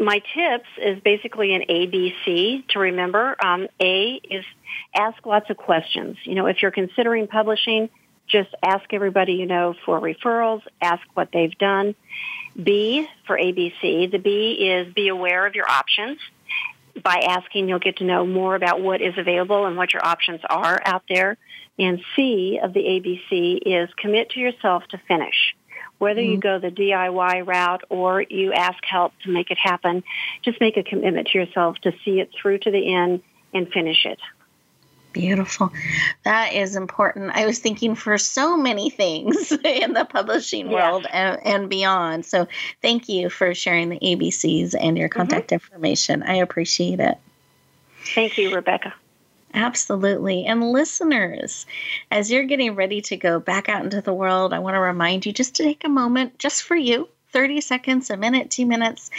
My 0.01 0.23
tips 0.35 0.69
is 0.79 1.01
basically 1.01 1.55
an 1.55 1.65
ABC 1.69 2.67
to 2.69 2.79
remember. 2.79 3.37
Um, 3.45 3.69
a 3.79 4.21
is 4.31 4.45
ask 4.95 5.27
lots 5.27 5.51
of 5.51 5.59
questions. 5.59 6.17
You 6.25 6.35
know, 6.35 6.47
if 6.47 6.63
you're 6.63 6.71
considering 6.71 7.27
publishing, 7.27 7.91
just 8.27 8.49
ask 8.63 8.93
everybody 8.93 9.35
you 9.35 9.47
know 9.47 9.75
for 9.85 10.01
referrals, 10.01 10.63
ask 10.81 11.03
what 11.13 11.29
they've 11.33 11.57
done. 11.59 11.95
B 12.61 13.07
for 13.27 13.37
ABC. 13.37 14.11
The 14.11 14.19
B 14.19 14.53
is 14.53 14.93
be 14.95 15.09
aware 15.09 15.47
of 15.47 15.55
your 15.55 15.69
options. 15.69 16.19
By 17.03 17.21
asking, 17.29 17.69
you'll 17.69 17.79
get 17.79 17.99
to 17.99 18.05
know 18.05 18.27
more 18.27 18.55
about 18.55 18.81
what 18.81 19.03
is 19.03 19.15
available 19.19 19.67
and 19.67 19.77
what 19.77 19.93
your 19.93 20.05
options 20.05 20.41
are 20.49 20.81
out 20.85 21.03
there. 21.09 21.37
And 21.79 22.01
C 22.15 22.59
of 22.63 22.73
the 22.73 22.81
ABC 22.81 23.59
is 23.67 23.91
commit 23.97 24.31
to 24.31 24.41
yourself 24.41 24.85
to 24.89 24.99
finish. 25.07 25.55
Whether 25.99 26.21
mm-hmm. 26.21 26.33
you 26.33 26.39
go 26.39 26.59
the 26.59 26.71
DIY 26.71 27.47
route 27.47 27.85
or 27.91 28.23
you 28.23 28.53
ask 28.53 28.79
help 28.85 29.13
to 29.25 29.31
make 29.31 29.51
it 29.51 29.59
happen, 29.59 30.03
just 30.43 30.61
make 30.61 30.77
a 30.77 30.83
commitment 30.83 31.29
to 31.29 31.39
yourself 31.39 31.77
to 31.83 31.93
see 32.05 32.21
it 32.21 32.31
through 32.41 32.59
to 32.61 32.71
the 32.71 32.95
end 32.95 33.23
and 33.53 33.71
finish 33.71 34.05
it. 34.07 34.19
Beautiful. 35.17 35.73
That 36.25 36.53
is 36.53 36.77
important. 36.77 37.31
I 37.35 37.47
was 37.47 37.59
thinking 37.59 37.95
for 37.95 38.19
so 38.19 38.55
many 38.55 38.91
things 38.91 39.51
in 39.65 39.95
the 39.95 40.05
publishing 40.05 40.71
world 40.71 41.07
and, 41.11 41.41
and, 41.43 41.71
beyond. 41.71 42.27
So 42.27 42.47
thank 42.83 43.09
you 43.09 43.31
for 43.31 43.55
sharing 43.55 43.89
the 43.89 43.99
ABCs 43.99 44.75
and 44.79 44.99
your 44.99 45.09
mm-hmm. 45.09 45.19
contact 45.19 45.47
mm-hmm. 45.47 45.55
information. 45.55 46.23
I 46.23 46.35
appreciate 46.35 47.01
it. 47.01 47.17
Thank 48.15 48.37
you, 48.37 48.55
Rebecca. 48.55 48.93
Absolutely. 49.55 50.45
And 50.45 50.71
listeners, 50.71 51.65
as 52.11 52.31
you're 52.31 52.45
getting 52.45 52.75
ready 52.75 53.01
to 53.01 53.17
go 53.17 53.41
back 53.41 53.71
out 53.71 53.85
into 53.85 54.03
the 54.03 54.13
world, 54.13 54.53
I 54.53 54.59
want 54.59 54.75
to 54.75 54.81
remind 54.81 55.25
you 55.25 55.33
just 55.33 55.55
to 55.55 55.63
take 55.63 55.85
a 55.85 55.89
moment 55.89 56.39
just 56.39 56.63
for 56.63 56.77
you 56.77 57.09
30 57.31 57.63
seconds, 57.63 58.11
a 58.11 58.19
minute, 58.19 58.51
two 58.51 58.67
minutes 58.67 59.11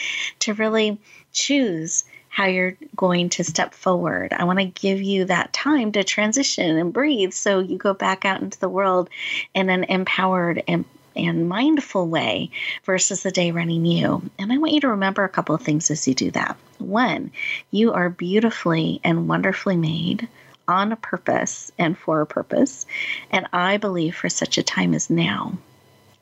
to 0.42 0.54
really 0.54 1.00
choose 1.34 2.04
how 2.38 2.46
you're 2.46 2.78
going 2.96 3.30
to 3.30 3.44
step 3.44 3.74
forward. 3.74 4.32
I 4.32 4.44
want 4.44 4.60
to 4.60 4.66
give 4.66 5.02
you 5.02 5.26
that 5.26 5.54
time 5.54 5.92
to 5.94 6.04
transition 6.04 6.78
and 6.78 6.94
breathe 6.94 7.34
so 7.34 7.58
you 7.58 7.80
go 7.80 7.96
back 7.96 8.26
out 8.26 8.42
into 8.42 8.60
the 8.60 8.70
world 8.70 9.10
in 9.56 9.72
an 9.72 9.86
empowered 9.86 10.62
and 10.68 10.86
and 11.16 11.50
mindful 11.50 12.08
way 12.08 12.52
versus 12.84 13.24
the 13.24 13.32
day 13.32 13.50
running 13.50 13.88
you. 13.88 14.22
And 14.38 14.54
I 14.54 14.60
want 14.60 14.74
you 14.74 14.82
to 14.82 14.90
remember 14.90 15.24
a 15.24 15.30
couple 15.30 15.56
of 15.56 15.64
things 15.64 15.90
as 15.90 16.08
you 16.08 16.14
do 16.14 16.30
that. 16.30 16.58
One, 16.78 17.32
you 17.72 17.94
are 17.94 18.12
beautifully 18.12 19.02
and 19.04 19.28
wonderfully 19.28 19.76
made 19.76 20.28
on 20.68 20.92
a 20.92 20.96
purpose 20.96 21.72
and 21.80 21.98
for 21.98 22.22
a 22.22 22.28
purpose. 22.28 22.86
And 23.32 23.48
I 23.52 23.78
believe 23.78 24.16
for 24.16 24.30
such 24.30 24.60
a 24.60 24.64
time 24.64 24.94
as 24.94 25.10
now. 25.10 25.58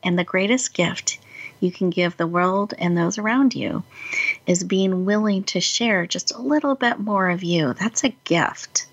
And 0.02 0.18
the 0.18 0.24
greatest 0.24 0.72
gift 0.72 1.18
you 1.60 1.72
can 1.72 1.90
give 1.90 2.16
the 2.16 2.26
world 2.26 2.74
and 2.78 2.96
those 2.96 3.18
around 3.18 3.54
you 3.54 3.82
is 4.46 4.64
being 4.64 5.04
willing 5.04 5.44
to 5.44 5.60
share 5.60 6.06
just 6.06 6.32
a 6.32 6.40
little 6.40 6.74
bit 6.74 6.98
more 6.98 7.28
of 7.30 7.42
you. 7.42 7.72
That's 7.74 8.04
a 8.04 8.14
gift. 8.24 8.86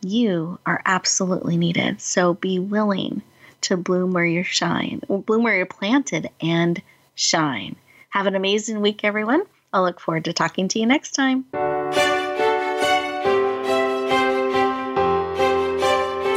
You 0.00 0.58
are 0.66 0.82
absolutely 0.84 1.56
needed. 1.56 2.00
So 2.00 2.34
be 2.34 2.58
willing 2.58 3.22
to 3.62 3.76
bloom 3.76 4.12
where 4.12 4.24
you 4.24 4.42
shine, 4.42 5.00
bloom 5.08 5.42
where 5.42 5.56
you're 5.56 5.66
planted 5.66 6.30
and 6.40 6.80
shine. 7.14 7.76
Have 8.10 8.26
an 8.26 8.34
amazing 8.34 8.80
week, 8.80 9.04
everyone. 9.04 9.42
I'll 9.72 9.84
look 9.84 10.00
forward 10.00 10.24
to 10.26 10.32
talking 10.32 10.68
to 10.68 10.78
you 10.78 10.86
next 10.86 11.12
time. 11.12 11.46